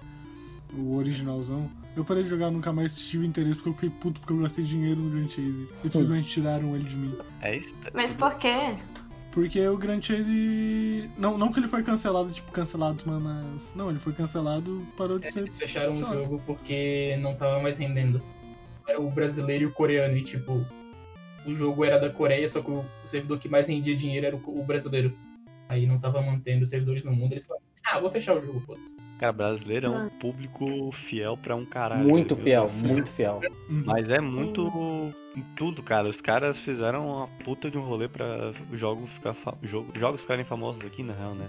[0.76, 4.32] O originalzão, eu parei de jogar, nunca mais tive interesse porque eu fiquei puto porque
[4.32, 5.68] eu gastei dinheiro no Grand Chase.
[5.84, 7.14] E simplesmente tiraram ele de mim.
[7.42, 7.72] É isso?
[7.94, 8.74] Mas por quê?
[9.36, 11.10] Porque o Grand Chase.
[11.18, 13.74] Não, não que ele foi cancelado, tipo, cancelado, mas.
[13.74, 15.40] Não, ele foi cancelado, parou de ser.
[15.40, 18.22] Eles fecharam o jogo porque não tava mais rendendo.
[18.88, 20.64] Era o brasileiro e o coreano, e tipo,
[21.44, 24.40] o jogo era da Coreia, só que o servidor que mais rendia dinheiro era o
[24.58, 25.14] o brasileiro.
[25.68, 28.60] Aí não tava mantendo os servidores no mundo, eles falaram, ah, vou fechar o jogo,
[28.60, 28.96] foda-se.
[29.18, 30.10] Cara, brasileiro é um Ah.
[30.20, 32.06] público fiel pra um caralho.
[32.06, 33.40] Muito fiel, muito fiel.
[33.68, 34.70] Mas é muito
[35.36, 36.08] em tudo, cara.
[36.08, 39.54] Os caras fizeram uma puta de um rolê pra o jogo ficar fa...
[39.62, 39.90] jogo...
[39.98, 41.48] jogos ficarem famosos aqui, na real, né?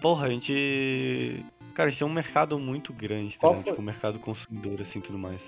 [0.00, 1.44] Porra, a gente.
[1.74, 3.48] Cara, a gente tem um mercado muito grande, tá?
[3.52, 3.62] Foi?
[3.62, 5.40] Tipo, um mercado consumidor, assim, tudo mais.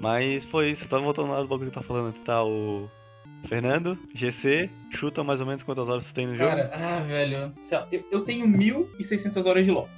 [0.00, 2.42] Mas foi isso, eu tava voltando lá do bagulho que tá falando, tá?
[2.44, 2.88] O
[3.48, 6.50] Fernando, GC, chuta mais ou menos quantas horas você tem no jogo?
[6.50, 7.52] Cara, ah, velho,
[7.90, 9.88] eu, eu tenho 1.600 horas de LoL.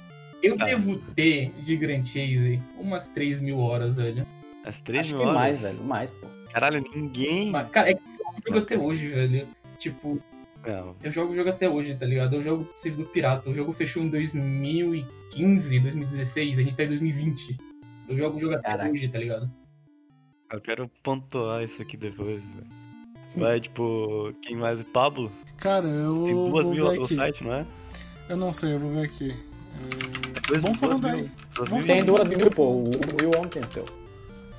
[0.41, 0.65] Eu Tá.
[0.65, 4.25] devo ter de Grand Chase umas 3 mil horas, velho.
[4.65, 5.39] As 3 Acho mil que horas?
[5.41, 6.27] mais, velho, mais, pô.
[6.51, 7.49] Caralho, ninguém.
[7.51, 9.47] Mas, cara, é que eu jogo o jogo até hoje, velho.
[9.77, 10.19] Tipo,
[10.65, 12.35] Não, eu jogo o jogo até hoje, tá ligado?
[12.35, 13.49] Eu jogo servidor pirata.
[13.49, 17.57] O jogo fechou em 2015, 2016, a gente tá em 2020.
[18.09, 18.89] Eu jogo o jogo até Caraca.
[18.89, 19.49] hoje, tá ligado?
[20.51, 22.82] eu quero pontuar isso aqui depois, velho.
[23.35, 24.81] Vai, tipo, quem mais?
[24.93, 25.31] Pablo?
[25.57, 26.23] Cara, eu.
[26.25, 27.15] Tem duas vou mil ver no aqui.
[27.15, 27.65] site, não é?
[28.29, 29.31] Eu não sei, eu vou ver aqui.
[29.31, 30.57] É...
[30.59, 31.31] Vamos duas falando mil- aí.
[31.71, 32.63] mil- Tem duas mil, pô.
[32.69, 32.83] O
[33.19, 33.85] Will ontem, seu.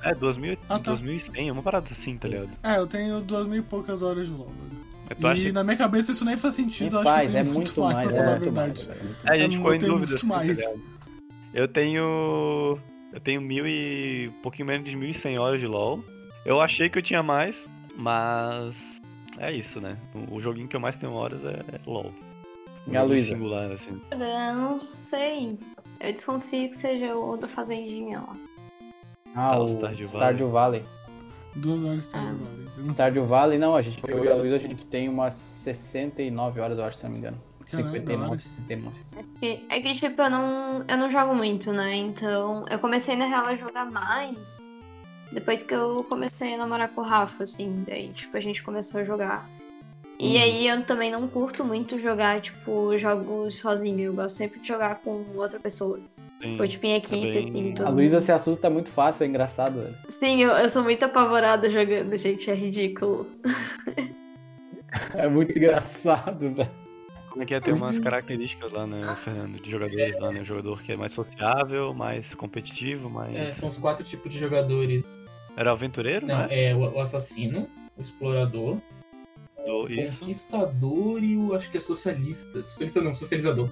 [0.03, 0.91] É, 2000, Ah, tá.
[0.91, 2.49] 2100, uma parada assim, tá ligado?
[2.63, 4.51] É, eu tenho duas mil e poucas horas de LoL,
[5.19, 7.41] E acha na minha cabeça isso nem faz sentido, eu acho faz, que eu é
[7.43, 8.81] tenho muito mais, mais, pra é falar a muito mais.
[8.85, 8.99] verdade.
[9.23, 10.11] É, a gente Eu ficou em tenho dúvida.
[10.23, 10.79] muito assim, tá
[11.53, 12.79] eu tenho.
[13.13, 14.27] Eu tenho mil e.
[14.37, 16.03] um pouquinho menos de 1100 horas de LoL.
[16.45, 17.55] Eu achei que eu tinha mais,
[17.95, 18.75] mas.
[19.37, 19.97] É isso, né?
[20.31, 22.11] O, joguinho que eu mais tenho horas é, é LoL.
[22.87, 23.33] E a Luísa?
[23.33, 23.99] singular, assim.
[24.11, 24.17] Eu
[24.55, 25.57] não sei.
[25.99, 28.35] Eu desconfio que seja o da Fazendinha lá.
[29.35, 30.83] Ah, Ah, o o Stardew Stardew Valley.
[31.55, 32.19] Duas horas de Ah.
[32.21, 32.67] Stardew Valley.
[32.77, 35.33] Eu não- Stardew Valley, não, a gente, eu e a Luísa, a gente tem umas
[35.33, 37.37] 69 horas, eu acho, se não me engano.
[37.37, 37.67] Hora.
[37.83, 38.95] 59, 69.
[39.41, 41.95] E- É que, tipo, eu não, eu não jogo muito, né?
[41.95, 44.63] Então, eu comecei, na real, a jogar mais
[45.31, 47.83] depois que eu comecei a namorar com o Rafa, assim.
[47.87, 49.49] Daí, tipo, a gente começou a jogar.
[50.19, 50.41] E Uhum.
[50.41, 53.99] aí, eu também não curto muito jogar, tipo, jogos sozinho.
[53.99, 55.99] Eu gosto sempre de jogar com outra pessoa.
[56.39, 57.73] Tem- Tipo, tipo, em equipe, bem- assim.
[57.73, 59.95] todo A Luísa se assusta muito fácil, é engraçado, velho.
[60.19, 62.49] Sim, eu, eu sou muito apavorada jogando, gente.
[62.49, 63.27] É ridículo.
[65.13, 66.69] É muito engraçado, velho.
[67.29, 67.59] Como é que é?
[67.59, 69.59] Tem umas características lá, né, Fernando?
[69.61, 70.41] De jogadores lá, né?
[70.41, 73.35] O jogador que é mais sociável, mais competitivo, mais.
[73.35, 75.03] É, são os quatro tipos de jogadores.
[75.57, 76.47] Era o aventureiro, Não, né?
[76.49, 78.77] é o, o assassino, o explorador,
[79.65, 80.19] Do- o Isso.
[80.19, 82.63] conquistador e o acho que é socialista.
[82.63, 83.69] Socialista não, socializador.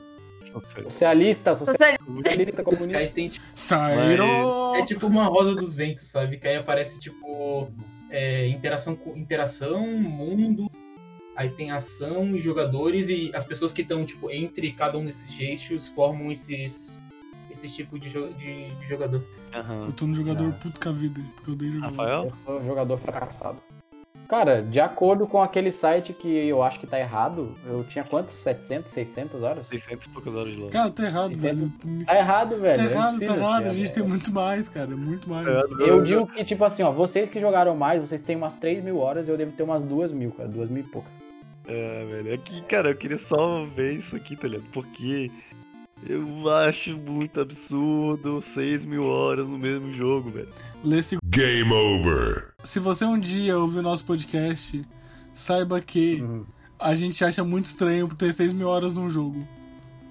[0.89, 2.03] Socialista, Socialista.
[2.05, 2.97] socialista comunista.
[2.99, 4.75] Aí tem tipo, Saíram!
[4.75, 6.37] é tipo uma rosa dos ventos, sabe?
[6.37, 7.69] Que aí aparece tipo
[8.09, 10.69] é, interação com interação, mundo
[11.35, 15.39] aí tem ação e jogadores, e as pessoas que estão, tipo, entre cada um desses
[15.39, 16.99] eixos formam esses,
[17.63, 19.23] esses tipos de, jo- de, de jogador.
[19.53, 19.85] Aham.
[19.85, 20.59] Eu tô no jogador Ah.
[20.61, 21.89] puto com a vida, porque eu odeio jogar.
[21.89, 22.23] Rafael?
[22.25, 23.57] Eu sou um jogador fracassado.
[24.27, 28.33] Cara, de acordo com aquele site que eu acho que tá errado, eu tinha quantos?
[28.35, 29.67] 700, 600 horas?
[29.67, 30.69] 600 e poucas horas de LoL.
[30.69, 31.71] Cara, tá errado, E velho.
[32.05, 32.77] Tá errado, velho.
[32.77, 33.65] Tá é errado, tá errado.
[33.67, 33.93] A gente velho.
[33.93, 34.87] tem muito mais, cara.
[34.95, 35.45] Muito mais.
[35.79, 38.97] Eu digo que, tipo assim, ó, vocês que jogaram mais, vocês têm umas 3 mil
[38.97, 40.49] horas, eu devo ter umas 2 mil, cara.
[40.49, 41.11] 2 mil e poucas.
[41.67, 42.33] É, velho.
[42.33, 44.65] Aqui, cara, eu queria só ver isso aqui, tá ligado?
[44.73, 45.29] Porque
[46.07, 50.47] eu acho muito absurdo 6 mil horas no mesmo jogo, velho.
[50.83, 51.17] Lê esse...
[51.25, 52.49] Game over.
[52.63, 54.83] Se você um dia ouvir o nosso podcast,
[55.33, 56.45] saiba que Uhum.
[56.79, 59.47] a gente acha muito estranho por ter 6 mil horas num jogo.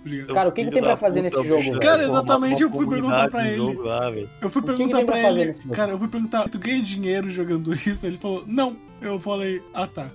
[0.01, 0.34] Obrigado.
[0.34, 1.78] Cara, o que que tem pra fazer puta, nesse jogo?
[1.78, 3.78] Cara, exatamente, uma eu fui perguntar pra no ele.
[3.78, 4.11] lá.
[4.40, 6.59] Eu fui O que que perguntar pra pra ele, nesse cara, eu fui perguntar, tu
[6.59, 8.05] ganha dinheiro jogando isso?
[8.07, 8.76] Ele falou, não.
[9.01, 10.11] Eu falei, ah tá.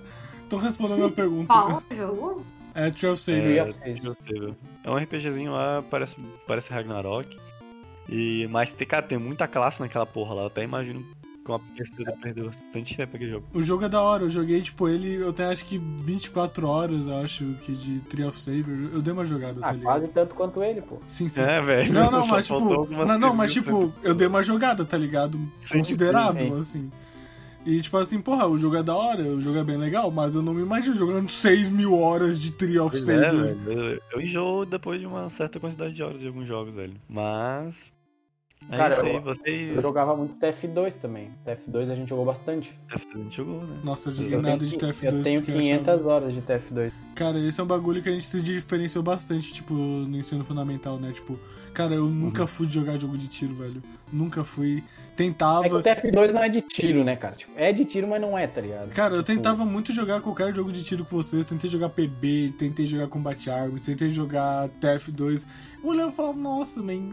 [0.46, 1.46] Então responda a minha pergunta.
[1.54, 2.44] Qual jogo?
[2.78, 3.56] É Tree of Savior.
[3.56, 3.96] É, of Savior.
[3.96, 4.54] Tree of Savior.
[4.84, 6.14] É um RPGzinho lá, parece,
[6.46, 7.36] parece Ragnarok.
[8.08, 10.42] E, mas, tem, cara, tem muita classe naquela porra lá.
[10.42, 11.04] Eu até imagino
[11.44, 13.46] que uma pessoa perdeu bastante tempo aquele jogo.
[13.52, 17.06] O jogo é da hora, eu joguei, tipo, ele, eu tenho acho que 24 horas,
[17.08, 18.90] eu acho, que de Tree of Savior.
[18.92, 19.84] Eu dei uma jogada, tá Ah, ligado?
[19.84, 20.98] quase tanto quanto ele, pô.
[21.06, 21.42] Sim, sim.
[21.42, 21.92] É, velho.
[21.92, 22.86] Não, não, mas tipo.
[22.86, 25.40] Não, não, mas tipo, eu dei uma jogada, tá ligado?
[25.68, 26.58] Considerável, sim.
[26.60, 26.92] assim.
[27.70, 30.34] E tipo assim, porra, o jogo é da hora, o jogo é bem legal, mas
[30.34, 33.58] eu não me imagino jogando 6 mil horas de Tree of Pois é, velho.
[33.70, 36.94] Eu, eu enjoo depois de uma certa quantidade de horas de alguns jogos, velho.
[37.08, 37.74] Mas.
[38.70, 39.76] É Cara, isso aí, eu- vocês.
[39.76, 41.30] Eu jogava muito TF2 também.
[41.46, 42.72] TF2 a gente jogou bastante.
[42.90, 43.76] A gente jogou, né?
[43.84, 45.12] Nossa, eu joguei Eu nada tenho, de qui- TF2.
[45.18, 46.92] eu tenho porque 500 achava- horas de TF2.
[47.14, 50.98] Cara, esse é um bagulho que a gente se diferenciou bastante, tipo, no ensino fundamental,
[50.98, 51.12] né?
[51.12, 51.38] Tipo,
[51.72, 53.82] cara, eu nunca fui de jogar jogo de tiro, velho.
[54.12, 54.82] Nunca fui.
[55.18, 55.76] É que Tentava.
[55.78, 57.34] o TF2 não é de tiro, né, cara?
[57.34, 58.90] Tipo, é de tiro, mas não é, tá ligado?
[58.90, 61.44] Cara, eu Tipo, tentava muito jogar qualquer jogo de tiro com vocês.
[61.44, 65.44] Tentei jogar PB, tentei jogar Combat Arms, tentei jogar TF2.
[65.82, 67.10] Eu olhava e falava, nossa, man.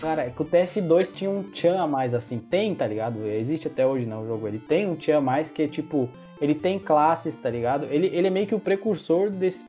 [0.00, 2.38] Cara, é que o TF2 tinha um tchan a mais, assim.
[2.38, 3.26] Tem, tá ligado?
[3.26, 4.48] Existe até hoje, não, o jogo.
[4.48, 6.08] Ele tem um tchan a mais que é, tipo...
[6.40, 7.86] Ele tem classes, tá ligado?
[7.90, 9.66] Ele, ele é meio que o precursor desses...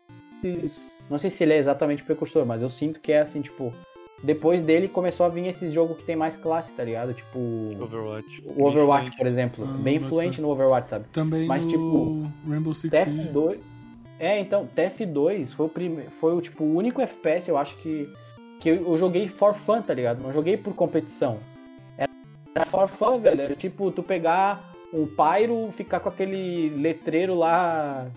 [1.09, 3.73] Não sei se ele é exatamente o precursor, mas eu sinto que é assim, tipo...
[4.23, 7.13] Depois dele começou a vir esses jogos que tem mais classe, tá ligado?
[7.13, 7.39] Tipo...
[7.79, 8.43] Overwatch.
[8.45, 9.67] O Overwatch, por exemplo.
[9.67, 11.05] Ah, bem influente no Overwatch, sabe?
[11.11, 13.29] Também Mas, no tipo, Rainbow Six Siege.
[13.29, 13.59] TF2.
[14.19, 16.03] É, então, TF2 foi o prime...
[16.19, 18.07] foi o tipo o único FPS, eu acho que
[18.61, 20.21] que eu, eu joguei for fun, tá ligado?
[20.21, 21.39] Não joguei por competição.
[21.97, 22.11] Era,
[22.55, 23.41] era for fun, velho.
[23.41, 28.07] Era tipo tu pegar um pyro, ficar com aquele letreiro lá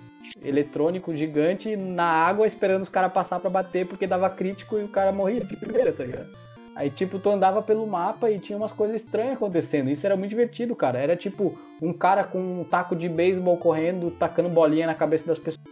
[0.42, 4.88] eletrônico gigante na água esperando os caras passar pra bater porque dava crítico e o
[4.88, 6.44] cara morria de primeira, tá ligado?
[6.76, 9.88] Aí, tipo, tu andava pelo mapa e tinha umas coisas estranhas acontecendo.
[9.90, 10.98] Isso era muito divertido, cara.
[10.98, 15.38] Era tipo um cara com um taco de beisebol correndo, tacando bolinha na cabeça das
[15.38, 15.62] pessoas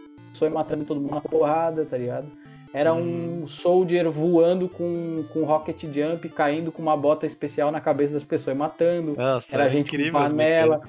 [0.41, 2.27] e matando todo mundo na porrada, tá ligado?
[2.73, 8.13] Era um soldier voando com, com rocket jump, caindo com uma bota especial na cabeça
[8.13, 9.15] das pessoas e matando.
[9.15, 10.81] Nossa, Era é gente com panela.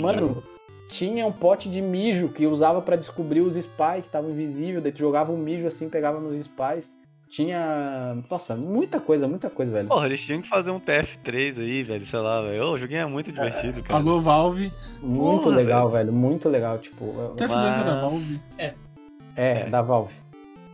[0.00, 0.42] Mano.
[0.92, 4.92] Tinha um pote de mijo que usava pra descobrir os spies que estavam invisíveis, daí
[4.92, 6.92] tu jogava um mijo assim, pegava nos spies.
[7.30, 8.18] Tinha.
[8.30, 9.88] Nossa, muita coisa, muita coisa, velho.
[9.88, 12.62] Porra, eles tinham que fazer um TF3 aí, velho, sei lá, velho.
[12.72, 14.00] O joguinho é muito divertido, cara.
[14.00, 14.70] Alô, Valve.
[15.00, 16.12] Muito porra, legal, velho.
[16.12, 16.76] Muito legal.
[16.78, 18.40] Tipo, TF2 Mas- é da Valve.
[18.58, 18.74] é,
[19.34, 19.70] É.
[19.70, 20.14] da Valve.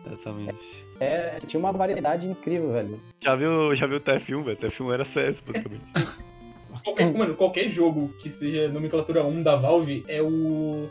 [0.05, 0.85] Exatamente.
[0.99, 3.01] É, tinha uma variedade incrível, velho.
[3.21, 4.57] Já viu, já viu o TF1, velho?
[4.57, 5.85] TF1 era CS, basicamente.
[6.85, 10.89] Qualquer, mano, qualquer jogo que seja nomenclatura 1 da Valve é o.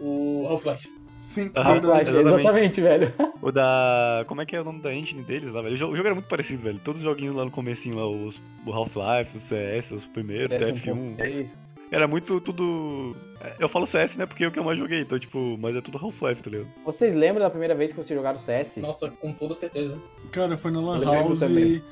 [0.00, 0.88] O Half-Life.
[1.20, 1.86] Sim, Ah, verdade.
[2.10, 2.40] Half-Life, exatamente.
[2.42, 3.12] exatamente, velho.
[3.40, 4.24] o da.
[4.26, 5.74] Como é que é o nome da engine deles lá, velho?
[5.74, 6.80] O jogo, o jogo era muito parecido, velho.
[6.82, 8.34] Todos os joguinhos lá no comecinho, lá, os,
[8.66, 11.16] o Half-Life, o CS, os primeiros, CS TF1.
[11.16, 11.56] 1.6.
[11.92, 13.14] Era muito tudo.
[13.60, 14.24] Eu falo CS, né?
[14.26, 16.68] Porque é o que eu mais joguei, então, tipo, mas é tudo Half-Life, tá ligado?
[16.86, 18.78] Vocês lembram da primeira vez que vocês jogaram CS?
[18.78, 20.00] Nossa, com toda certeza.
[20.32, 21.38] Cara, foi na Lan House.
[21.38, 21.82] também.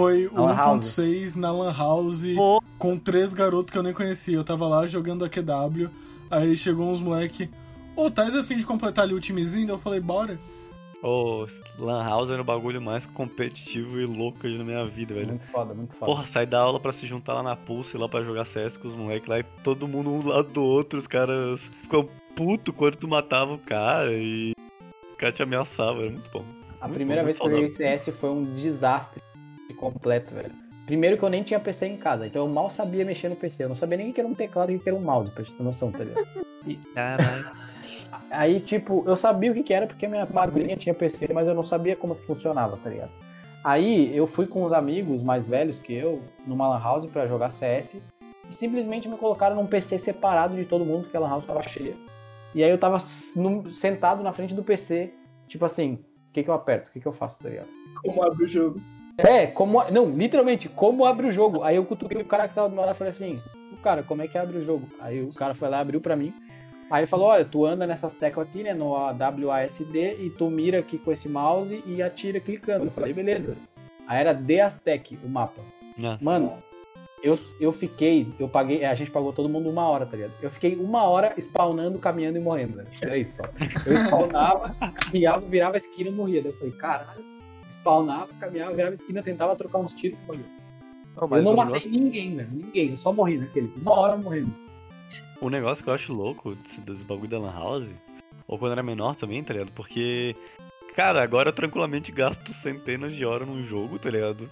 [0.00, 0.86] Foi o Na Lan House.
[0.98, 2.62] 1.6 na Lan House Pô.
[2.78, 4.36] com três garotos que eu nem conhecia.
[4.36, 5.88] Eu tava lá jogando AQW,
[6.30, 7.50] aí chegou uns moleque.
[7.94, 9.68] Ô, tá a fim de completar ali o timezinho?
[9.68, 10.38] Eu falei, bora.
[11.02, 11.46] Ô,
[11.78, 15.28] Lan House era o bagulho mais competitivo e louco da minha vida, velho.
[15.28, 16.06] Muito foda, muito foda.
[16.12, 18.88] Porra, sai da aula pra se juntar lá na Pulse, lá pra jogar CS com
[18.88, 22.96] os moleques lá e todo mundo um lado do outro, os caras ficam puto quando
[22.96, 24.52] tu matava o cara e
[25.12, 26.44] o cara te ameaçava, era muito bom.
[26.80, 29.22] A Muito primeira bom, vez que eu joguei CS foi um desastre
[29.74, 30.52] completo, velho.
[30.86, 33.64] Primeiro que eu nem tinha PC em casa, então eu mal sabia mexer no PC.
[33.64, 35.30] Eu não sabia nem o que era um teclado e o que era um mouse,
[35.30, 36.26] pra gente ter noção, tá ligado?
[36.94, 37.46] Caralho.
[38.30, 41.46] Aí, tipo, eu sabia o que que era porque a minha madrinha tinha PC, mas
[41.48, 43.10] eu não sabia como que funcionava, tá ligado?
[43.64, 47.50] Aí eu fui com uns amigos mais velhos que eu, numa lan house pra jogar
[47.50, 48.00] CS,
[48.48, 51.62] e simplesmente me colocaram num PC separado de todo mundo, porque a lan house tava
[51.62, 51.94] cheia.
[52.54, 52.98] E aí eu tava
[53.36, 55.12] no- sentado na frente do PC,
[55.46, 56.88] tipo assim, o que que eu aperto?
[56.88, 57.68] O que que eu faço, tá ligado?
[58.02, 58.80] Como abre o jogo.
[59.26, 59.82] É, como.
[59.90, 61.62] Não, literalmente, como abre o jogo.
[61.62, 63.40] Aí eu cutuquei o cara que tava do meu lado e falei assim,
[63.72, 64.88] o cara, como é que abre o jogo?
[65.00, 66.32] Aí o cara foi lá, abriu pra mim.
[66.90, 70.80] Aí ele falou, olha, tu anda nessas teclas aqui, né, no WASD, e tu mira
[70.80, 72.86] aqui com esse mouse e atira clicando.
[72.86, 73.56] Eu falei, beleza.
[74.08, 75.62] Aí era The Aztec, o mapa.
[76.02, 76.54] Ah, Mano,
[77.22, 80.32] eu, eu fiquei, eu paguei, a gente pagou todo mundo uma hora, tá ligado?
[80.42, 82.88] Eu fiquei uma hora spawnando, caminhando e morrendo, velho.
[83.00, 83.44] Era isso só.
[83.86, 86.42] Eu spawnava, caminhava, virava a esquina e morria.
[86.42, 87.24] Daí eu falei, caralho,
[87.70, 90.44] spawnava, caminhava, virava esquina, tentava trocar uns tiros e morria.
[91.16, 92.48] Não, Eu não matei negócio- ninguém, velho.
[92.52, 93.72] Ninguém, eu só morri naquele.
[93.76, 94.52] Uma hora morrendo.
[95.40, 96.54] O negócio que eu acho louco
[96.84, 97.88] desse, bagulho da Lan House,
[98.46, 99.72] ou quando era menor também, tá ligado?
[99.72, 100.36] Porque,
[100.94, 104.50] cara, agora eu tranquilamente gasto centenas de horas num jogo, tá ligado?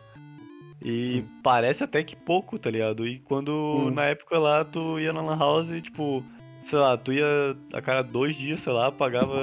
[0.83, 3.07] E parece até que pouco, tá ligado?
[3.07, 3.91] E quando Hum.
[3.91, 6.23] na época lá tu ia na Lan House e, tipo,
[6.67, 9.35] sei lá, tu ia a cada dois dias, sei lá, pagava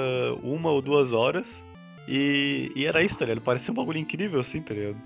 [0.42, 1.46] uma ou duas horas.
[2.08, 3.42] E, e era isso, tá ligado?
[3.42, 4.96] Parecia um bagulho incrível assim, tá ligado?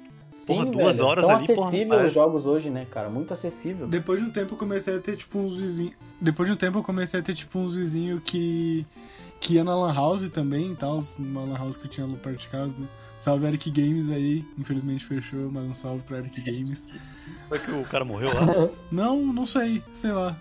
[0.47, 1.09] Porra, Sim, duas velho.
[1.09, 3.09] horas Tão ali, porra, acessível parece- os jogos hoje, né, cara?
[3.09, 3.87] Muito acessível.
[3.87, 5.95] Depois de um tempo eu comecei a ter tipo uns vizinhos.
[6.21, 8.87] Depois de um tempo eu comecei a ter tipo uns vizinhos que.
[9.41, 11.03] que ia na Lan House também e tal.
[11.19, 12.75] Uma Lan House que eu tinha lá perto de casa.
[13.19, 14.45] Salve Eric Games aí.
[14.59, 16.87] Infelizmente fechou, mas um salve pra Eric Games.
[17.49, 18.69] Só que o cara morreu lá.
[18.91, 20.37] Não, não sei, sei lá.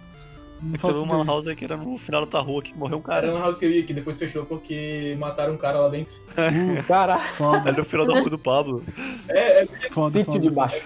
[0.62, 3.12] Não É faço teve uma house que era no final da rua que morreu um
[3.12, 3.32] Era cara.
[3.36, 6.14] uma house que eu ia que depois fechou porque mataram um cara lá dentro.
[6.40, 7.22] Uh, Caralho.
[7.34, 8.84] foda, Era no final da rua do Pablo.
[9.28, 10.40] É, é foda, Sítio foda.
[10.40, 10.86] de baixo.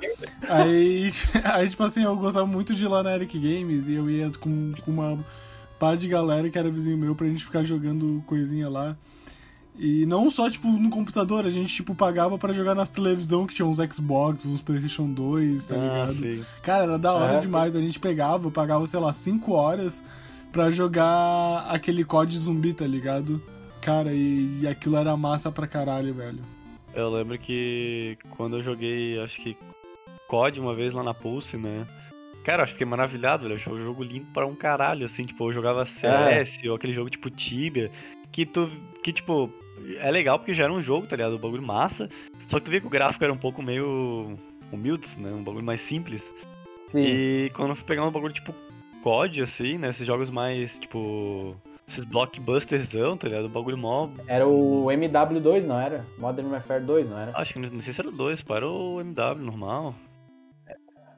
[0.49, 1.11] Aí,
[1.53, 4.31] aí, tipo assim, eu gostava muito de ir lá na Eric Games e eu ia
[4.39, 5.19] com, com uma
[5.79, 8.95] par de galera que era vizinho meu pra gente ficar jogando coisinha lá.
[9.77, 13.55] E não só, tipo, no computador, a gente, tipo, pagava pra jogar nas televisão que
[13.55, 15.77] tinha uns Xbox, uns Playstation 2, tá Ah,
[16.11, 16.19] ligado?
[16.19, 16.43] sei.
[16.61, 17.75] Cara, era da hora É, demais.
[17.75, 20.01] A gente pegava, pagava, sei lá, 5 horas
[20.51, 23.41] pra jogar aquele COD zumbi, tá ligado?
[23.81, 26.39] Cara, e, e aquilo era massa pra caralho, velho.
[26.93, 29.57] Eu lembro que quando eu joguei, acho que
[30.27, 31.87] COD uma vez lá na Pulse, né?
[32.45, 33.53] Cara, eu acho que fiquei maravilhado, velho.
[33.53, 36.93] Eu achei o jogo limpo pra um caralho, assim, tipo, eu jogava CS ou aquele
[36.93, 37.89] jogo tipo Tibia,
[38.31, 38.69] que tu.
[39.03, 39.49] que tipo,
[39.99, 41.35] é legal porque já era um jogo, tá ligado?
[41.35, 42.09] Um bagulho massa.
[42.47, 44.37] Só que tu via que o gráfico era um pouco meio
[44.71, 45.31] humilde, né?
[45.31, 46.21] Um bagulho mais simples.
[46.91, 47.03] Sim.
[47.05, 48.53] E quando eu fui pegar um bagulho tipo
[49.03, 49.89] COD, assim, né?
[49.89, 51.55] Esses jogos mais, tipo.
[51.85, 53.45] Esses blockbusterzão, tá ligado?
[53.45, 54.09] O bagulho mó.
[54.25, 56.05] Era o MW2, não era?
[56.17, 57.37] Modern Warfare 2, não era?
[57.37, 59.93] Acho que não sei se era o 2, pô, era o MW normal.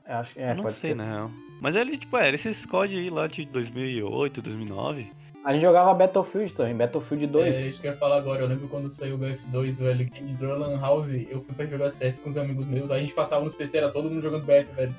[0.08, 0.96] Eu acho que é, eu não sei, ser.
[0.96, 1.32] na real.
[1.62, 5.12] Mas ele, tipo, era esses COD aí lá de 2008, 2009.
[5.46, 7.56] A gente jogava Battlefield também, Battlefield 2.
[7.56, 8.42] É isso que eu ia falar agora.
[8.42, 11.68] Eu lembro quando saiu o BF2, velho, que entrou na Lan House, eu fui pra
[11.68, 14.22] jogar CS com os amigos meus, aí a gente passava nos PC, era todo mundo
[14.22, 14.96] jogando BF, velho.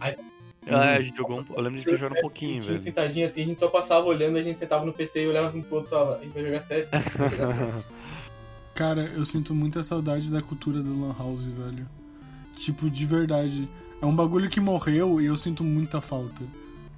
[0.00, 2.78] Ah, a gente jogou um, eu lembro de ter jogado um pouquinho, tinha velho.
[2.78, 5.62] sentadinho assim, a gente só passava olhando, a gente sentava no PC e olhava um
[5.62, 7.90] pro outro e falava, a gente vai jogar CS, vai jogar CS.
[8.74, 11.88] Cara, eu sinto muita saudade da cultura da Lan House, velho.
[12.56, 13.68] Tipo, de verdade.
[14.00, 16.42] É um bagulho que morreu e eu sinto muita falta.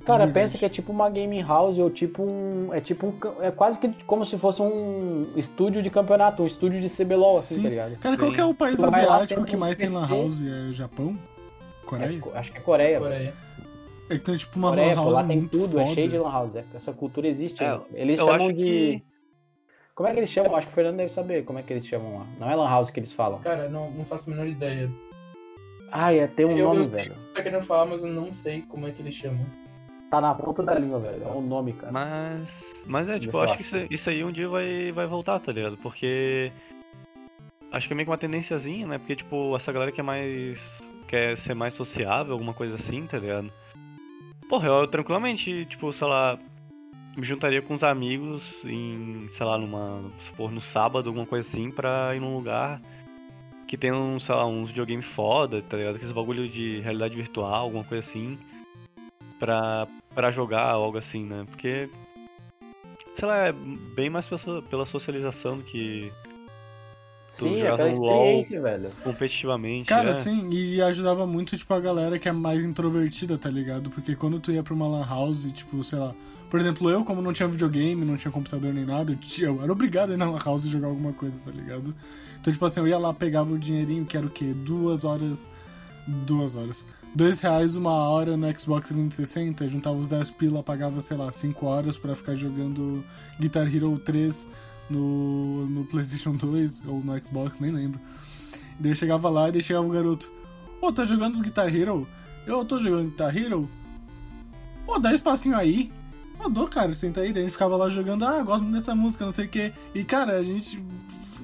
[0.04, 2.72] Cara, pensa que é tipo uma game house ou tipo um.
[2.74, 3.42] É tipo um.
[3.42, 7.54] É quase que como se fosse um estúdio de campeonato, um estúdio de CBLOL, assim,
[7.56, 7.62] Sim.
[7.62, 7.96] tá ligado?
[7.98, 10.06] Cara, qual que é o país Tu asiático que mais tem Lan.
[10.06, 10.42] House?
[10.42, 11.16] É Japão?
[11.86, 12.20] Coreia?
[12.34, 12.98] É acho que é Coreia.
[12.98, 13.34] Coreia.
[14.10, 15.82] É que tem tipo uma Coreia, Lan pô, House lá tem muito tudo, foda.
[15.84, 16.54] é cheio de lan house.
[16.56, 16.64] é.
[16.74, 17.64] Essa cultura existe.
[17.64, 17.80] É, né?
[17.94, 18.54] eles chamam de.
[18.62, 19.02] que-
[19.94, 20.54] Como é que eles chamam?
[20.56, 22.26] Acho que o Fernando deve saber como é que eles chamam lá.
[22.38, 23.38] Não é lan house que eles falam.
[23.40, 24.90] Cara, não, não faço a menor ideia.
[25.90, 27.12] Ah, ia ter um Eu- nome, eu sei velho.
[27.12, 29.46] o que você tá querendo falar, mas eu não sei como é que eles chamam.
[30.14, 31.24] Tá na ponta da língua, velho.
[31.24, 31.92] É um nome, cara.
[31.92, 32.48] Mas.
[32.86, 35.40] Mas é, tipo, eu eu acho que isso, isso aí um dia vai, vai voltar,
[35.40, 35.76] tá ligado?
[35.78, 36.52] Porque.
[37.72, 38.98] Acho que é meio que uma tendênciazinha, né?
[38.98, 40.56] Porque, tipo, essa galera que é mais.
[41.08, 43.50] quer ser mais sociável, alguma coisa assim, tá ligado?
[44.48, 46.38] Porra, eu tranquilamente, tipo, sei lá.
[47.16, 50.00] Me juntaria com os amigos em, sei lá, numa.
[50.28, 52.80] supor, no sábado, alguma coisa assim, pra ir num lugar
[53.66, 55.96] que tem um, sei lá, uns videogame foda, tá ligado?
[55.96, 58.38] Aqueles bagulho de realidade virtual, alguma coisa assim.
[59.38, 61.44] Pra, pra jogar, algo assim, né?
[61.50, 61.88] Porque.
[63.16, 66.10] Sei lá, é bem mais pela, pela socialização do que
[67.36, 68.12] tu Sim, é jogar pela no LoL.
[68.40, 68.90] experiência, velho.
[69.02, 69.88] competitivamente.
[69.88, 70.14] Cara, né?
[70.14, 73.90] sim, e ajudava muito, tipo, a galera que é mais introvertida, tá ligado?
[73.90, 76.14] Porque quando tu ia pra uma lan house, tipo, sei lá...
[76.50, 79.60] Por exemplo, eu, como não tinha videogame, não tinha computador nem nada, eu, tinha- eu
[79.62, 81.92] era obrigado a ir na lan house e jogar alguma coisa, tá ligado?
[82.40, 84.52] Então, tipo assim, eu ia lá, pegava o dinheirinho, que era o quê?
[84.54, 85.48] Duas horas...
[86.06, 86.84] Duas horas.
[87.14, 91.64] Dois reais uma hora no Xbox 360, juntava os 10 pila, pagava, sei lá, 5
[91.64, 93.04] horas pra ficar jogando
[93.38, 94.48] Guitar Hero 3
[94.90, 98.00] no, no Playstation 2 ou no Xbox, nem lembro.
[98.80, 100.28] Daí eu chegava lá e daí chegava o garoto.
[100.80, 102.08] Ô, tá jogando os Guitar Hero?
[102.46, 103.70] Eu tô jogando Guitar Hero?
[104.84, 105.92] Pô, dá um espacinho aí.
[106.36, 109.24] Salvador, cara, senta aí, daí a gente ficava lá jogando, ah, gosto muito dessa música,
[109.24, 109.72] não sei o quê.
[109.94, 110.82] E, cara, a gente.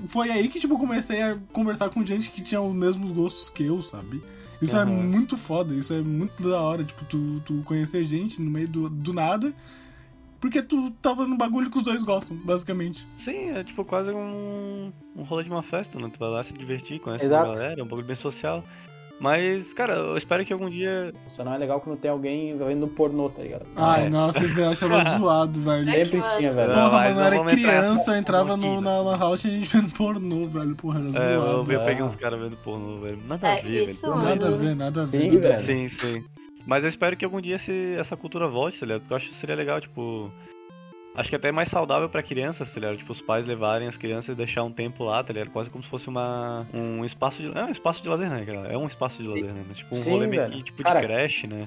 [0.07, 3.65] Foi aí que, tipo, comecei a conversar com gente que tinha os mesmos gostos que
[3.65, 4.23] eu, sabe?
[4.61, 4.91] Isso é Aham.
[4.91, 8.91] muito foda, isso é muito da hora, tipo, tu, tu conhecer gente no meio do,
[8.91, 9.55] do nada,
[10.39, 13.07] porque tu tava no bagulho que os dois gostam, basicamente.
[13.19, 16.11] Sim, é tipo quase um, um rolê de uma festa, né?
[16.13, 17.47] Tu vai lá se divertir, conhece Exato.
[17.47, 18.65] uma galera, é um bagulho bem social.
[19.21, 21.13] Mas, cara, eu espero que algum dia.
[21.29, 23.67] Só não é legal quando tem alguém vendo pornô, tá ligado?
[23.77, 24.09] Ai, é.
[24.09, 25.91] nossa, eu achava zoado, velho.
[25.91, 26.39] Sempre mano.
[26.39, 26.73] tinha, velho.
[26.73, 29.69] Porra, mas mano, eu era criança, eu entrava no, na Lan House e a gente
[29.77, 30.75] vendo pornô, velho.
[30.75, 31.73] Porra, era É, eu, zoado.
[31.73, 32.07] eu peguei Ah.
[32.07, 33.19] uns caras vendo pornô, velho.
[33.29, 34.23] Nada a É, ver, isso, velho.
[34.25, 35.19] Nada a ver, nada a ver.
[35.21, 35.63] Sim, nada a ver.
[35.67, 35.91] velho.
[35.91, 36.25] Sim, sim.
[36.67, 39.01] Mas eu espero que algum dia esse, essa cultura volte, tá ligado?
[39.03, 40.31] Porque eu acho que seria legal, tipo.
[41.15, 42.97] Acho que até é mais saudável pra crianças, tá ligado?
[42.99, 45.51] Tipo, os pais levarem as crianças e deixar um tempo lá, tá ligado?
[45.51, 47.49] Quase como se fosse uma, um espaço de.
[47.59, 48.69] É um espaço de lazer, né, cara?
[48.69, 49.65] É um espaço de lazer, né?
[49.67, 51.67] Mas, tipo, um Sim, rolê meio que tipo Cara- de creche, né?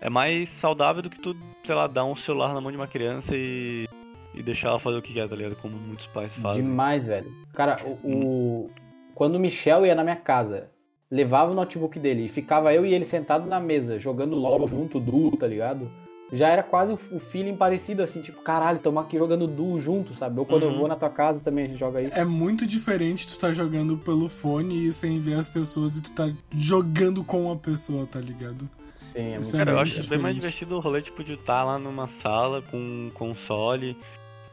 [0.00, 2.86] É mais saudável do que tu, sei lá, dar um celular na mão de uma
[2.88, 3.86] criança e.
[4.34, 5.56] e deixar ela fazer o que quer, tá ligado?
[5.56, 6.62] Como muitos pais fazem.
[6.62, 7.30] Demais, velho.
[7.52, 8.70] Cara, o, o-
[9.14, 10.68] quando o Michel ia na minha casa,
[11.10, 14.98] levava o notebook dele e ficava eu e ele sentado na mesa, jogando LOL junto,
[14.98, 15.88] Duo, tá ligado?
[16.32, 20.40] Já era quase o feeling parecido, assim, tipo, caralho, tamo aqui jogando Duo junto, sabe?
[20.40, 20.78] Ou quando eu Uhum.
[20.78, 22.10] vou na tua casa também a gente joga aí.
[22.12, 26.10] É muito diferente tu tá jogando pelo fone e sem ver as pessoas e tu
[26.12, 28.68] tá jogando com a pessoa, tá ligado?
[28.96, 31.62] Sim, é muito é Cara, eu acho bem mais divertido o rolê, tipo, de estar
[31.62, 33.96] lá numa sala com um console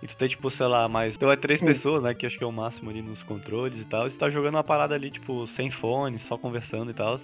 [0.04, 1.18] e tu ter, tipo, sei lá, mais.
[1.18, 1.66] Tu é três Hum.
[1.66, 2.14] pessoas, né?
[2.14, 4.08] Que acho que é o máximo ali nos controles e tal.
[4.08, 7.20] E tu tá jogando uma parada ali, tipo, sem fone, só conversando e tal.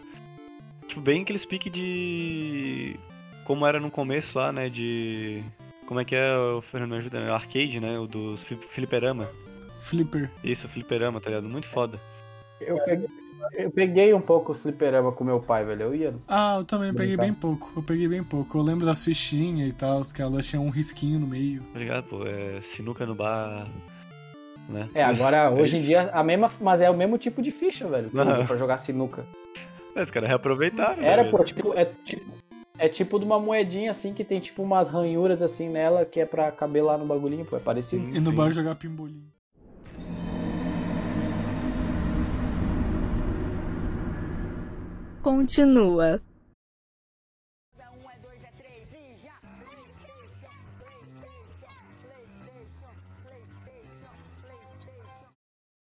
[0.87, 2.95] Tipo, bem aquele speak de.
[3.47, 4.67] Como era no começo lá, né?
[4.69, 5.41] De.
[5.87, 7.19] Como é que é o Fernando me ajuda?
[7.21, 7.31] né?
[7.31, 7.97] Arcade, né?
[7.97, 9.25] O dos fli- fliperama.
[9.79, 10.29] Flipper.
[10.43, 11.47] Isso, fliperama, tá ligado?
[11.47, 11.97] Muito foda.
[12.59, 13.07] Eu peguei,
[13.53, 15.83] eu peguei um pouco o fliperama com meu pai, velho.
[15.83, 16.13] Eu ia.
[16.27, 17.23] Ah, eu também peguei Brincar.
[17.23, 17.71] bem pouco.
[17.77, 18.57] Eu peguei bem pouco.
[18.57, 21.63] Eu lembro das fichinhas e tal, que elas tinham um risquinho no meio.
[21.71, 22.03] Tá ligado?
[22.03, 23.65] Pô, é sinuca no bar.
[24.67, 24.89] Né?
[24.93, 28.09] É, agora, hoje em dia, a mesma, mas é o mesmo tipo de ficha, velho,
[28.09, 29.25] que pra jogar sinuca.
[29.95, 31.01] Mas, cara, reaproveitaram.
[31.01, 31.37] Era, velho.
[31.37, 32.29] pô, tipo, é tipo,
[32.77, 36.25] é tipo de uma moedinha assim que tem tipo umas ranhuras assim nela que é
[36.25, 38.05] pra caber lá no bagulhinho, pô, é parecido.
[38.05, 39.31] Sim, E no bar jogar pimbolinho.
[45.21, 46.21] Continua.